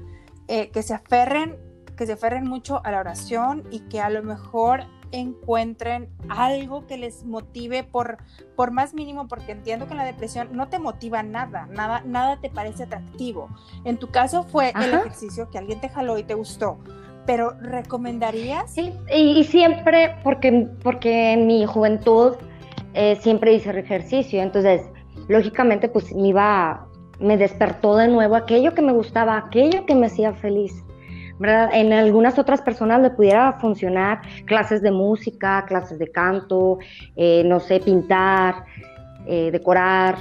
eh, 0.49 0.71
que 0.71 0.83
se 0.83 0.95
aferren, 0.95 1.57
que 1.95 2.07
se 2.07 2.15
aferren 2.15 2.49
mucho 2.49 2.81
a 2.87 2.91
la 2.91 3.01
oración 3.01 3.65
y 3.71 3.81
que 3.81 4.01
a 4.01 4.09
lo 4.09 4.23
mejor 4.23 4.85
encuentren 5.13 6.09
algo 6.31 6.87
que 6.87 6.97
les 6.97 7.23
motive 7.23 7.85
por, 7.85 8.17
por 8.57 8.71
más 8.71 8.95
mínimo, 8.95 9.29
porque 9.29 9.53
entiendo 9.53 9.87
que 9.87 9.95
la 9.95 10.05
depresión 10.05 10.49
no 10.53 10.69
te 10.69 10.79
motiva 10.79 11.23
nada, 11.23 11.67
nada, 11.67 12.01
nada 12.07 12.41
te 12.41 12.49
parece 12.49 12.85
atractivo. 12.85 13.51
En 13.85 13.99
tu 13.99 14.09
caso 14.09 14.45
fue 14.45 14.73
el 14.75 14.95
ejercicio 14.95 15.51
que 15.51 15.59
alguien 15.59 15.83
te 15.83 15.91
jaló 15.91 16.17
y 16.17 16.25
te 16.25 16.33
gustó, 16.33 16.79
pero 17.27 17.53
¿recomendarías? 17.61 18.73
Sí, 18.73 18.93
y, 19.12 19.45
siempre, 19.45 20.15
porque, 20.23 20.69
porque 20.83 21.33
en 21.33 21.47
mi 21.47 21.67
juventud 21.67 22.35
eh, 22.95 23.17
siempre 23.21 23.55
hice 23.55 23.71
ejercicio, 23.79 24.41
entonces 24.41 24.83
lógicamente 25.29 25.89
pues 25.89 26.15
me 26.15 26.29
iba 26.29 26.87
me 27.19 27.37
despertó 27.37 27.97
de 27.97 28.09
nuevo 28.09 28.37
aquello 28.37 28.75
que 28.75 28.83
me 28.83 28.93
gustaba, 28.93 29.37
aquello 29.39 29.87
que 29.87 29.95
me 29.95 30.07
hacía 30.07 30.33
feliz. 30.35 30.83
¿verdad? 31.39 31.71
En 31.75 31.93
algunas 31.93 32.39
otras 32.39 32.62
personas 32.62 33.03
le 33.03 33.11
pudiera 33.11 33.55
funcionar 33.55 34.23
clases 34.47 34.81
de 34.81 34.91
música, 34.91 35.67
clases 35.67 35.99
de 35.99 36.11
canto, 36.11 36.79
eh, 37.15 37.43
no 37.45 37.61
sé, 37.61 37.81
pintar, 37.81 38.65
eh, 39.27 39.51
decorar, 39.51 40.17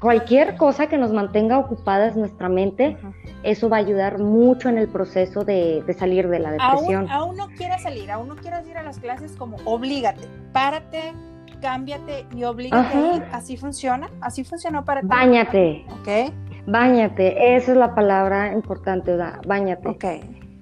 cualquier 0.00 0.56
cosa 0.56 0.88
que 0.88 0.98
nos 0.98 1.12
mantenga 1.12 1.58
ocupadas 1.58 2.16
nuestra 2.16 2.48
mente, 2.48 2.96
eso 3.42 3.68
va 3.68 3.76
a 3.76 3.80
ayudar 3.80 4.18
mucho 4.18 4.68
en 4.68 4.78
el 4.78 4.88
proceso 4.88 5.44
de, 5.44 5.84
salir 5.98 6.28
de 6.28 6.38
la 6.38 6.52
depresión. 6.52 7.10
Aún, 7.10 7.10
aún, 7.10 7.36
no 7.36 7.48
quieras 7.56 7.82
salir, 7.82 8.10
aún 8.10 8.28
no 8.28 8.36
quieras 8.36 8.66
ir 8.66 8.76
a 8.76 8.82
las 8.82 8.98
clases 8.98 9.32
como 9.36 9.56
oblígate, 9.64 10.26
párate, 10.52 11.12
cámbiate 11.60 12.26
y 12.34 12.44
oblígate 12.44 12.96
a 12.96 13.16
ir. 13.16 13.22
¿Así 13.32 13.56
funciona? 13.56 14.10
¿Así 14.20 14.44
funcionó 14.44 14.84
para 14.84 15.02
ti? 15.02 15.06
Báñate. 15.06 15.84
Ok. 16.00 16.32
Báñate, 16.66 17.56
esa 17.56 17.72
es 17.72 17.78
la 17.78 17.94
palabra 17.94 18.52
importante, 18.52 19.12
¿verdad? 19.12 19.40
Báñate. 19.46 19.88
Ok. 19.88 20.04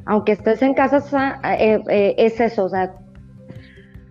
Aunque 0.06 0.32
estés 0.32 0.62
en 0.62 0.74
casa, 0.74 1.40
eh, 1.58 1.82
eh, 1.88 2.14
es 2.16 2.40
eso, 2.40 2.64
o 2.64 2.68
sea, 2.68 2.94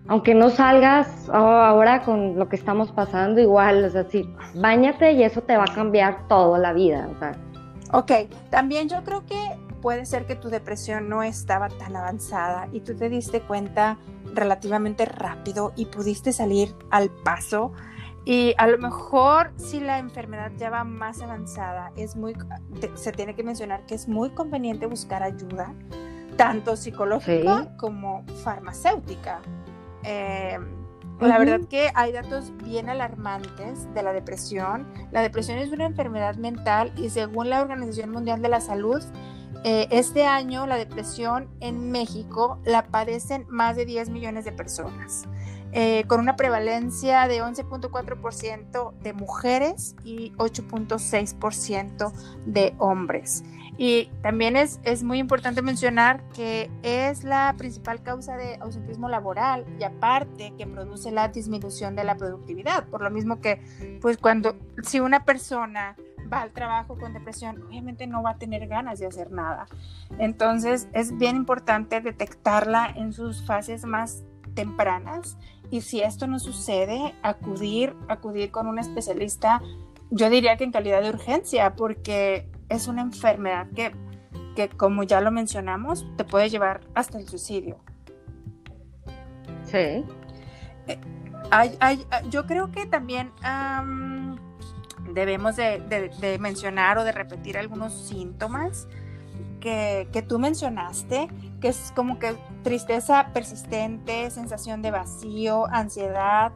aunque 0.08 0.34
no 0.34 0.48
salgas 0.48 1.28
ahora 1.28 2.02
con 2.02 2.38
lo 2.38 2.48
que 2.48 2.56
estamos 2.56 2.90
pasando, 2.90 3.40
igual, 3.40 3.84
o 3.84 3.90
sea, 3.90 4.04
sí, 4.08 4.28
báñate 4.54 5.12
y 5.12 5.22
eso 5.22 5.42
te 5.42 5.56
va 5.56 5.64
a 5.64 5.74
cambiar 5.74 6.26
toda 6.28 6.58
la 6.58 6.72
vida, 6.72 7.08
o 7.14 7.18
sea. 7.18 7.32
Ok, 7.92 8.12
también 8.50 8.88
yo 8.88 9.04
creo 9.04 9.24
que 9.26 9.38
puede 9.82 10.06
ser 10.06 10.26
que 10.26 10.34
tu 10.34 10.48
depresión 10.48 11.08
no 11.10 11.22
estaba 11.22 11.68
tan 11.68 11.94
avanzada 11.94 12.68
y 12.72 12.80
tú 12.80 12.96
te 12.96 13.10
diste 13.10 13.42
cuenta 13.42 13.98
relativamente 14.34 15.04
rápido 15.04 15.72
y 15.76 15.86
pudiste 15.86 16.32
salir 16.32 16.74
al 16.90 17.10
paso. 17.10 17.72
Y 18.24 18.54
a 18.58 18.66
lo 18.66 18.78
mejor 18.78 19.52
si 19.56 19.80
la 19.80 19.98
enfermedad 19.98 20.52
ya 20.58 20.70
va 20.70 20.84
más 20.84 21.22
avanzada, 21.22 21.92
es 21.96 22.16
muy, 22.16 22.34
se 22.94 23.12
tiene 23.12 23.34
que 23.34 23.42
mencionar 23.42 23.84
que 23.86 23.94
es 23.94 24.08
muy 24.08 24.30
conveniente 24.30 24.86
buscar 24.86 25.22
ayuda, 25.22 25.72
tanto 26.36 26.76
psicológica 26.76 27.74
como 27.76 28.24
farmacéutica. 28.42 29.40
Em, 30.02 30.66
la 31.20 31.38
verdad 31.38 31.60
que 31.68 31.90
hay 31.94 32.12
datos 32.12 32.52
bien 32.64 32.88
alarmantes 32.88 33.92
de 33.92 34.02
la 34.02 34.12
depresión. 34.12 34.86
La 35.10 35.22
depresión 35.22 35.58
es 35.58 35.72
una 35.72 35.86
enfermedad 35.86 36.36
mental 36.36 36.92
y 36.96 37.10
según 37.10 37.50
la 37.50 37.60
Organización 37.60 38.10
Mundial 38.10 38.40
de 38.40 38.48
la 38.48 38.60
Salud, 38.60 39.02
eh, 39.64 39.88
este 39.90 40.24
año 40.24 40.66
la 40.66 40.76
depresión 40.76 41.48
en 41.60 41.90
México 41.90 42.60
la 42.64 42.86
padecen 42.86 43.46
más 43.48 43.74
de 43.76 43.84
10 43.84 44.10
millones 44.10 44.44
de 44.44 44.52
personas. 44.52 45.26
Eh, 45.72 46.04
con 46.06 46.20
una 46.20 46.36
prevalencia 46.36 47.28
de 47.28 47.42
11.4% 47.42 48.94
de 49.02 49.12
mujeres 49.12 49.96
y 50.02 50.32
8.6% 50.36 52.12
de 52.46 52.74
hombres. 52.78 53.44
Y 53.80 54.10
también 54.22 54.56
es, 54.56 54.80
es 54.82 55.04
muy 55.04 55.18
importante 55.18 55.62
mencionar 55.62 56.20
que 56.34 56.68
es 56.82 57.22
la 57.22 57.54
principal 57.56 58.02
causa 58.02 58.36
de 58.36 58.56
ausentismo 58.56 59.08
laboral 59.08 59.64
y 59.78 59.84
aparte 59.84 60.52
que 60.58 60.66
produce 60.66 61.12
la 61.12 61.28
disminución 61.28 61.94
de 61.94 62.02
la 62.02 62.16
productividad, 62.16 62.88
por 62.88 63.02
lo 63.02 63.10
mismo 63.10 63.40
que 63.40 63.62
pues 64.02 64.18
cuando 64.18 64.56
si 64.82 64.98
una 64.98 65.24
persona 65.24 65.96
va 66.30 66.42
al 66.42 66.50
trabajo 66.50 66.98
con 66.98 67.12
depresión, 67.12 67.62
obviamente 67.68 68.08
no 68.08 68.20
va 68.20 68.30
a 68.30 68.38
tener 68.38 68.66
ganas 68.66 68.98
de 68.98 69.06
hacer 69.06 69.30
nada. 69.30 69.66
Entonces 70.18 70.88
es 70.92 71.16
bien 71.16 71.36
importante 71.36 72.00
detectarla 72.00 72.92
en 72.96 73.12
sus 73.12 73.46
fases 73.46 73.84
más 73.84 74.24
tempranas 74.54 75.38
y 75.70 75.82
si 75.82 76.00
esto 76.00 76.26
no 76.26 76.40
sucede, 76.40 77.14
acudir, 77.22 77.94
acudir 78.08 78.50
con 78.50 78.66
un 78.66 78.80
especialista, 78.80 79.62
yo 80.10 80.30
diría 80.30 80.56
que 80.56 80.64
en 80.64 80.72
calidad 80.72 81.00
de 81.00 81.10
urgencia, 81.10 81.76
porque 81.76 82.48
es 82.68 82.88
una 82.88 83.02
enfermedad 83.02 83.66
que, 83.74 83.92
que 84.54 84.68
como 84.68 85.02
ya 85.02 85.20
lo 85.20 85.30
mencionamos, 85.30 86.06
te 86.16 86.24
puede 86.24 86.50
llevar 86.50 86.80
hasta 86.94 87.18
el 87.18 87.28
suicidio. 87.28 87.78
Sí. 89.64 90.04
Eh, 90.86 90.98
hay, 91.50 91.76
hay, 91.80 92.06
yo 92.30 92.46
creo 92.46 92.70
que 92.70 92.86
también 92.86 93.32
debemos 95.14 95.56
de, 95.56 95.80
de, 96.20 96.38
mencionar 96.38 96.98
o 96.98 97.04
de 97.04 97.12
repetir 97.12 97.56
algunos 97.58 97.92
síntomas 97.92 98.88
que, 99.60 100.08
que, 100.12 100.22
tú 100.22 100.38
mencionaste, 100.38 101.28
que 101.60 101.68
es 101.68 101.92
como 101.96 102.18
que 102.18 102.36
tristeza 102.62 103.30
persistente, 103.32 104.30
sensación 104.30 104.82
de 104.82 104.90
vacío, 104.90 105.66
ansiedad, 105.66 106.52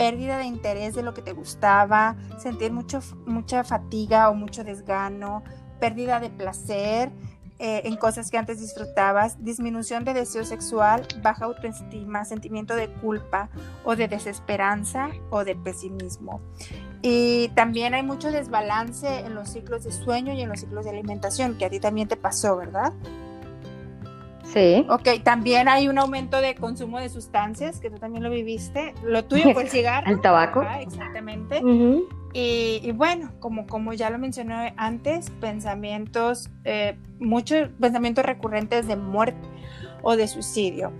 pérdida 0.00 0.38
de 0.38 0.46
interés 0.46 0.94
de 0.94 1.02
lo 1.02 1.12
que 1.12 1.20
te 1.20 1.34
gustaba, 1.34 2.16
sentir 2.38 2.72
mucho, 2.72 3.00
mucha 3.26 3.64
fatiga 3.64 4.30
o 4.30 4.34
mucho 4.34 4.64
desgano, 4.64 5.44
pérdida 5.78 6.20
de 6.20 6.30
placer 6.30 7.10
eh, 7.58 7.82
en 7.84 7.98
cosas 7.98 8.30
que 8.30 8.38
antes 8.38 8.62
disfrutabas, 8.62 9.44
disminución 9.44 10.06
de 10.06 10.14
deseo 10.14 10.46
sexual, 10.46 11.06
baja 11.22 11.44
autoestima, 11.44 12.24
sentimiento 12.24 12.76
de 12.76 12.90
culpa 12.90 13.50
o 13.84 13.94
de 13.94 14.08
desesperanza 14.08 15.10
o 15.28 15.44
de 15.44 15.54
pesimismo. 15.54 16.40
Y 17.02 17.48
también 17.48 17.92
hay 17.92 18.02
mucho 18.02 18.30
desbalance 18.30 19.18
en 19.18 19.34
los 19.34 19.50
ciclos 19.50 19.84
de 19.84 19.92
sueño 19.92 20.32
y 20.32 20.40
en 20.40 20.48
los 20.48 20.60
ciclos 20.60 20.86
de 20.86 20.92
alimentación, 20.92 21.58
que 21.58 21.66
a 21.66 21.68
ti 21.68 21.78
también 21.78 22.08
te 22.08 22.16
pasó, 22.16 22.56
¿verdad? 22.56 22.94
Sí. 24.52 24.84
Ok, 24.88 25.22
también 25.22 25.68
hay 25.68 25.88
un 25.88 25.98
aumento 25.98 26.40
de 26.40 26.54
consumo 26.54 26.98
de 26.98 27.08
sustancias, 27.08 27.80
que 27.80 27.90
tú 27.90 27.98
también 27.98 28.24
lo 28.24 28.30
viviste. 28.30 28.94
Lo 29.04 29.24
tuyo 29.24 29.52
fue 29.52 29.62
el 29.62 29.68
cigarro. 29.70 30.10
el 30.10 30.20
tabaco. 30.20 30.62
exactamente. 30.80 31.62
y, 32.32 32.92
bueno, 32.92 33.32
como, 33.38 33.66
como 33.66 33.92
ya 33.92 34.10
lo 34.10 34.18
mencioné 34.18 34.74
antes, 34.76 35.30
pensamientos, 35.40 36.50
eh, 36.64 36.96
muchos 37.18 37.68
pensamientos 37.80 38.24
recurrentes 38.24 38.86
de 38.86 38.96
muerte 38.96 39.48
o 40.02 40.16
de 40.16 40.26
suicidio. 40.26 40.92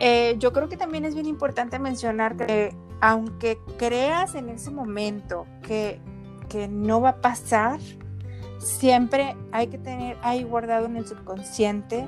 Eh, 0.00 0.36
yo 0.38 0.52
creo 0.52 0.68
que 0.68 0.76
también 0.76 1.04
es 1.04 1.14
bien 1.14 1.26
importante 1.26 1.78
mencionar 1.78 2.36
que 2.36 2.74
aunque 3.00 3.58
creas 3.76 4.34
en 4.34 4.48
ese 4.48 4.70
momento 4.70 5.46
que, 5.62 6.00
que 6.48 6.68
no 6.68 7.00
va 7.00 7.10
a 7.10 7.20
pasar, 7.20 7.78
siempre 8.58 9.36
hay 9.52 9.66
que 9.66 9.78
tener 9.78 10.16
ahí 10.22 10.42
guardado 10.42 10.86
en 10.86 10.96
el 10.96 11.06
subconsciente 11.06 12.06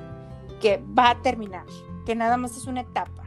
que 0.59 0.83
va 0.97 1.11
a 1.11 1.21
terminar, 1.21 1.65
que 2.05 2.15
nada 2.15 2.37
más 2.37 2.57
es 2.57 2.67
una 2.67 2.81
etapa. 2.81 3.23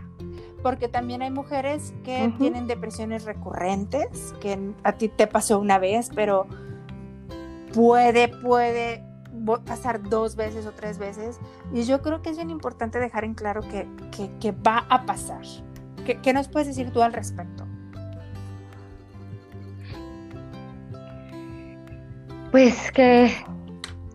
Porque 0.63 0.89
también 0.89 1.23
hay 1.23 1.31
mujeres 1.31 1.95
que 2.05 2.35
tienen 2.37 2.67
depresiones 2.67 3.25
recurrentes, 3.25 4.35
que 4.41 4.75
a 4.83 4.93
ti 4.93 5.09
te 5.09 5.27
pasó 5.27 5.59
una 5.59 5.79
vez, 5.79 6.11
pero 6.15 6.47
puede, 7.73 8.29
puede 8.29 9.03
pasar 9.65 10.03
dos 10.03 10.37
veces 10.37 10.67
o 10.67 10.73
tres 10.73 10.99
veces. 10.99 11.41
Y 11.73 11.85
yo 11.85 12.03
creo 12.03 12.21
que 12.21 12.31
es 12.31 12.37
bien 12.37 12.51
importante 12.51 12.99
dejar 12.99 13.25
en 13.25 13.35
claro 13.35 13.63
que, 13.63 13.89
que, 14.39 14.53
va 14.53 14.85
a 14.91 15.07
pasar. 15.07 15.41
¿Qué, 16.05 16.21
¿Qué 16.21 16.35
nos 16.35 16.49
puedes 16.49 16.69
decir 16.69 16.93
tú 16.93 17.03
al 17.03 17.15
respecto? 17.15 17.67
Pues 22.51 22.91
que 22.91 23.33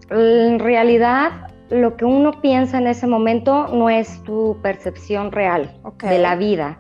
en 0.10 0.60
realidad 0.60 1.55
lo 1.76 1.96
que 1.98 2.06
uno 2.06 2.42
piensa 2.42 2.78
en 2.78 2.88
ese 2.88 3.08
momento 3.08 3.68
no 3.68 3.90
es 3.90 4.24
tu 4.24 4.58
percepción 4.62 5.32
real 5.32 5.80
de 6.02 6.20
la 6.20 6.36
vida 6.36 6.78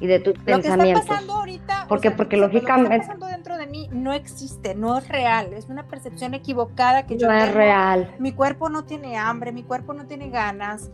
y 0.00 0.06
de 0.06 0.18
tus 0.18 0.34
pensamientos. 0.38 0.76
Lo 0.78 0.84
que 0.84 0.90
está 1.00 1.06
pasando 1.08 1.32
ahorita, 1.34 1.86
porque, 1.88 2.10
porque 2.10 2.36
lógicamente... 2.36 2.82
Lo 2.82 2.88
que 2.88 2.96
está 2.96 3.06
pasando 3.12 3.26
dentro 3.26 3.56
de 3.58 3.66
mí 3.66 3.88
no 3.92 4.12
existe, 4.12 4.74
no 4.74 4.98
es 4.98 5.08
real, 5.08 5.52
es 5.52 5.68
una 5.68 5.86
percepción 5.86 6.34
equivocada 6.34 7.06
que 7.06 7.18
yo 7.18 7.28
no 7.28 7.34
es 7.34 7.52
real. 7.52 8.14
Mi 8.18 8.32
cuerpo 8.32 8.68
no 8.68 8.84
tiene 8.84 9.16
hambre, 9.16 9.52
mi 9.52 9.62
cuerpo 9.62 9.92
no 9.92 10.06
tiene 10.06 10.30
ganas, 10.30 10.90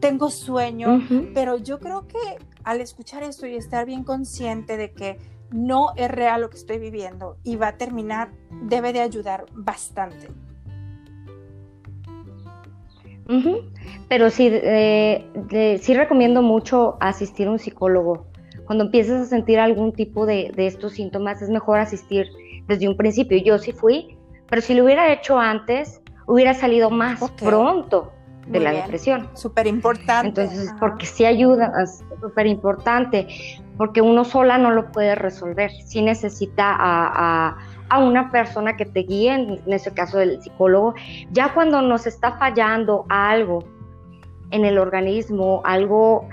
tengo 0.00 0.30
sueño, 0.30 1.02
pero 1.34 1.58
yo 1.58 1.78
creo 1.78 2.06
que 2.06 2.18
al 2.64 2.80
escuchar 2.80 3.22
esto 3.22 3.46
y 3.46 3.56
estar 3.56 3.86
bien 3.86 4.04
consciente 4.04 4.76
de 4.76 4.92
que 4.92 5.18
no 5.50 5.92
es 5.96 6.10
real 6.10 6.40
lo 6.40 6.50
que 6.50 6.56
estoy 6.56 6.78
viviendo 6.78 7.36
y 7.42 7.56
va 7.56 7.68
a 7.68 7.76
terminar, 7.76 8.30
debe 8.62 8.92
de 8.92 9.00
ayudar 9.00 9.44
bastante. 9.52 10.28
Pero 14.08 14.30
sí, 14.30 14.48
eh, 14.52 15.78
sí 15.80 15.94
recomiendo 15.94 16.42
mucho 16.42 16.96
asistir 17.00 17.48
a 17.48 17.50
un 17.50 17.58
psicólogo. 17.58 18.26
Cuando 18.66 18.84
empiezas 18.84 19.22
a 19.22 19.24
sentir 19.26 19.58
algún 19.58 19.92
tipo 19.92 20.26
de, 20.26 20.52
estos 20.56 20.92
síntomas, 20.92 21.42
es 21.42 21.50
mejor 21.50 21.78
asistir 21.78 22.26
desde 22.68 22.88
un 22.88 22.96
principio. 22.96 23.38
Yo 23.38 23.58
sí 23.58 23.72
fui, 23.72 24.16
pero 24.48 24.62
si 24.62 24.74
lo 24.74 24.84
hubiera 24.84 25.12
hecho 25.12 25.38
antes, 25.38 26.00
hubiera 26.26 26.54
salido 26.54 26.90
más 26.90 27.20
pronto 27.32 28.12
de 28.46 28.60
la 28.60 28.72
depresión. 28.72 29.28
Súper 29.34 29.66
importante. 29.66 30.42
Entonces, 30.42 30.70
porque 30.78 31.06
sí 31.06 31.24
ayuda, 31.24 31.72
es 31.82 32.04
súper 32.20 32.46
importante, 32.46 33.28
porque 33.76 34.00
uno 34.00 34.24
sola 34.24 34.58
no 34.58 34.70
lo 34.70 34.92
puede 34.92 35.14
resolver. 35.14 35.70
Sí 35.86 36.02
necesita 36.02 36.74
a 36.78 37.48
a 37.48 37.56
una 37.98 38.30
persona 38.30 38.76
que 38.76 38.86
te 38.86 39.00
guíe, 39.00 39.34
en 39.34 39.72
ese 39.72 39.92
caso 39.92 40.20
el 40.20 40.40
psicólogo, 40.42 40.94
ya 41.30 41.52
cuando 41.52 41.82
nos 41.82 42.06
está 42.06 42.32
fallando 42.38 43.04
algo 43.08 43.64
en 44.50 44.64
el 44.64 44.78
organismo, 44.78 45.62
algo, 45.64 46.28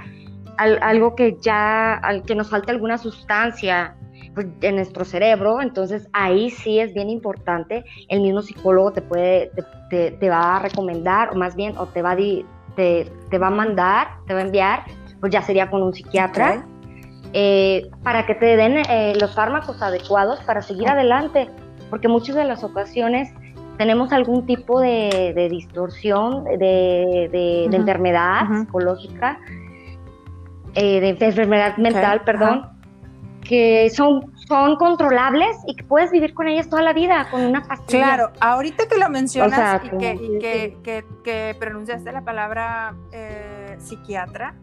algo 0.58 1.16
que 1.16 1.38
ya, 1.42 2.02
que 2.26 2.36
nos 2.36 2.50
falta 2.50 2.72
alguna 2.72 2.98
sustancia 2.98 3.96
pues, 4.36 4.48
en 4.62 4.76
nuestro 4.76 5.06
cerebro, 5.06 5.62
entonces 5.62 6.08
ahí 6.14 6.50
sí 6.50 6.80
es 6.80 6.94
bien 6.94 7.10
importante, 7.10 7.84
el 8.10 8.22
mismo 8.22 8.42
psicólogo 8.42 8.92
te 8.92 9.02
puede, 9.02 9.52
te, 9.90 10.30
va 10.30 10.58
a 10.58 10.60
recomendar, 10.60 11.30
o 11.32 11.36
más 11.36 11.56
bien, 11.56 11.78
o 11.78 11.88
te 11.88 12.02
va 12.02 12.12
a, 12.12 12.18
te, 12.76 13.12
te 13.30 13.38
va 13.38 13.48
a 13.48 13.52
mandar, 13.52 14.18
te 14.28 14.34
va 14.34 14.42
a 14.42 14.44
enviar, 14.44 14.84
pues 15.20 15.32
ya 15.32 15.42
sería 15.42 15.70
con 15.70 15.82
un 15.82 15.94
psiquiatra. 15.94 16.66
Eh, 17.34 17.92
para 18.04 18.26
que 18.26 18.34
te 18.34 18.58
den 18.58 18.78
eh, 18.90 19.14
los 19.20 19.36
fármacos 19.36 19.82
adecuados 19.84 20.40
para 20.42 20.64
seguir 20.64 20.90
adelante, 20.90 21.48
porque 21.92 22.08
muchas 22.08 22.36
de 22.36 22.44
las 22.44 22.64
ocasiones 22.64 23.32
tenemos 23.78 24.12
algún 24.12 24.48
tipo 24.48 24.82
de, 24.82 25.48
distorsión, 25.50 26.44
de, 26.44 27.70
enfermedad 27.72 28.48
psicológica, 28.62 29.40
eh, 30.74 31.00
de 31.00 31.26
enfermedad 31.26 31.78
mental, 31.78 32.22
perdón, 32.26 32.68
que 33.42 33.90
son, 33.92 34.34
son 34.48 34.76
controlables 34.76 35.56
y 35.68 35.76
que 35.76 35.84
puedes 35.84 36.12
vivir 36.12 36.34
con 36.34 36.48
ellas 36.48 36.68
toda 36.68 36.82
la 36.82 36.94
vida, 36.94 37.28
con 37.30 37.42
una 37.42 37.62
pastilla. 37.62 38.06
Claro, 38.06 38.32
ahorita 38.42 38.88
que 38.88 38.98
lo 38.98 39.10
mencionas 39.10 39.82
y, 39.86 40.40
que, 40.40 41.06
que, 41.24 41.56
pronunciaste 41.60 42.12
la 42.12 42.22
palabra 42.22 42.96
psiquiatra, 43.78 44.56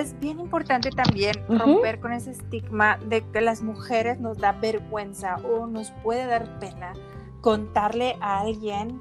es 0.00 0.18
bien 0.20 0.40
importante 0.40 0.90
también 0.90 1.34
romper 1.48 2.00
con 2.00 2.12
ese 2.12 2.30
estigma 2.30 2.98
de 3.08 3.22
que 3.22 3.40
las 3.40 3.62
mujeres 3.62 4.20
nos 4.20 4.38
da 4.38 4.52
vergüenza 4.52 5.36
o 5.36 5.66
nos 5.66 5.90
puede 6.02 6.26
dar 6.26 6.58
pena 6.58 6.92
contarle 7.40 8.16
a 8.20 8.40
alguien 8.40 9.00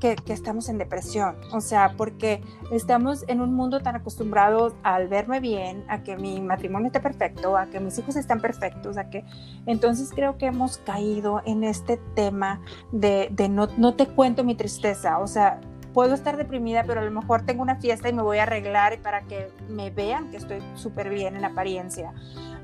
que, 0.00 0.16
estamos 0.28 0.68
en 0.68 0.78
depresión. 0.78 1.36
O 1.52 1.60
sea, 1.60 1.94
porque 1.96 2.42
estamos 2.72 3.24
en 3.28 3.40
un 3.40 3.54
mundo 3.54 3.80
tan 3.80 3.94
acostumbrados 3.96 4.72
al 4.82 5.08
verme 5.08 5.40
bien, 5.40 5.84
a 5.88 6.02
que 6.02 6.16
mi 6.16 6.40
matrimonio 6.40 6.86
esté 6.86 7.00
perfecto, 7.00 7.56
a 7.56 7.66
que 7.66 7.78
mis 7.80 7.98
hijos 7.98 8.16
están 8.16 8.40
perfectos, 8.40 8.96
a 8.96 9.10
que... 9.10 9.24
Entonces 9.66 10.10
creo 10.14 10.38
que 10.38 10.46
hemos 10.46 10.78
caído 10.78 11.42
en 11.44 11.64
este 11.64 11.98
tema 12.14 12.60
de, 12.90 13.28
de 13.30 13.48
no, 13.48 13.68
no 13.76 13.94
te 13.94 14.06
cuento 14.06 14.42
mi 14.42 14.54
tristeza. 14.54 15.18
O 15.18 15.26
sea, 15.26 15.60
puedo 15.92 16.14
estar 16.14 16.36
deprimida, 16.36 16.84
pero 16.84 17.00
a 17.00 17.04
lo 17.04 17.10
mejor 17.10 17.42
tengo 17.42 17.62
una 17.62 17.76
fiesta 17.76 18.08
y 18.08 18.12
me 18.12 18.22
voy 18.22 18.38
a 18.38 18.44
arreglar 18.44 19.00
para 19.02 19.22
que 19.22 19.48
me 19.68 19.90
vean 19.90 20.30
que 20.30 20.36
estoy 20.36 20.58
súper 20.74 21.10
bien 21.10 21.36
en 21.36 21.44
apariencia. 21.44 22.12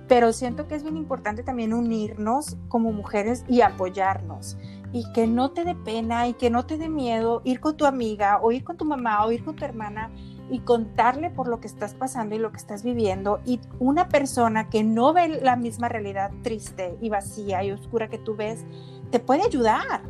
Pero 0.09 0.33
siento 0.33 0.69
que 0.69 0.77
es 0.77 0.83
bien 0.83 0.97
importante 0.97 1.43
también 1.43 1.75
unirnos 1.75 2.57
como 2.69 2.93
mujeres 2.93 3.45
y 3.49 3.61
apoyarnos. 3.61 4.57
y 4.93 5.05
que 5.13 5.27
no 5.27 5.51
te 5.51 5.65
dé 5.65 5.75
pena 5.75 6.29
y 6.29 6.35
que 6.35 6.49
no 6.49 6.65
te 6.65 6.79
dé 6.79 6.89
miedo 6.89 7.43
ir 7.45 7.61
con 7.61 7.77
tu 7.77 7.85
amiga 7.85 8.39
o 8.41 8.53
ir 8.53 8.65
con 8.65 8.77
tu 8.77 8.85
mamá 8.85 9.27
o 9.27 9.33
ir 9.33 9.45
con 9.45 9.57
tu 9.57 9.65
hermana 9.65 10.11
y 10.49 10.61
contarle 10.61 11.31
por 11.31 11.49
lo 11.49 11.61
que 11.61 11.67
estás 11.67 11.95
pasando 11.95 12.35
y 12.35 12.39
lo 12.39 12.53
que 12.53 12.59
estás 12.59 12.83
viviendo 12.83 13.41
y 13.45 13.61
una 13.79 14.09
persona 14.09 14.71
que 14.71 14.85
no 14.85 15.13
ve 15.13 15.41
la 15.43 15.57
misma 15.57 15.89
realidad 15.89 16.31
triste 16.43 16.97
y 17.01 17.09
vacía 17.09 17.65
y 17.65 17.73
oscura 17.73 18.09
que 18.09 18.19
tú 18.19 18.37
ves, 18.37 18.65
te 19.11 19.19
puede 19.19 19.43
ayudar. 19.43 20.03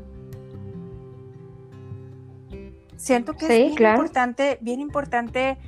Siento 2.97 3.35
que 3.35 3.45
es 3.45 3.77
bien 3.77 3.91
importante, 3.91 4.59
bien 4.61 4.81
importante 4.81 5.59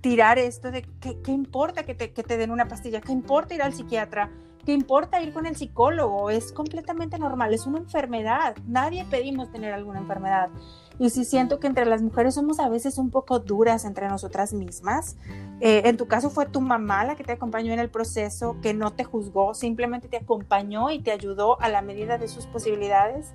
tirar 0.00 0.38
esto 0.38 0.70
de 0.70 0.82
qué, 1.00 1.32
importa 1.32 1.82
que 1.82 1.94
te, 1.94 2.12
que 2.12 2.22
te 2.22 2.36
den 2.36 2.50
una 2.50 2.68
pastilla, 2.68 3.00
qué 3.00 3.12
importa 3.12 3.54
ir 3.54 3.62
al 3.62 3.74
psiquiatra, 3.74 4.30
¿Qué 4.68 4.74
importa 4.74 5.22
ir 5.22 5.32
con 5.32 5.46
el 5.46 5.56
psicólogo? 5.56 6.28
Es 6.28 6.52
completamente 6.52 7.18
normal, 7.18 7.54
es 7.54 7.66
una 7.66 7.78
enfermedad. 7.78 8.54
Nadie 8.66 9.06
pedimos 9.06 9.50
tener 9.50 9.72
alguna 9.72 10.00
enfermedad. 10.00 10.50
Y 10.98 11.08
sí 11.08 11.24
siento 11.24 11.58
que 11.58 11.68
entre 11.68 11.86
las 11.86 12.02
mujeres 12.02 12.34
somos 12.34 12.60
a 12.60 12.68
veces 12.68 12.98
un 12.98 13.08
poco 13.08 13.38
duras 13.38 13.86
entre 13.86 14.08
nosotras 14.08 14.52
mismas. 14.52 15.16
Eh, 15.60 15.84
en 15.86 15.96
tu 15.96 16.06
caso 16.06 16.28
fue 16.28 16.44
tu 16.44 16.60
mamá 16.60 17.02
la 17.06 17.16
que 17.16 17.24
te 17.24 17.32
acompañó 17.32 17.72
en 17.72 17.78
el 17.78 17.88
proceso, 17.88 18.58
que 18.60 18.74
no 18.74 18.92
te 18.92 19.04
juzgó, 19.04 19.54
simplemente 19.54 20.06
te 20.06 20.18
acompañó 20.18 20.90
y 20.90 20.98
te 20.98 21.12
ayudó 21.12 21.58
a 21.62 21.70
la 21.70 21.80
medida 21.80 22.18
de 22.18 22.28
sus 22.28 22.46
posibilidades. 22.46 23.32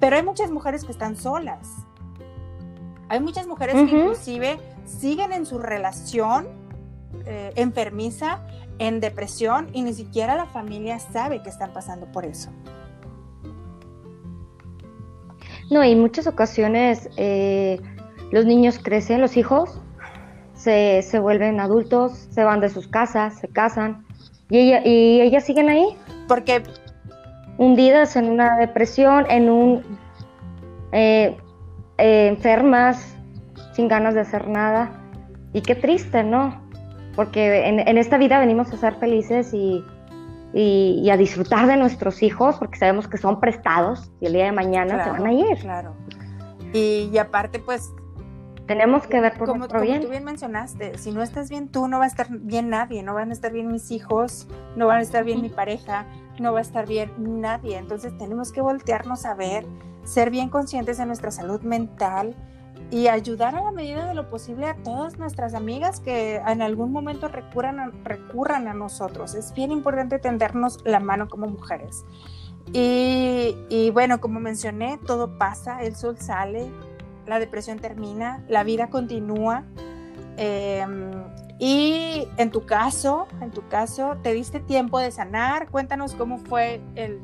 Pero 0.00 0.16
hay 0.16 0.24
muchas 0.24 0.50
mujeres 0.50 0.84
que 0.84 0.90
están 0.90 1.14
solas. 1.14 1.68
Hay 3.08 3.20
muchas 3.20 3.46
mujeres 3.46 3.74
que 3.74 3.96
inclusive 3.96 4.58
siguen 4.84 5.32
en 5.32 5.46
su 5.46 5.58
relación 5.58 6.46
eh, 7.26 7.52
enfermiza 7.56 8.40
en 8.78 9.00
depresión 9.00 9.68
y 9.72 9.82
ni 9.82 9.94
siquiera 9.94 10.36
la 10.36 10.46
familia 10.46 10.98
sabe 10.98 11.42
que 11.42 11.48
están 11.48 11.72
pasando 11.72 12.06
por 12.10 12.24
eso. 12.24 12.50
No, 15.70 15.82
y 15.84 15.92
en 15.92 16.00
muchas 16.00 16.26
ocasiones 16.26 17.08
eh, 17.16 17.80
los 18.30 18.44
niños 18.44 18.78
crecen, 18.78 19.20
los 19.20 19.36
hijos 19.36 19.80
se, 20.54 21.02
se, 21.02 21.18
vuelven 21.18 21.60
adultos, 21.60 22.12
se 22.30 22.44
van 22.44 22.60
de 22.60 22.68
sus 22.68 22.88
casas, 22.88 23.38
se 23.38 23.48
casan 23.48 24.04
y, 24.50 24.58
ella, 24.58 24.82
y 24.84 25.20
ellas 25.20 25.44
siguen 25.44 25.68
ahí. 25.68 25.96
Porque 26.28 26.62
hundidas 27.58 28.16
en 28.16 28.28
una 28.28 28.56
depresión, 28.56 29.24
en 29.30 29.50
un 29.50 29.98
eh, 30.92 31.36
eh, 31.98 32.28
enfermas, 32.28 33.16
sin 33.74 33.88
ganas 33.88 34.14
de 34.14 34.20
hacer 34.20 34.48
nada. 34.48 34.90
Y 35.52 35.62
qué 35.62 35.74
triste, 35.74 36.24
¿no? 36.24 36.64
porque 37.14 37.68
en, 37.68 37.98
esta 37.98 38.18
vida 38.18 38.38
venimos 38.38 38.72
a 38.72 38.76
ser 38.76 38.96
felices 38.96 39.52
y, 39.54 39.84
y, 40.52 41.08
a 41.10 41.16
disfrutar 41.16 41.66
de 41.66 41.76
nuestros 41.76 42.22
hijos, 42.22 42.56
porque 42.58 42.78
sabemos 42.78 43.08
que 43.08 43.18
son 43.18 43.40
prestados 43.40 44.10
y 44.20 44.26
el 44.26 44.32
día 44.32 44.46
de 44.46 44.52
mañana 44.52 45.04
se 45.04 45.10
van 45.10 45.26
a 45.26 45.32
ir. 45.32 45.58
Claro. 45.58 45.94
Y, 46.72 47.16
aparte, 47.18 47.58
pues... 47.58 47.90
Tenemos 48.66 49.06
que 49.06 49.20
ver 49.20 49.36
por 49.36 49.46
como, 49.46 49.58
nuestro 49.58 49.82
bien. 49.82 50.00
tú 50.00 50.08
bien 50.08 50.24
mencionaste, 50.24 50.96
si 50.96 51.12
no 51.12 51.22
estás 51.22 51.50
bien 51.50 51.68
tú, 51.68 51.86
no 51.86 51.98
va 51.98 52.04
a 52.04 52.06
estar 52.06 52.28
bien 52.30 52.70
nadie, 52.70 53.02
no 53.02 53.12
van 53.12 53.28
a 53.28 53.34
estar 53.34 53.52
bien 53.52 53.70
mis 53.70 53.90
hijos, 53.90 54.48
no 54.74 54.86
van 54.86 55.00
a 55.00 55.02
estar 55.02 55.22
bien 55.22 55.42
mi 55.42 55.50
pareja, 55.50 56.06
no 56.40 56.54
va 56.54 56.60
a 56.60 56.62
estar 56.62 56.86
bien 56.86 57.12
nadie. 57.18 57.76
Entonces 57.76 58.16
tenemos 58.16 58.52
que 58.52 58.62
voltearnos 58.62 59.26
a 59.26 59.34
ver, 59.34 59.66
ser 60.04 60.30
bien 60.30 60.48
conscientes 60.48 60.98
de 60.98 61.06
nuestra 61.06 61.30
salud 61.30 61.60
mental, 61.62 62.34
y 62.90 63.08
ayudar 63.08 63.54
a 63.56 63.62
la 63.62 63.72
medida 63.72 64.06
de 64.06 64.14
lo 64.14 64.30
posible 64.30 64.66
a 64.66 64.76
todas 64.76 65.18
nuestras 65.18 65.54
amigas 65.54 66.00
que 66.00 66.36
en 66.36 66.62
algún 66.62 66.92
momento 66.92 67.28
recurran 67.28 67.80
a, 67.80 67.90
recurran 68.04 68.68
a 68.68 68.74
nosotros. 68.74 69.34
Es 69.34 69.52
bien 69.54 69.72
importante 69.72 70.18
tendernos 70.18 70.78
la 70.84 71.00
mano 71.00 71.28
como 71.28 71.46
mujeres. 71.46 72.04
Y, 72.72 73.90
bueno, 73.92 74.20
como 74.20 74.40
mencioné, 74.40 74.98
todo 75.06 75.38
pasa, 75.38 75.82
el 75.82 75.96
sol 75.96 76.18
sale, 76.18 76.70
la 77.26 77.38
depresión 77.38 77.78
termina, 77.78 78.44
la 78.48 78.64
vida 78.64 78.88
continúa. 78.90 79.64
Em, 80.36 81.24
y 81.58 82.26
en 82.36 82.50
tu 82.50 82.64
caso, 82.64 83.26
en 83.40 83.50
tu 83.50 83.66
caso, 83.68 84.16
¿te 84.22 84.32
diste 84.32 84.60
tiempo 84.60 84.98
de 84.98 85.10
sanar? 85.10 85.68
Cuéntanos 85.70 86.14
cómo 86.14 86.38
fue 86.38 86.80
el, 86.94 87.20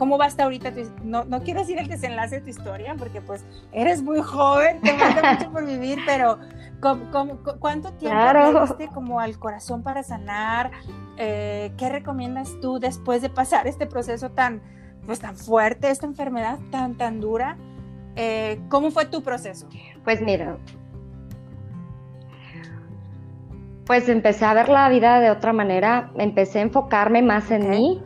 ¿Cómo 0.00 0.16
va 0.16 0.24
hasta 0.24 0.44
ahorita? 0.44 0.72
no, 1.04 1.26
no 1.26 1.42
quiero 1.42 1.60
decir 1.60 1.78
el 1.78 1.86
desenlace 1.86 2.36
de 2.36 2.40
tu 2.40 2.48
historia, 2.48 2.94
porque 2.98 3.20
pues 3.20 3.44
eres 3.70 4.02
muy 4.02 4.22
joven, 4.22 4.80
te 4.80 4.96
falta 4.96 5.34
mucho 5.34 5.52
por 5.52 5.66
vivir, 5.66 5.98
pero 6.06 6.38
cuánto 6.80 7.92
tiempo 7.92 8.16
claro. 8.16 8.62
diste 8.62 8.88
como 8.88 9.20
al 9.20 9.38
corazón 9.38 9.82
para 9.82 10.02
sanar? 10.02 10.70
Eh, 11.18 11.74
¿Qué 11.76 11.90
recomiendas 11.90 12.48
tú 12.62 12.78
después 12.78 13.20
de 13.20 13.28
pasar 13.28 13.66
este 13.66 13.86
proceso 13.86 14.30
tan, 14.30 14.62
pues, 15.04 15.20
tan 15.20 15.36
fuerte, 15.36 15.90
esta 15.90 16.06
enfermedad 16.06 16.58
tan, 16.70 16.96
tan 16.96 17.20
dura? 17.20 17.58
Eh, 18.16 18.58
¿Cómo 18.70 18.90
fue 18.92 19.04
tu 19.04 19.22
proceso? 19.22 19.68
Pues 20.02 20.22
mira, 20.22 20.56
pues 23.84 24.08
empecé 24.08 24.46
a 24.46 24.54
ver 24.54 24.70
la 24.70 24.88
vida 24.88 25.20
de 25.20 25.30
otra 25.30 25.52
manera, 25.52 26.10
empecé 26.16 26.60
a 26.60 26.62
enfocarme 26.62 27.20
más 27.20 27.50
en 27.50 27.68
mí, 27.68 28.02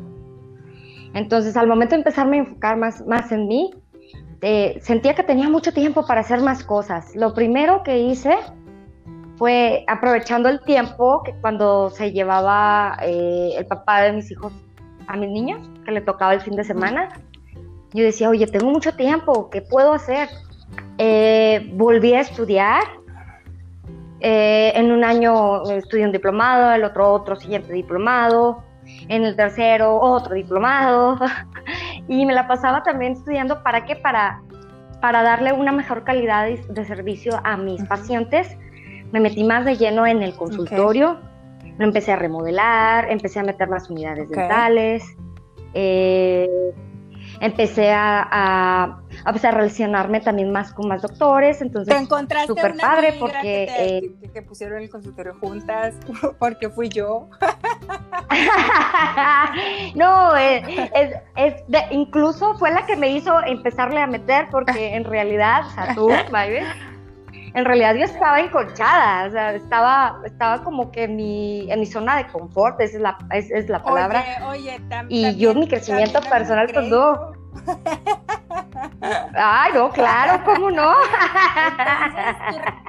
entonces, 1.15 1.57
al 1.57 1.69
momento 1.69 1.95
de 1.95 2.01
empezarme 2.01 2.39
a 2.39 2.41
enfocar 2.41 2.77
más, 2.77 3.07
más 3.07 3.31
en 3.31 3.47
mí, 3.47 3.71
eh, 4.43 4.79
sentía 4.83 5.15
que 5.15 5.23
tenía 5.23 5.49
mucho 5.49 5.73
tiempo 5.73 6.05
para 6.05 6.21
hacer 6.21 6.41
más 6.41 6.65
cosas. 6.65 7.15
Lo 7.15 7.33
primero 7.35 7.85
que 7.85 8.01
hice 8.01 8.37
fue 9.37 9.85
aprovechando 9.87 10.49
el 10.49 10.61
tiempo 10.63 11.23
que 11.23 11.33
cuando 11.41 11.89
se 11.91 12.11
llevaba 12.13 12.99
eh, 13.03 13.53
el 13.57 13.65
papá 13.67 14.03
de 14.03 14.13
mis 14.13 14.31
hijos 14.31 14.53
a 15.07 15.17
mis 15.17 15.31
niños, 15.31 15.71
que 15.85 15.93
le 15.93 16.01
tocaba 16.01 16.35
el 16.35 16.41
fin 16.41 16.57
de 16.57 16.65
semana, 16.65 17.09
yo 17.93 18.03
decía, 18.03 18.29
oye, 18.29 18.49
tengo 18.49 18.71
mucho 18.71 18.95
tiempo, 18.97 19.51
¿qué 19.51 19.63
puedo 19.63 19.93
hacer? 19.93 20.29
Eh, 20.99 21.71
volví 21.75 22.13
a 22.15 22.21
estudiar. 22.21 22.83
en 24.21 24.91
un 24.91 25.05
año 25.05 25.63
estudié 25.71 26.05
un 26.07 26.13
diplomado, 26.13 26.73
el 26.73 26.83
otro 26.83 27.13
otro 27.13 27.37
siguiente 27.37 27.73
diplomado 27.73 28.65
en 29.09 29.25
el 29.25 29.37
tercero 29.37 29.99
otro 30.01 30.35
diplomado. 30.35 31.19
Y 32.07 32.27
me 32.27 32.35
la 32.35 32.47
pasaba 32.47 32.83
también 32.83 33.15
estudiando 33.15 33.63
para 33.63 33.87
qué, 33.87 33.97
para, 33.97 34.43
para 35.01 35.23
darle 35.23 35.55
una 35.55 35.73
mejor 35.73 36.05
calidad 36.05 36.47
de, 36.47 36.85
servicio 36.85 37.41
a 37.45 37.57
mis 37.57 37.83
pacientes. 37.85 38.59
Me 39.11 39.21
metí 39.21 39.43
más 39.43 39.65
de 39.65 39.79
lleno 39.79 40.07
en 40.07 40.23
el 40.23 40.35
consultorio, 40.35 41.19
me 41.79 41.87
empecé 41.87 42.13
a 42.13 42.17
remodelar, 42.17 43.11
empecé 43.11 43.41
a 43.41 43.43
meter 43.43 43.71
más 43.71 43.89
unidades 43.89 44.29
dentales. 44.29 45.17
Eh, 45.73 46.47
empecé 47.41 47.93
a, 47.93 48.99
a, 49.25 49.33
relacionarme 49.33 50.21
también 50.21 50.53
más 50.53 50.73
con 50.73 50.89
más 50.89 51.03
doctores, 51.03 51.61
entonces 51.63 51.95
¿Te 51.95 52.01
encontraste 52.01 52.49
súper 52.49 52.77
padre 52.77 53.15
porque... 53.19 53.69
Eh, 53.79 54.11
que, 54.33 54.43
pusieron 54.43 54.83
el 54.83 54.91
consultorio 54.91 55.35
juntas, 55.41 55.95
porque 56.39 56.69
fui 56.69 56.89
yo. 56.89 57.29
no, 59.95 60.37
eh, 60.37 60.91
es, 61.37 61.55
incluso 61.91 62.57
fue 62.59 62.71
la 62.71 62.87
que 62.87 62.97
me 62.97 63.11
hizo 63.11 63.43
empezarle 63.45 64.01
a 64.01 64.07
meter 64.07 64.49
porque 64.51 64.95
en 64.95 65.05
realidad, 65.05 65.67
o 65.67 65.71
sea, 65.71 65.95
tú, 65.95 66.11
en 67.55 67.65
realidad 67.65 67.95
yo 67.95 68.05
estaba 68.05 68.41
enconchada, 68.41 69.29
o 69.29 69.31
sea, 69.31 69.55
estaba, 69.55 70.21
estaba 70.25 70.63
como 70.65 70.91
que 70.91 71.05
en 71.05 71.17
mi, 71.17 71.71
en 71.71 71.81
mi 71.81 71.87
zona 71.87 72.17
de 72.17 72.27
confort, 72.27 72.81
esa 72.81 72.97
es 72.97 73.03
la, 73.03 73.19
es, 73.31 73.69
la 73.69 73.83
palabra. 73.83 74.25
Oye, 74.49 74.77
oye, 74.77 75.07
y 75.09 75.37
yo 75.37 75.55
mi 75.55 75.69
crecimiento 75.69 76.21
personal, 76.21 76.69
pues 76.73 76.89
no. 76.89 77.33
Ay, 79.37 79.73
no, 79.73 79.91
claro, 79.91 80.43
¿cómo 80.45 80.71
no? 80.71 80.93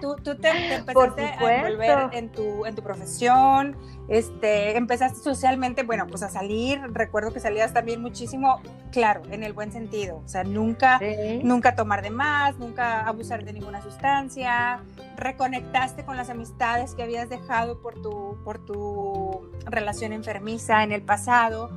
tú, 0.01 0.15
tú, 0.23 0.35
te, 0.35 0.49
empezaste 0.75 1.23
a 1.23 1.55
envolver 1.57 2.09
en 2.13 2.31
tu, 2.31 2.65
en 2.65 2.75
tu 2.75 2.81
profesión, 2.81 3.77
este, 4.07 4.77
empezaste 4.77 5.19
socialmente, 5.19 5.83
bueno, 5.83 6.05
pues 6.07 6.21
a 6.21 6.29
salir, 6.29 6.79
recuerdo 6.91 7.33
que 7.33 7.39
salías 7.39 7.73
también 7.73 8.01
muchísimo, 8.01 8.61
claro, 8.91 9.21
en 9.31 9.43
el 9.43 9.53
buen 9.53 9.71
sentido, 9.71 10.21
o 10.23 10.27
sea, 10.27 10.43
nunca, 10.43 10.99
nunca 11.43 11.75
tomar 11.75 12.01
de 12.01 12.11
más, 12.11 12.57
nunca 12.57 13.07
abusar 13.07 13.43
de 13.45 13.53
ninguna 13.53 13.81
sustancia, 13.81 14.83
reconectaste 15.17 16.05
con 16.05 16.17
las 16.17 16.29
amistades 16.29 16.93
que 16.93 17.03
habías 17.03 17.29
dejado 17.29 17.81
por 17.81 18.01
tu, 18.01 18.37
por 18.43 18.63
tu 18.63 19.49
relación 19.65 20.13
enfermiza 20.13 20.83
en 20.83 20.91
el 20.91 21.01
pasado, 21.01 21.71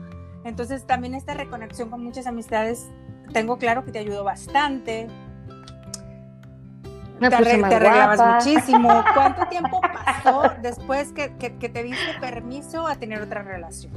entonces 0.44 0.86
también 0.86 1.14
esta 1.14 1.34
reconexión 1.34 1.88
con 1.88 2.04
muchas 2.04 2.26
amistades, 2.26 2.86
tengo 3.32 3.58
claro 3.58 3.84
que 3.84 3.92
te 3.92 3.98
ayudó 3.98 4.24
bastante, 4.24 5.06
te, 7.18 7.26
arreglabas 7.34 8.44
muchísimo. 8.44 9.02
¿Cuánto 9.14 9.46
tiempo 9.46 9.80
pasó 9.80 10.42
después 10.62 11.12
que, 11.12 11.28
te 11.28 11.82
diste 11.82 12.18
permiso 12.20 12.86
a 12.86 12.96
tener 12.96 13.20
otra 13.22 13.42
relación? 13.42 13.92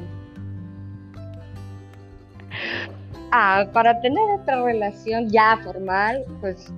Ah, 3.32 3.65
para 3.72 3.99
tener 4.01 4.24
otra 4.41 4.63
relación 4.63 5.30
ya 5.30 5.57
formal, 5.63 6.26
pues 6.41 6.72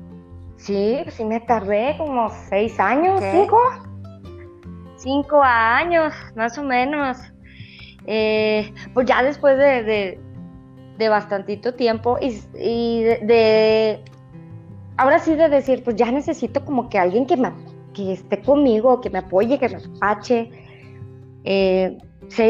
sí, 0.58 1.04
sí 1.10 1.26
me 1.26 1.40
tardé 1.40 1.96
como 1.98 2.30
seis 2.50 2.80
años, 2.80 3.22
cinco, 3.32 3.60
cinco 4.98 5.42
años, 5.42 6.14
más 6.36 6.58
o 6.58 6.64
menos. 6.64 7.18
Eh, 8.06 8.74
pues 8.94 9.08
ya 9.08 9.24
después 9.24 9.58
de, 9.58 10.20
de 10.98 11.10
bastantito 11.10 11.74
tiempo 11.74 12.18
y, 12.22 13.04
de, 13.04 14.04
ahora 14.98 15.20
sí 15.20 15.36
de 15.36 15.50
decir, 15.50 15.84
pues 15.84 15.96
ya 15.96 16.12
necesito 16.12 16.64
como 16.66 16.90
que 16.90 17.00
alguien 17.00 17.26
que, 17.26 17.38
me, 17.38 17.52
que 17.94 18.14
esté 18.14 18.42
conmigo, 18.42 19.02
que 19.02 19.10
me 19.10 19.20
apoye, 19.20 19.60
que 19.60 19.70
me 19.70 19.78
apache, 19.78 20.50
eh, 21.44 21.98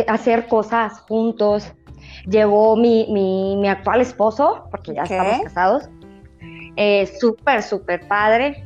hacer 0.08 0.48
cosas 0.48 1.02
juntos. 1.02 1.72
Llegó 2.28 2.76
mi, 2.76 3.08
mi, 3.58 3.68
actual 3.68 4.02
esposo, 4.02 4.68
porque 4.72 4.94
ya 4.94 5.04
estamos 5.04 5.42
casados, 5.44 5.90
eh, 6.76 7.08
súper, 7.20 7.64
súper 7.64 8.08
padre. 8.08 8.64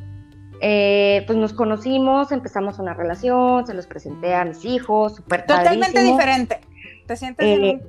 Eh, 0.60 1.22
pues 1.26 1.38
nos 1.38 1.52
conocimos, 1.52 2.32
empezamos 2.32 2.80
una 2.80 2.92
relación, 2.92 3.64
se 3.64 3.74
los 3.74 3.86
presenté 3.86 4.34
a 4.34 4.44
mis 4.44 4.64
hijos, 4.64 5.16
súper 5.16 5.46
Totalmente 5.46 6.02
diferente. 6.02 6.60
¿Te 7.06 7.16
sientes 7.16 7.46
eh, 7.46 7.80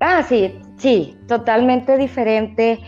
Ah, 0.00 0.22
sí, 0.22 0.60
sí, 0.76 1.18
totalmente 1.26 1.96
diferente. 1.96 2.78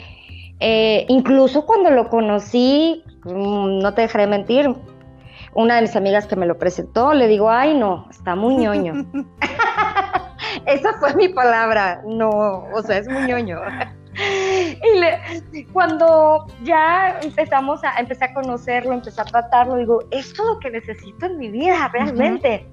Eh, 0.60 1.06
incluso 1.08 1.64
cuando 1.64 1.90
lo 1.90 2.08
conocí, 2.08 3.02
mm, 3.24 3.78
no 3.78 3.94
te 3.94 4.02
dejaré 4.02 4.26
mentir, 4.26 4.74
una 5.54 5.76
de 5.76 5.82
mis 5.82 5.96
amigas 5.96 6.26
que 6.26 6.36
me 6.36 6.46
lo 6.46 6.58
presentó, 6.58 7.12
le 7.14 7.26
digo, 7.26 7.50
ay 7.50 7.74
no, 7.74 8.06
está 8.10 8.36
muy 8.36 8.56
ñoño. 8.56 9.06
Esa 10.66 10.92
fue 10.94 11.14
mi 11.14 11.28
palabra, 11.28 12.02
no, 12.06 12.28
o 12.28 12.82
sea, 12.82 12.98
es 12.98 13.08
muy 13.08 13.22
ñoño. 13.22 13.58
y 15.52 15.64
cuando 15.66 16.46
ya 16.62 17.18
empezamos 17.22 17.82
a, 17.84 17.98
empecé 17.98 18.26
a 18.26 18.34
conocerlo, 18.34 18.92
empecé 18.92 19.20
a 19.20 19.24
tratarlo, 19.24 19.76
digo, 19.76 20.00
esto 20.10 20.42
es 20.42 20.48
lo 20.48 20.58
que 20.58 20.70
necesito 20.70 21.26
en 21.26 21.38
mi 21.38 21.50
vida, 21.50 21.88
realmente. 21.92 22.66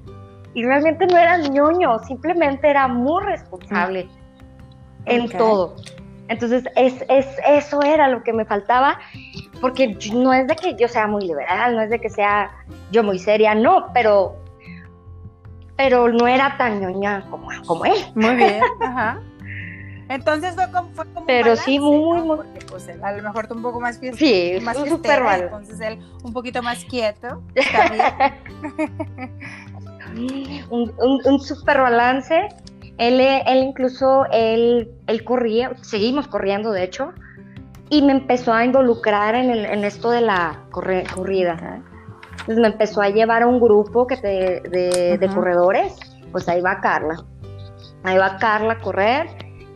Y 0.54 0.64
realmente 0.64 1.06
no 1.08 1.18
era 1.18 1.38
ñoño, 1.38 2.00
simplemente 2.00 2.70
era 2.70 2.88
muy 2.88 3.24
responsable 3.24 4.10
en 5.06 5.30
todo. 5.30 5.76
Entonces, 6.30 6.66
es, 6.76 7.04
es, 7.10 7.28
eso 7.48 7.82
era 7.82 8.08
lo 8.10 8.24
que 8.24 8.34
me 8.34 8.46
faltaba, 8.46 9.00
porque 9.62 9.98
no 10.14 10.34
es 10.34 10.48
de 10.48 10.56
que 10.56 10.76
yo 10.76 10.88
sea 10.88 11.08
muy 11.08 11.26
liberal, 11.26 11.76
no 11.76 11.82
es 11.82 11.90
de 11.90 12.00
que 12.00 12.10
sea 12.10 12.52
yo 12.92 13.04
muy 13.04 13.20
seria, 13.20 13.56
no, 13.56 13.88
pero, 13.94 14.36
pero 15.76 16.10
no 16.10 16.28
era 16.28 16.58
tan 16.58 16.82
ñoña 16.82 17.26
como, 17.30 17.50
como 17.66 17.86
él. 17.86 17.98
Muy 18.16 18.36
bien, 18.36 18.62
ajá. 18.82 19.20
Entonces 20.10 20.56
fue 20.56 20.72
como, 20.72 20.90
fue 20.92 21.06
como 21.14 21.26
Pero 21.26 21.56
sí, 21.56 21.80
muy, 21.80 22.22
muy. 22.22 22.38
Porque, 22.38 22.66
pues, 22.70 22.88
él, 22.88 23.04
a 23.04 23.12
lo 23.12 23.24
mejor 23.24 23.48
tú 23.48 23.56
un 23.56 23.62
poco 23.62 23.80
más 23.80 24.00
fiestero. 24.00 24.18
Sí, 24.18 24.60
más 24.64 24.78
súper 24.78 25.22
mal. 25.22 25.44
Entonces 25.44 25.80
él 25.82 26.00
un 26.24 26.34
poquito 26.34 26.64
más 26.64 26.86
quieto. 26.86 27.44
un, 30.70 30.94
un, 30.98 31.22
un 31.26 31.40
super 31.42 31.82
balance. 31.82 32.48
Él, 32.98 33.20
él 33.20 33.64
incluso, 33.64 34.26
él, 34.32 34.92
él 35.08 35.24
corría, 35.24 35.72
seguimos 35.82 36.28
corriendo 36.28 36.72
de 36.72 36.84
hecho, 36.84 37.14
y 37.90 38.02
me 38.02 38.12
empezó 38.12 38.54
a 38.54 38.66
involucrar 38.66 39.36
en, 39.36 39.50
el, 39.50 39.66
en 39.66 39.84
esto 39.84 40.10
de 40.12 40.22
la 40.22 40.64
corrida. 40.72 41.82
Entonces 42.32 42.58
me 42.58 42.68
empezó 42.68 43.02
a 43.02 43.10
llevar 43.10 43.44
a 43.44 43.48
un 43.48 43.60
grupo 43.60 44.08
que 44.08 44.16
de, 44.18 45.18
de 45.18 45.28
corredores, 45.30 45.98
pues 46.32 46.50
ahí 46.50 46.62
va 46.62 46.82
Carla. 46.82 47.24
Ahí 48.04 48.18
va 48.18 48.38
Carla 48.38 48.74
a 48.74 48.80
correr 48.80 49.28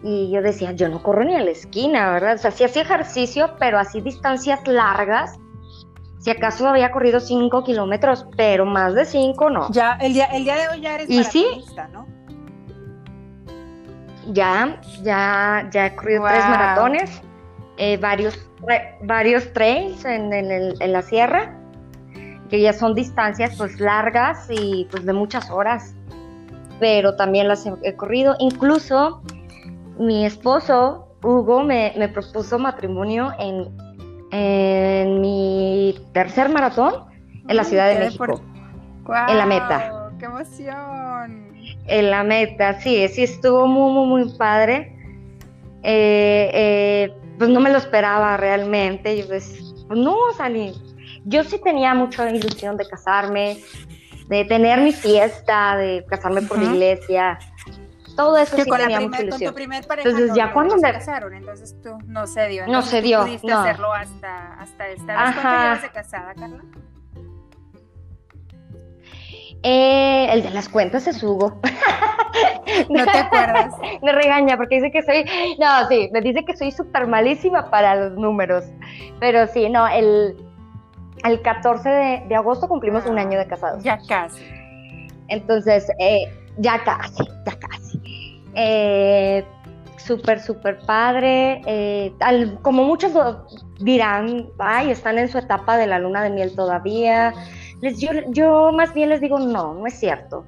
y 0.04 0.32
yo 0.32 0.42
decía, 0.42 0.72
yo 0.72 0.90
no 0.90 1.02
corro 1.04 1.24
ni 1.24 1.36
a 1.36 1.44
la 1.44 1.52
esquina, 1.52 2.12
¿verdad? 2.12 2.36
O 2.36 2.38
sea, 2.38 2.52
sí 2.52 2.64
hacía 2.64 2.82
ejercicio, 2.82 3.56
pero 3.60 3.78
así 3.78 4.02
distancias 4.02 4.66
largas. 4.68 5.38
Si 6.20 6.30
acaso 6.30 6.68
había 6.68 6.92
corrido 6.92 7.20
5 7.20 7.64
kilómetros, 7.64 8.28
pero 8.38 8.66
más 8.66 8.94
de 8.94 9.06
5 9.06 9.50
no. 9.50 9.72
Ya, 9.72 9.98
el 10.02 10.14
día, 10.14 10.26
el 10.26 10.44
día 10.44 10.56
de 10.56 10.70
hoy 10.70 10.82
ya 10.82 10.96
eres 10.96 11.10
¿Y 11.10 11.24
sí? 11.24 11.46
¿no? 11.92 12.08
Ya, 14.28 14.80
ya, 15.02 15.68
ya 15.72 15.88
he 15.88 15.96
corrido 15.96 16.26
tres 16.28 16.46
maratones, 16.46 17.22
eh, 17.78 17.98
varios, 17.98 18.38
varios 19.04 19.52
trails 19.54 20.06
en, 20.06 20.32
en, 20.32 20.92
la 20.92 21.02
sierra, 21.02 21.58
que 22.50 22.62
ya 22.62 22.74
son 22.74 22.94
distancias 22.94 23.56
pues 23.58 23.80
largas 23.80 24.48
y 24.50 24.88
pues 24.92 25.06
de 25.06 25.14
muchas 25.14 25.50
horas, 25.50 25.96
pero 26.80 27.16
también 27.16 27.48
las 27.48 27.66
he 27.84 27.96
corrido. 27.96 28.36
Incluso 28.40 29.24
mi 29.98 30.26
esposo, 30.26 31.08
Hugo, 31.24 31.64
me, 31.64 31.92
propuso 32.14 32.60
matrimonio 32.60 33.32
en, 33.40 33.70
en, 34.32 35.22
mi 35.22 35.96
tercer 36.14 36.50
maratón 36.50 37.06
en 37.48 37.56
la 37.56 37.64
Ciudad 37.64 37.88
de 37.88 38.00
México. 38.00 38.42
en 39.28 39.38
la 39.38 39.46
meta. 39.46 40.12
¡Qué 40.20 40.26
emoción! 40.26 41.51
En 41.92 42.10
la 42.10 42.24
meta, 42.24 42.80
sí, 42.80 43.08
sí, 43.10 43.24
estuvo 43.24 43.68
muy, 43.68 43.92
muy, 43.94 44.26
muy 44.26 44.38
padre. 44.38 44.96
Eh, 45.84 46.52
eh, 46.54 47.14
pues 47.38 47.50
no 47.50 47.60
me 47.60 47.72
lo 47.72 47.78
esperaba 47.78 48.38
realmente. 48.38 49.18
Yo 49.18 49.28
pues, 49.28 49.60
pues 49.88 50.00
no, 50.00 50.18
salí. 50.38 50.74
Yo 51.26 51.44
sí 51.44 51.60
tenía 51.64 51.94
mucha 51.94 52.30
ilusión 52.30 52.78
de 52.78 52.88
casarme, 52.88 53.58
de 54.28 54.46
tener 54.46 54.80
mi 54.82 54.92
fiesta, 54.92 55.76
de 55.78 56.06
casarme 56.10 56.42
por 56.42 56.58
la 56.58 56.72
iglesia 56.72 57.40
todo 58.16 58.38
eso 58.38 58.56
sí 58.56 58.64
tenía 58.64 59.00
mucha 59.00 59.22
ilusión. 59.22 59.48
Con 59.48 59.54
tu 59.54 59.56
primer 59.56 59.88
pareja 59.88 60.10
entonces, 60.10 60.36
ya 60.36 60.54
cuando 60.54 60.76
me 60.78 60.92
casaron, 60.92 61.34
entonces 61.34 61.76
tú 61.82 61.98
no 62.06 62.28
se 62.28 62.48
dio. 62.48 62.68
no 62.68 62.82
se 62.82 63.02
dio. 63.02 63.22
Pudiste 63.22 63.48
no. 63.48 63.60
hacerlo 63.60 63.94
hasta, 63.94 64.54
hasta 64.56 64.90
esta 64.90 65.06
vez. 65.06 65.36
¿Cuánto 65.36 65.42
llevas 65.42 65.82
de 65.82 65.90
casada, 65.90 66.34
Carla? 66.36 66.64
Eh, 69.64 70.28
el 70.32 70.44
de 70.44 70.50
las 70.52 70.70
cuentas 70.70 71.08
es 71.08 71.22
Hugo. 71.22 71.62
¿No 72.92 73.06
te 73.06 73.18
acuerdas? 73.18 73.74
me 74.02 74.12
regaña 74.12 74.58
porque 74.58 74.76
dice 74.76 74.92
que 74.92 75.02
soy. 75.04 75.26
No, 75.60 75.88
sí, 75.88 76.10
me 76.12 76.22
dice 76.22 76.44
que 76.44 76.56
soy 76.56 76.72
súper 76.72 77.08
malísima 77.08 77.70
para 77.70 77.96
los 77.96 78.14
números. 78.14 78.66
Pero 79.20 79.48
sí, 79.48 79.70
no, 79.70 79.88
el, 79.88 80.36
el 81.24 81.42
14 81.42 81.90
de, 81.90 82.24
de 82.28 82.36
agosto 82.36 82.68
cumplimos 82.68 83.06
un 83.06 83.18
ah, 83.18 83.22
año 83.22 83.40
de 83.40 83.48
casados. 83.48 83.84
Ya 83.84 84.00
casi. 84.08 84.44
Entonces, 85.28 85.90
eh, 86.00 86.26
ya 86.58 86.84
casi, 86.84 87.24
ya 87.46 87.60
casi. 87.60 88.02
Eh, 88.56 89.46
súper, 89.98 90.40
súper 90.40 90.80
padre. 90.80 91.62
Eh, 91.66 92.14
como 92.62 92.84
muchos 92.84 93.14
dirán, 93.80 94.50
ay, 94.60 94.92
están 94.92 95.18
en 95.18 95.30
su 95.30 95.38
etapa 95.38 95.78
de 95.78 95.88
la 95.88 96.00
luna 96.00 96.24
de 96.24 96.32
miel 96.32 96.56
todavía. 96.56 97.34
Les, 97.82 98.00
yo, 98.00 98.12
yo 98.28 98.72
más 98.74 98.94
bien 98.94 99.10
les 99.10 99.22
digo, 99.22 99.40
no, 99.40 99.74
no 99.74 99.88
es 99.88 99.98
cierto. 100.00 100.46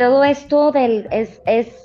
Todo 0.00 0.24
esto 0.24 0.72
del, 0.72 1.06
es, 1.10 1.42
es, 1.44 1.84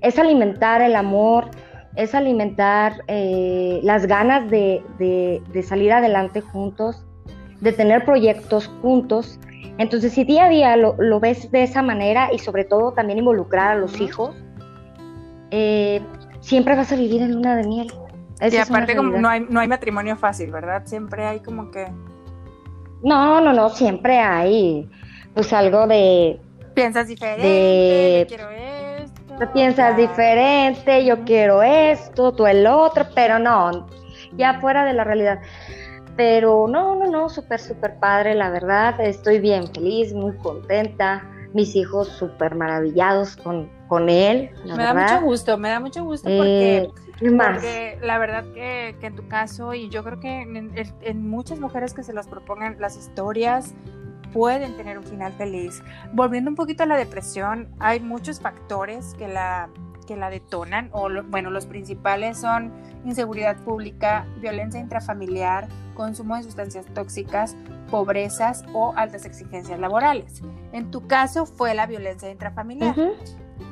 es 0.00 0.18
alimentar 0.18 0.80
el 0.80 0.96
amor, 0.96 1.50
es 1.96 2.14
alimentar 2.14 2.94
eh, 3.08 3.78
las 3.82 4.06
ganas 4.06 4.48
de, 4.48 4.82
de, 4.98 5.42
de, 5.52 5.62
salir 5.62 5.92
adelante 5.92 6.40
juntos, 6.40 7.04
de 7.60 7.74
tener 7.74 8.06
proyectos 8.06 8.68
juntos. 8.80 9.38
Entonces, 9.76 10.14
si 10.14 10.24
día 10.24 10.46
a 10.46 10.48
día 10.48 10.76
lo, 10.78 10.96
lo 10.98 11.20
ves 11.20 11.50
de 11.50 11.64
esa 11.64 11.82
manera 11.82 12.32
y 12.32 12.38
sobre 12.38 12.64
todo 12.64 12.92
también 12.92 13.18
involucrar 13.18 13.72
a 13.72 13.74
los 13.74 14.00
hijos, 14.00 14.34
eh, 15.50 16.00
siempre 16.40 16.74
vas 16.74 16.90
a 16.90 16.96
vivir 16.96 17.20
en 17.20 17.34
luna 17.34 17.54
de 17.54 17.68
miel. 17.68 17.92
y 18.50 18.56
aparte 18.56 18.96
como 18.96 19.18
no 19.18 19.28
hay, 19.28 19.44
no 19.46 19.60
hay 19.60 19.68
matrimonio 19.68 20.16
fácil, 20.16 20.50
¿verdad? 20.50 20.86
Siempre 20.86 21.26
hay 21.26 21.40
como 21.40 21.70
que... 21.70 21.86
No, 23.02 23.42
no, 23.42 23.52
no, 23.52 23.68
siempre 23.68 24.20
hay 24.20 24.88
pues 25.34 25.52
algo 25.52 25.86
de... 25.86 26.40
Piensas 26.74 27.08
diferente, 27.08 28.26
quiero 28.28 28.50
esto. 28.50 29.52
Piensas 29.52 29.96
diferente, 29.96 31.04
yo 31.04 31.24
quiero 31.24 31.62
esto, 31.62 32.32
tú 32.32 32.46
el 32.46 32.66
otro, 32.66 33.06
pero 33.14 33.38
no, 33.38 33.86
ya 34.36 34.60
fuera 34.60 34.84
de 34.84 34.92
la 34.92 35.04
realidad. 35.04 35.40
Pero 36.16 36.68
no, 36.68 36.94
no, 36.94 37.10
no, 37.10 37.28
súper, 37.28 37.58
súper 37.60 37.98
padre, 37.98 38.34
la 38.34 38.50
verdad. 38.50 39.00
Estoy 39.00 39.40
bien 39.40 39.66
feliz, 39.72 40.12
muy 40.12 40.36
contenta. 40.38 41.28
Mis 41.54 41.74
hijos 41.74 42.08
súper 42.08 42.54
maravillados 42.54 43.36
con, 43.36 43.70
con 43.88 44.08
él. 44.08 44.50
me 44.64 44.82
da 44.82 44.94
mucho 44.94 45.20
gusto, 45.22 45.58
me 45.58 45.68
da 45.68 45.80
mucho 45.80 46.04
gusto 46.04 46.28
porque, 46.28 46.90
eh, 47.20 47.98
la 48.02 48.18
verdad 48.18 48.44
que, 48.54 48.96
en 49.00 49.14
tu 49.14 49.28
caso, 49.28 49.74
y 49.74 49.88
yo 49.88 50.02
creo 50.02 50.18
que 50.18 50.42
en, 50.42 51.28
muchas 51.28 51.60
mujeres 51.60 51.94
que 51.94 52.02
se 52.02 52.12
las 52.12 52.26
propongan, 52.26 52.76
las 52.80 52.96
historias 52.96 53.74
pueden 54.32 54.76
tener 54.76 54.98
un 54.98 55.04
final 55.04 55.32
feliz. 55.32 55.82
Volviendo 56.12 56.50
un 56.50 56.56
poquito 56.56 56.82
a 56.82 56.86
la 56.86 56.96
depresión, 56.96 57.68
hay 57.78 58.00
muchos 58.00 58.40
factores 58.40 59.14
que 59.14 59.28
la, 59.28 59.68
que 60.06 60.16
la 60.16 60.30
detonan, 60.30 60.88
o 60.92 61.08
bueno, 61.28 61.50
los 61.50 61.66
principales 61.66 62.38
son 62.38 62.72
inseguridad 63.04 63.56
pública, 63.58 64.26
violencia 64.40 64.80
intrafamiliar, 64.80 65.68
consumo 65.94 66.36
de 66.36 66.42
sustancias 66.42 66.86
tóxicas, 66.94 67.56
pobrezas 67.90 68.64
o 68.72 68.94
altas 68.96 69.26
exigencias 69.26 69.78
laborales. 69.78 70.42
En 70.72 70.90
tu 70.90 71.06
caso 71.06 71.46
fue 71.46 71.74
la 71.74 71.86
violencia 71.86 72.30
intrafamiliar. 72.30 72.94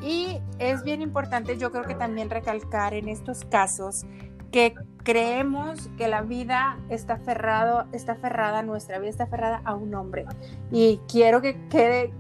Y 0.02 0.38
es 0.58 0.82
bien 0.82 1.02
importante, 1.02 1.58
yo 1.58 1.72
creo 1.72 1.84
que 1.84 1.94
también 1.94 2.30
recalcar 2.30 2.94
en 2.94 3.08
estos 3.08 3.44
casos 3.44 4.06
que 4.52 4.74
creemos 5.10 5.90
que 5.98 6.06
la 6.06 6.22
vida 6.22 6.78
está 6.88 7.14
aferrado, 7.14 7.86
está 7.90 8.12
nuestra 8.62 9.00
vida 9.00 9.10
está 9.10 9.24
aferrada 9.24 9.60
a 9.64 9.74
un 9.74 9.92
hombre. 9.96 10.24
Y 10.70 11.00
quiero 11.08 11.40
que 11.40 11.66
quede 11.68 12.12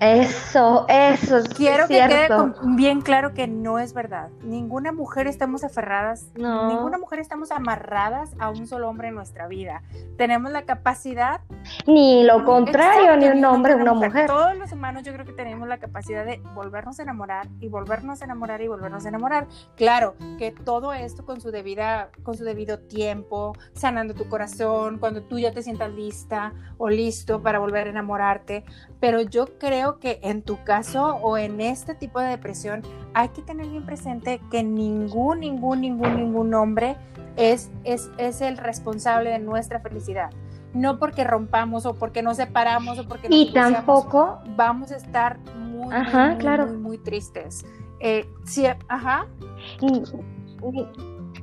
Eso, 0.00 0.86
eso. 0.88 1.38
Quiero 1.56 1.88
que 1.88 1.94
quede 1.94 2.28
bien 2.76 3.00
claro 3.00 3.34
que 3.34 3.48
no 3.48 3.78
es 3.78 3.92
verdad. 3.94 4.28
Ninguna 4.42 4.92
mujer 4.92 5.26
estamos 5.26 5.64
aferradas, 5.64 6.30
ninguna 6.36 6.98
mujer 6.98 7.18
estamos 7.18 7.50
amarradas 7.50 8.30
a 8.38 8.50
un 8.50 8.66
solo 8.66 8.88
hombre 8.88 9.08
en 9.08 9.14
nuestra 9.14 9.48
vida. 9.48 9.82
Tenemos 10.16 10.52
la 10.52 10.62
capacidad. 10.62 11.40
Ni 11.86 12.22
lo 12.22 12.44
contrario, 12.44 13.16
ni 13.16 13.26
un 13.26 13.44
hombre, 13.44 13.74
una 13.74 13.94
mujer. 13.94 14.26
Todos 14.26 14.56
los 14.56 14.70
humanos 14.72 15.02
yo 15.02 15.12
creo 15.12 15.26
que 15.26 15.32
tenemos 15.32 15.66
la 15.66 15.78
capacidad 15.78 16.24
de 16.24 16.40
volvernos 16.54 17.00
a 17.00 17.02
enamorar 17.02 17.48
y 17.58 17.68
volvernos 17.68 18.22
a 18.22 18.24
enamorar 18.24 18.60
y 18.62 18.68
volvernos 18.68 19.04
a 19.04 19.08
enamorar. 19.08 19.48
Claro, 19.76 20.14
que 20.38 20.52
todo 20.52 20.92
esto 20.92 21.24
con 21.24 21.40
su 21.40 21.50
debida, 21.50 22.10
con 22.22 22.36
su 22.36 22.44
debido 22.44 22.78
tiempo, 22.78 23.54
sanando 23.74 24.14
tu 24.14 24.28
corazón, 24.28 24.98
cuando 24.98 25.22
tú 25.22 25.38
ya 25.38 25.52
te 25.52 25.62
sientas 25.62 25.90
lista 25.92 26.52
o 26.76 26.88
listo 26.88 27.42
para 27.42 27.58
volver 27.58 27.88
a 27.88 27.90
enamorarte. 27.90 28.64
Pero 29.00 29.20
yo 29.22 29.46
creo 29.58 29.98
que 29.98 30.18
en 30.22 30.42
tu 30.42 30.62
caso 30.64 31.16
o 31.22 31.38
en 31.38 31.60
este 31.60 31.94
tipo 31.94 32.20
de 32.20 32.28
depresión 32.28 32.82
hay 33.14 33.28
que 33.28 33.42
tener 33.42 33.68
bien 33.68 33.86
presente 33.86 34.40
que 34.50 34.62
ningún, 34.62 35.40
ningún, 35.40 35.80
ningún, 35.80 36.16
ningún 36.16 36.54
hombre 36.54 36.96
es, 37.36 37.70
es, 37.84 38.10
es 38.18 38.40
el 38.40 38.56
responsable 38.58 39.30
de 39.30 39.38
nuestra 39.38 39.80
felicidad. 39.80 40.30
No 40.74 40.98
porque 40.98 41.24
rompamos 41.24 41.86
o 41.86 41.94
porque 41.94 42.22
nos 42.22 42.36
separamos 42.36 42.98
o 42.98 43.08
porque 43.08 43.28
nos 43.28 43.38
Y 43.38 43.52
tampoco 43.52 44.40
vamos 44.56 44.92
a 44.92 44.96
estar 44.96 45.38
muy, 45.56 45.94
muy, 45.94 46.36
claro. 46.38 46.66
muy, 46.66 46.98
tristes. 46.98 47.64
Eh, 48.00 48.28
sí, 48.44 48.66
ajá. 48.88 49.26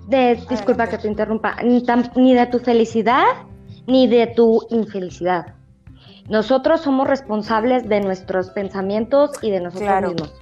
De, 0.07 0.43
disculpa 0.49 0.87
que 0.87 0.97
te 0.97 1.07
interrumpa, 1.07 1.55
ni, 1.63 1.83
ni 2.15 2.35
de 2.35 2.45
tu 2.47 2.59
felicidad 2.59 3.23
ni 3.87 4.07
de 4.07 4.27
tu 4.27 4.61
infelicidad. 4.69 5.55
Nosotros 6.27 6.81
somos 6.81 7.07
responsables 7.07 7.87
de 7.87 8.01
nuestros 8.01 8.49
pensamientos 8.49 9.31
y 9.43 9.51
de 9.51 9.59
nosotros 9.59 10.01
mismos. 10.01 10.33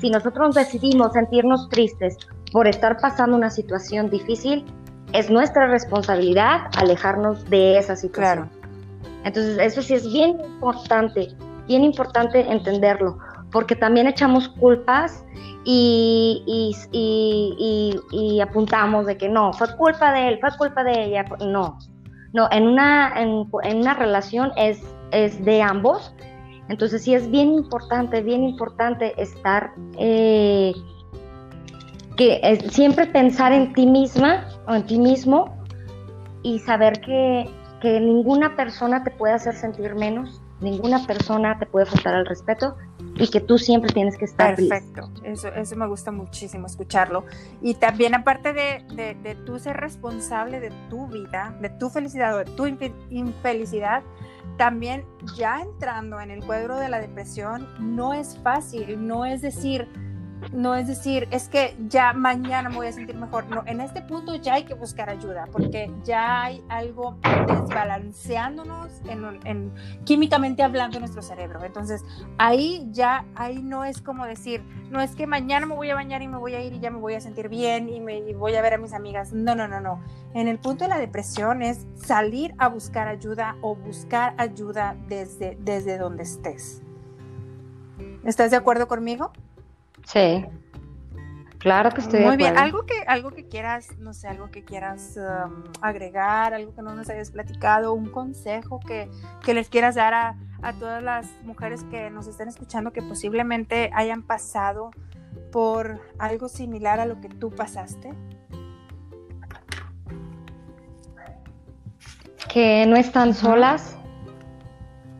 Si 0.00 0.08
nosotros 0.08 0.54
decidimos 0.54 1.12
sentirnos 1.12 1.68
tristes 1.68 2.16
por 2.52 2.66
estar 2.66 2.96
pasando 2.98 3.36
una 3.36 3.50
situación 3.50 4.08
difícil, 4.08 4.64
es 5.12 5.28
nuestra 5.28 5.66
responsabilidad 5.66 6.62
alejarnos 6.78 7.44
de 7.50 7.76
esa 7.76 7.96
situación. 7.96 8.48
Entonces, 9.24 9.58
eso 9.58 9.82
sí 9.82 9.92
es 9.92 10.10
bien 10.10 10.40
importante, 10.40 11.28
bien 11.66 11.84
importante 11.84 12.40
entenderlo, 12.40 13.18
porque 13.52 13.76
también 13.76 14.06
echamos 14.06 14.48
culpas 14.48 15.22
y, 15.64 16.42
y, 16.92 18.40
apuntamos 18.40 19.04
de 19.04 19.18
que 19.18 19.28
no, 19.28 19.52
fue 19.52 19.76
culpa 19.76 20.12
de 20.12 20.28
él, 20.28 20.38
fue 20.40 20.50
culpa 20.56 20.82
de 20.82 21.04
ella. 21.04 21.26
No, 21.40 21.78
no, 22.32 22.48
en 22.50 22.66
una, 22.66 23.12
en 23.20 23.76
una 23.76 23.92
relación 23.92 24.52
es 24.56 24.82
es 25.12 25.44
de 25.44 25.62
ambos. 25.62 26.14
Entonces 26.68 27.02
sí 27.02 27.14
es 27.14 27.30
bien 27.30 27.52
importante, 27.52 28.22
bien 28.22 28.44
importante 28.44 29.20
estar, 29.20 29.72
eh, 29.98 30.72
que 32.16 32.58
siempre 32.70 33.06
pensar 33.06 33.52
en 33.52 33.72
ti 33.72 33.86
misma 33.86 34.46
o 34.68 34.74
en 34.74 34.86
ti 34.86 34.98
mismo 34.98 35.56
y 36.42 36.58
saber 36.60 37.00
que, 37.00 37.48
ninguna 37.82 38.56
persona 38.56 39.02
te 39.02 39.10
puede 39.10 39.32
hacer 39.32 39.54
sentir 39.54 39.94
menos, 39.94 40.42
ninguna 40.60 41.06
persona 41.06 41.58
te 41.58 41.66
puede 41.66 41.86
faltar 41.86 42.14
al 42.14 42.26
respeto 42.26 42.76
y 43.16 43.28
que 43.28 43.40
tú 43.40 43.58
siempre 43.58 43.92
tienes 43.92 44.16
que 44.16 44.24
estar 44.24 44.56
Perfecto, 44.56 45.10
eso, 45.24 45.48
eso 45.48 45.76
me 45.76 45.86
gusta 45.86 46.10
muchísimo 46.10 46.66
escucharlo. 46.66 47.24
Y 47.60 47.74
también 47.74 48.14
aparte 48.14 48.52
de, 48.52 48.84
de, 48.94 49.14
de 49.14 49.34
tú 49.34 49.58
ser 49.58 49.76
responsable 49.76 50.60
de 50.60 50.72
tu 50.88 51.06
vida, 51.08 51.54
de 51.60 51.70
tu 51.70 51.90
felicidad 51.90 52.34
o 52.34 52.38
de 52.38 52.44
tu 52.44 52.66
infelicidad, 53.10 54.02
también 54.56 55.04
ya 55.36 55.60
entrando 55.60 56.20
en 56.20 56.30
el 56.30 56.44
cuadro 56.44 56.76
de 56.78 56.88
la 56.88 57.00
depresión, 57.00 57.66
no 57.78 58.12
es 58.12 58.38
fácil, 58.42 59.06
no 59.06 59.24
es 59.24 59.40
decir, 59.40 59.88
no 60.52 60.74
es 60.74 60.86
decir, 60.86 61.28
es 61.30 61.48
que 61.48 61.76
ya 61.88 62.12
mañana 62.12 62.68
me 62.68 62.76
voy 62.76 62.86
a 62.88 62.92
sentir 62.92 63.16
mejor. 63.16 63.46
No, 63.48 63.62
en 63.66 63.80
este 63.80 64.02
punto 64.02 64.34
ya 64.36 64.54
hay 64.54 64.64
que 64.64 64.74
buscar 64.74 65.08
ayuda 65.08 65.46
porque 65.52 65.92
ya 66.04 66.42
hay 66.42 66.62
algo 66.68 67.16
desbalanceándonos 67.46 68.88
en, 69.44 69.72
químicamente 70.04 70.62
hablando 70.62 70.96
en 70.96 71.02
nuestro 71.02 71.22
cerebro. 71.22 71.62
Entonces, 71.64 72.04
ahí 72.38 72.88
ya, 72.90 73.24
ahí 73.34 73.62
no 73.62 73.84
es 73.84 74.00
como 74.00 74.26
decir, 74.26 74.62
no 74.90 75.00
es 75.00 75.14
que 75.14 75.26
mañana 75.26 75.66
me 75.66 75.74
voy 75.74 75.90
a 75.90 75.94
bañar 75.94 76.22
y 76.22 76.28
me 76.28 76.38
voy 76.38 76.54
a 76.54 76.62
ir 76.62 76.72
y 76.72 76.80
ya 76.80 76.90
me 76.90 76.98
voy 76.98 77.14
a 77.14 77.20
sentir 77.20 77.48
bien 77.48 77.88
y 77.88 78.00
me 78.00 78.34
voy 78.34 78.54
a 78.56 78.62
ver 78.62 78.74
a 78.74 78.78
mis 78.78 78.92
amigas. 78.92 79.32
No, 79.32 79.54
no, 79.54 79.68
no, 79.68 79.80
no. 79.80 80.00
En 80.34 80.48
el 80.48 80.58
punto 80.58 80.84
de 80.84 80.90
la 80.90 80.98
depresión 80.98 81.62
es 81.62 81.86
salir 81.94 82.54
a 82.58 82.68
buscar 82.68 83.08
ayuda 83.08 83.56
o 83.62 83.76
buscar 83.76 84.34
ayuda 84.38 84.96
desde, 85.08 85.56
desde 85.60 85.98
donde 85.98 86.22
estés. 86.22 86.82
¿Estás 88.24 88.50
de 88.50 88.56
acuerdo 88.56 88.86
conmigo? 88.86 89.32
Sí. 90.04 90.44
Claro 91.60 91.90
que 91.90 92.00
estoy 92.00 92.24
Muy 92.24 92.38
bien, 92.38 92.56
algo 92.56 92.86
que, 92.86 92.94
algo 93.06 93.32
que 93.32 93.46
quieras, 93.46 93.98
no 93.98 94.14
sé, 94.14 94.28
algo 94.28 94.50
que 94.50 94.64
quieras 94.64 95.18
um, 95.18 95.64
agregar, 95.82 96.54
algo 96.54 96.74
que 96.74 96.80
no 96.80 96.94
nos 96.94 97.10
hayas 97.10 97.30
platicado, 97.30 97.92
un 97.92 98.08
consejo 98.08 98.80
que, 98.80 99.10
les 99.52 99.68
quieras 99.68 99.94
dar 99.94 100.14
a, 100.14 100.36
a, 100.62 100.72
todas 100.72 101.02
las 101.02 101.26
mujeres 101.44 101.84
que 101.84 102.08
nos 102.08 102.26
están 102.28 102.48
escuchando 102.48 102.94
que 102.94 103.02
posiblemente 103.02 103.90
hayan 103.92 104.22
pasado 104.22 104.90
por 105.52 106.00
algo 106.18 106.48
similar 106.48 106.98
a 106.98 107.04
lo 107.04 107.20
que 107.20 107.28
tú 107.28 107.50
pasaste. 107.50 108.14
Que 112.48 112.86
no 112.86 112.96
están 112.96 113.34
solas, 113.34 113.98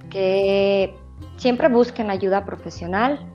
que 0.09 0.97
siempre 1.37 1.69
busquen 1.69 2.09
ayuda 2.09 2.47
profesional, 2.47 3.31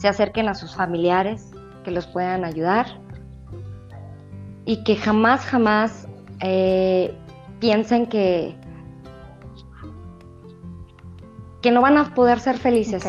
se 0.00 0.08
acerquen 0.08 0.48
a 0.48 0.54
sus 0.54 0.74
familiares 0.74 1.50
que 1.84 1.90
los 1.90 2.06
puedan 2.06 2.42
ayudar 2.44 2.86
y 4.64 4.82
que 4.82 4.96
jamás, 4.96 5.44
jamás 5.44 6.08
eh, 6.40 7.14
piensen 7.58 8.06
que, 8.06 8.56
que 11.60 11.70
no 11.70 11.82
van 11.82 11.98
a 11.98 12.14
poder 12.14 12.40
ser 12.40 12.56
felices. 12.56 13.04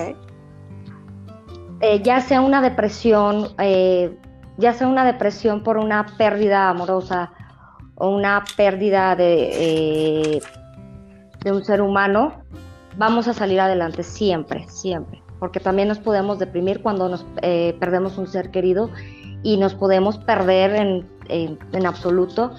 Eh, 1.80 2.02
ya 2.04 2.20
sea 2.20 2.42
una 2.42 2.62
depresión, 2.62 3.48
eh, 3.58 4.18
ya 4.58 4.74
sea 4.74 4.90
una 4.90 5.06
depresión 5.06 5.64
por 5.64 5.78
una 5.78 6.06
pérdida 6.18 6.70
amorosa 6.70 7.32
o 7.96 8.10
una 8.10 8.44
pérdida 8.58 9.16
de, 9.16 10.42
de 11.40 11.52
un 11.54 11.64
ser 11.64 11.82
humano, 11.82 12.44
vamos 12.98 13.30
a 13.30 13.34
salir 13.34 13.62
adelante 13.62 14.04
siempre, 14.04 14.68
siempre 14.68 15.21
porque 15.42 15.60
también 15.60 15.88
nos 15.88 15.98
podemos 15.98 16.38
deprimir 16.38 16.84
cuando 16.84 17.10
nos 17.10 17.26
eh, 17.42 17.76
perdemos 17.80 18.20
un 18.20 18.28
ser 18.28 18.52
querido 18.52 18.92
y 19.42 19.58
nos 19.58 19.74
podemos 19.74 20.20
perder 20.20 20.76
en, 20.76 21.10
en, 21.30 21.86
absoluto 21.88 22.52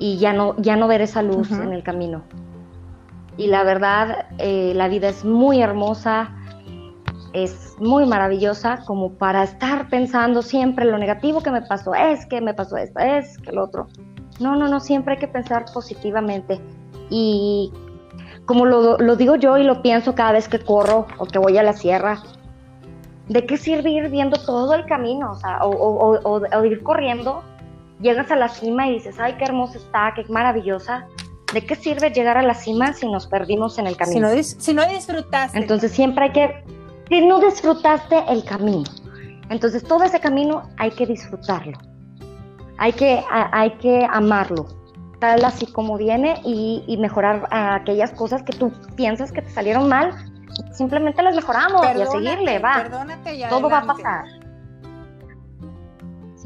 y 0.00 0.18
ya 0.18 0.32
no, 0.32 0.56
ya 0.56 0.74
no 0.74 0.88
ver 0.88 1.00
esa 1.00 1.22
luz 1.22 1.52
en 1.52 1.72
el 1.72 1.84
camino. 1.84 2.24
Y 3.36 3.46
la 3.46 3.62
verdad, 3.62 4.26
eh, 4.38 4.72
la 4.74 4.88
vida 4.88 5.08
es 5.08 5.24
muy 5.24 5.62
hermosa, 5.62 6.34
es 7.34 7.76
muy 7.78 8.04
maravillosa 8.04 8.82
como 8.84 9.12
para 9.12 9.44
estar 9.44 9.88
pensando 9.88 10.42
siempre 10.42 10.86
lo 10.86 10.98
negativo 10.98 11.40
que 11.40 11.52
me 11.52 11.62
pasó, 11.62 11.94
es 11.94 12.26
que 12.26 12.40
me 12.40 12.52
pasó 12.52 12.78
esto, 12.78 12.98
es 12.98 13.38
que 13.38 13.50
el 13.50 13.58
otro. 13.58 13.86
No, 14.40 14.56
no, 14.56 14.66
no, 14.66 14.80
siempre 14.80 15.14
hay 15.14 15.20
que 15.20 15.28
pensar 15.28 15.66
positivamente. 15.72 16.60
Y 17.10 17.72
como 18.48 18.64
lo, 18.64 19.16
digo 19.16 19.36
yo 19.36 19.58
y 19.58 19.62
lo 19.62 19.82
pienso 19.82 20.14
cada 20.14 20.32
vez 20.32 20.48
que 20.48 20.58
corro 20.58 21.06
o 21.18 21.26
que 21.26 21.38
voy 21.38 21.58
a 21.58 21.62
la 21.62 21.74
sierra, 21.74 22.22
¿de 23.28 23.44
qué 23.44 23.58
sirve 23.58 23.90
ir 23.90 24.08
viendo 24.08 24.38
todo 24.38 24.74
el 24.74 24.86
camino? 24.86 25.32
O, 25.32 25.34
sea, 25.34 25.58
o, 25.66 26.64
ir 26.64 26.82
corriendo, 26.82 27.42
llegas 28.00 28.30
a 28.30 28.36
la 28.36 28.48
cima 28.48 28.88
y 28.88 28.94
dices, 28.94 29.20
ay, 29.20 29.34
qué 29.34 29.44
hermosa 29.44 29.76
está, 29.76 30.14
qué 30.16 30.24
maravillosa. 30.32 31.06
¿De 31.52 31.66
qué 31.66 31.76
sirve 31.76 32.10
llegar 32.10 32.38
a 32.38 32.42
la 32.42 32.54
cima 32.54 32.94
si 32.94 33.06
nos 33.06 33.26
perdimos 33.26 33.78
en 33.78 33.86
el 33.86 33.98
camino? 33.98 34.30
Si 34.42 34.72
no, 34.72 34.86
disfrutaste. 34.86 35.58
Entonces 35.58 35.92
siempre 35.92 36.24
hay 36.24 36.32
que, 36.32 36.64
si 37.10 37.26
no 37.26 37.40
disfrutaste 37.40 38.24
el 38.30 38.44
camino, 38.44 38.84
entonces 39.50 39.84
todo 39.84 40.04
ese 40.04 40.20
camino 40.20 40.62
hay 40.78 40.90
que 40.92 41.04
disfrutarlo. 41.04 41.76
Hay 42.78 42.94
que, 42.94 43.22
hay 43.30 43.72
que 43.72 44.08
amarlo 44.10 44.77
tal 45.18 45.44
así 45.44 45.66
como 45.66 45.96
viene 45.96 46.40
y, 46.44 46.96
mejorar 46.98 47.48
aquellas 47.50 48.12
cosas 48.12 48.42
que 48.42 48.52
tú 48.52 48.72
piensas 48.96 49.32
que 49.32 49.42
te 49.42 49.50
salieron 49.50 49.88
mal, 49.88 50.14
simplemente 50.72 51.22
las 51.22 51.34
mejoramos 51.34 51.84
y 51.96 52.00
a 52.00 52.06
seguirle, 52.06 52.58
va. 52.58 52.84
Todo 53.48 53.68
va 53.68 53.78
a 53.78 53.86
pasar. 53.86 54.24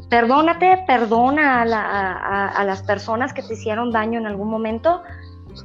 Perdónate, 0.09 0.83
perdona 0.85 1.63
a, 1.63 2.63
las 2.63 2.83
personas 2.83 3.33
que 3.33 3.41
te 3.41 3.53
hicieron 3.53 3.91
daño 3.91 4.19
en 4.19 4.27
algún 4.27 4.49
momento 4.49 5.01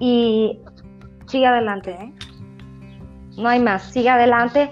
y 0.00 0.60
sigue 1.26 1.46
adelante. 1.46 2.14
No 3.36 3.48
hay 3.48 3.60
más, 3.60 3.82
sigue 3.82 4.08
adelante, 4.08 4.70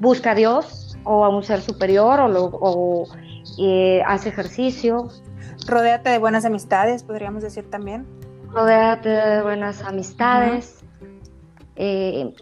busca 0.00 0.30
a 0.30 0.34
Dios 0.34 0.96
o 1.04 1.24
a 1.24 1.28
un 1.28 1.42
ser 1.42 1.60
superior 1.60 2.20
o, 2.20 2.28
lo, 2.28 2.44
o 2.44 3.04
eh, 3.58 4.02
haz 4.06 4.26
ejercicio, 4.26 5.08
Rodéate 5.66 6.10
de 6.10 6.18
buenas 6.18 6.44
amistades, 6.44 7.02
podríamos 7.02 7.42
decir 7.42 7.68
también. 7.68 8.06
Rodéate 8.50 9.08
de 9.08 9.42
buenas 9.42 9.82
amistades. 9.82 10.84
Eh, 11.74 12.32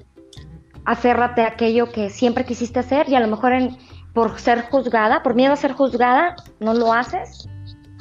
acérrate 0.85 1.43
a 1.43 1.49
aquello 1.49 1.91
que 1.91 2.11
siempre 2.11 2.45
quisiste 2.45 2.79
hacer 2.79 3.09
y 3.09 3.15
a 3.15 3.21
lo 3.21 3.29
mejor 3.29 3.53
en, 3.53 3.77
por 4.13 4.39
ser 4.39 4.63
juzgada, 4.69 5.23
por 5.23 5.35
miedo 5.35 5.53
a 5.53 5.57
ser 5.57 5.73
juzgada, 5.73 6.37
no 6.61 6.75
lo 6.75 6.93
haces. 6.93 7.49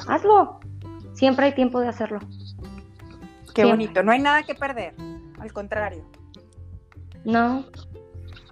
Hazlo. 0.07 0.59
Siempre 1.13 1.45
hay 1.45 1.55
tiempo 1.55 1.79
de 1.79 1.87
hacerlo. 1.87 2.19
Qué 3.53 3.65
bonito. 3.65 4.03
No 4.03 4.11
hay 4.11 4.19
nada 4.19 4.43
que 4.43 4.55
perder. 4.55 4.93
Al 5.39 5.53
contrario. 5.53 6.03
No. 7.23 7.65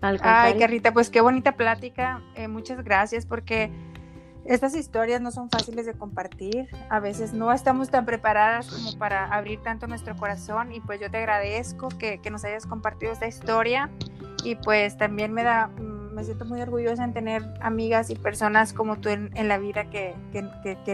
Al 0.01 0.17
contrario. 0.17 0.53
Ay, 0.53 0.57
Carrita, 0.57 0.93
pues 0.93 1.09
qué 1.09 1.21
bonita 1.21 1.53
plática. 1.53 2.21
Eh, 2.35 2.47
muchas 2.47 2.83
gracias 2.83 3.25
porque 3.25 3.71
estas 4.45 4.75
historias 4.75 5.21
no 5.21 5.31
son 5.31 5.49
fáciles 5.49 5.85
de 5.85 5.93
compartir. 5.93 6.67
A 6.89 6.99
veces 6.99 7.33
no 7.33 7.51
estamos 7.51 7.89
tan 7.89 8.05
preparadas 8.05 8.67
como 8.69 8.97
para 8.97 9.25
abrir 9.25 9.61
tanto 9.61 9.87
nuestro 9.87 10.15
corazón 10.15 10.71
y 10.71 10.79
pues 10.81 10.99
yo 10.99 11.11
te 11.11 11.17
agradezco 11.17 11.89
que, 11.89 12.19
nos 12.31 12.45
hayas 12.45 12.65
compartido 12.65 13.11
esta 13.11 13.27
historia 13.27 13.89
y 14.43 14.55
pues 14.55 14.97
también 14.97 15.33
me 15.33 15.43
da 15.43 15.67
mm, 15.67 16.13
me 16.13 16.23
siento 16.23 16.45
muy 16.45 16.61
orgullosa 16.61 17.03
en 17.03 17.13
tener 17.13 17.43
amigas 17.61 18.09
y 18.09 18.15
personas 18.15 18.73
como 18.73 18.97
tú 18.97 19.09
en, 19.09 19.47
la 19.47 19.57
vida 19.57 19.89
que, 19.89 20.15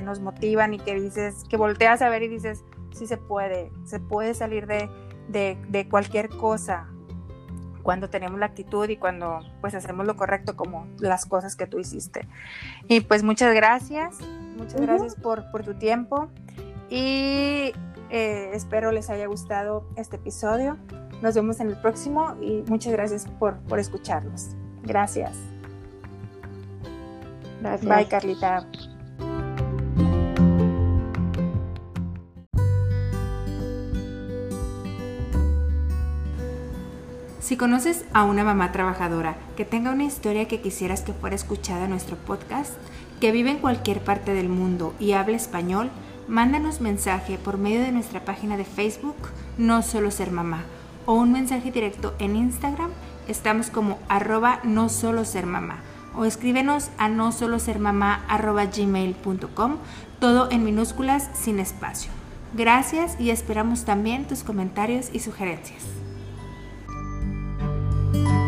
nos 0.04 0.20
motivan 0.20 0.74
y 0.74 0.80
que 0.80 0.96
dices, 0.96 1.44
que 1.50 1.58
volteas 1.58 2.02
a 2.02 2.10
ver 2.10 2.24
y 2.24 2.28
dices, 2.28 2.64
sí 2.92 3.08
se 3.08 3.18
puede, 3.18 3.72
se 3.84 4.00
puede 4.00 4.34
salir 4.34 4.68
de, 4.68 4.90
de 5.30 5.90
cualquier 5.90 6.30
cosa 6.30 6.88
cuando 7.88 8.10
tenemos 8.10 8.38
la 8.38 8.48
actitud 8.48 8.90
y 8.90 8.98
cuando 8.98 9.40
pues 9.62 9.74
hacemos 9.74 10.06
lo 10.06 10.18
correcto 10.18 10.58
como 10.58 10.88
las 11.00 11.26
cosas 11.26 11.56
que 11.56 11.68
tú 11.68 11.80
hiciste. 11.80 12.28
Y 12.90 13.00
pues 13.00 13.24
muchas 13.24 13.56
gracias, 13.56 14.18
muchas 14.58 14.82
gracias 14.82 15.16
por, 15.16 15.50
por, 15.52 15.64
tu 15.64 15.74
tiempo 15.76 16.28
y 16.90 17.72
eh, 18.10 18.52
espero 18.52 18.92
les 18.92 19.10
haya 19.10 19.26
gustado 19.28 19.88
este 19.96 20.18
episodio. 20.18 20.78
Nos 21.22 21.34
vemos 21.36 21.62
en 21.62 21.70
el 21.70 21.78
próximo 21.78 22.36
y 22.42 22.62
muchas 22.68 22.92
gracias 22.92 23.26
por, 23.40 23.56
por 23.60 23.80
escucharnos. 23.80 24.50
Gracias. 24.84 25.38
Gracias. 27.62 27.96
Bye, 27.96 28.10
Carlita. 28.10 28.68
Si 37.48 37.56
conoces 37.56 38.04
a 38.12 38.26
una 38.26 38.44
mamá 38.44 38.74
trabajadora 38.74 39.38
que 39.56 39.64
tenga 39.64 39.92
una 39.92 40.04
historia 40.04 40.50
que 40.50 40.60
quisieras 40.60 41.00
que 41.00 41.14
fuera 41.14 41.34
escuchada 41.34 41.86
en 41.86 41.92
nuestro 41.92 42.18
podcast, 42.18 42.74
que 43.22 43.32
vive 43.32 43.52
en 43.52 43.60
cualquier 43.60 44.04
parte 44.04 44.34
del 44.34 44.50
mundo 44.50 44.94
y 45.00 45.14
hable 45.14 45.38
español, 45.38 45.90
mándanos 46.28 46.82
mensaje 46.82 47.38
por 47.38 47.58
medio 47.58 47.80
de 47.80 47.94
nuestra 47.94 48.26
página 48.26 48.58
de 48.58 48.66
Facebook 48.66 49.16
No 49.58 49.82
Solo 49.82 50.12
Ser 50.12 50.30
Mamá 50.30 50.66
o 51.06 51.14
un 51.14 51.32
mensaje 51.32 51.72
directo 51.72 52.14
en 52.20 52.36
Instagram. 52.36 52.92
Estamos 53.30 53.70
como 53.70 53.98
arroba 54.10 54.60
no 54.66 54.90
solo 54.90 55.24
ser 55.24 55.46
mamá 55.46 55.78
o 56.18 56.26
escríbenos 56.26 56.90
a 56.98 57.08
no 57.08 57.32
solo 57.32 57.60
ser 57.60 57.80
mamá 57.80 58.26
arroba 58.28 58.66
gmail.com, 58.66 59.78
todo 60.20 60.52
en 60.52 60.66
minúsculas 60.66 61.30
sin 61.34 61.60
espacio. 61.60 62.12
Gracias 62.58 63.16
y 63.22 63.30
esperamos 63.30 63.86
también 63.86 64.28
tus 64.28 64.44
comentarios 64.44 65.12
y 65.14 65.20
sugerencias. 65.20 65.86
Bye. 68.24 68.47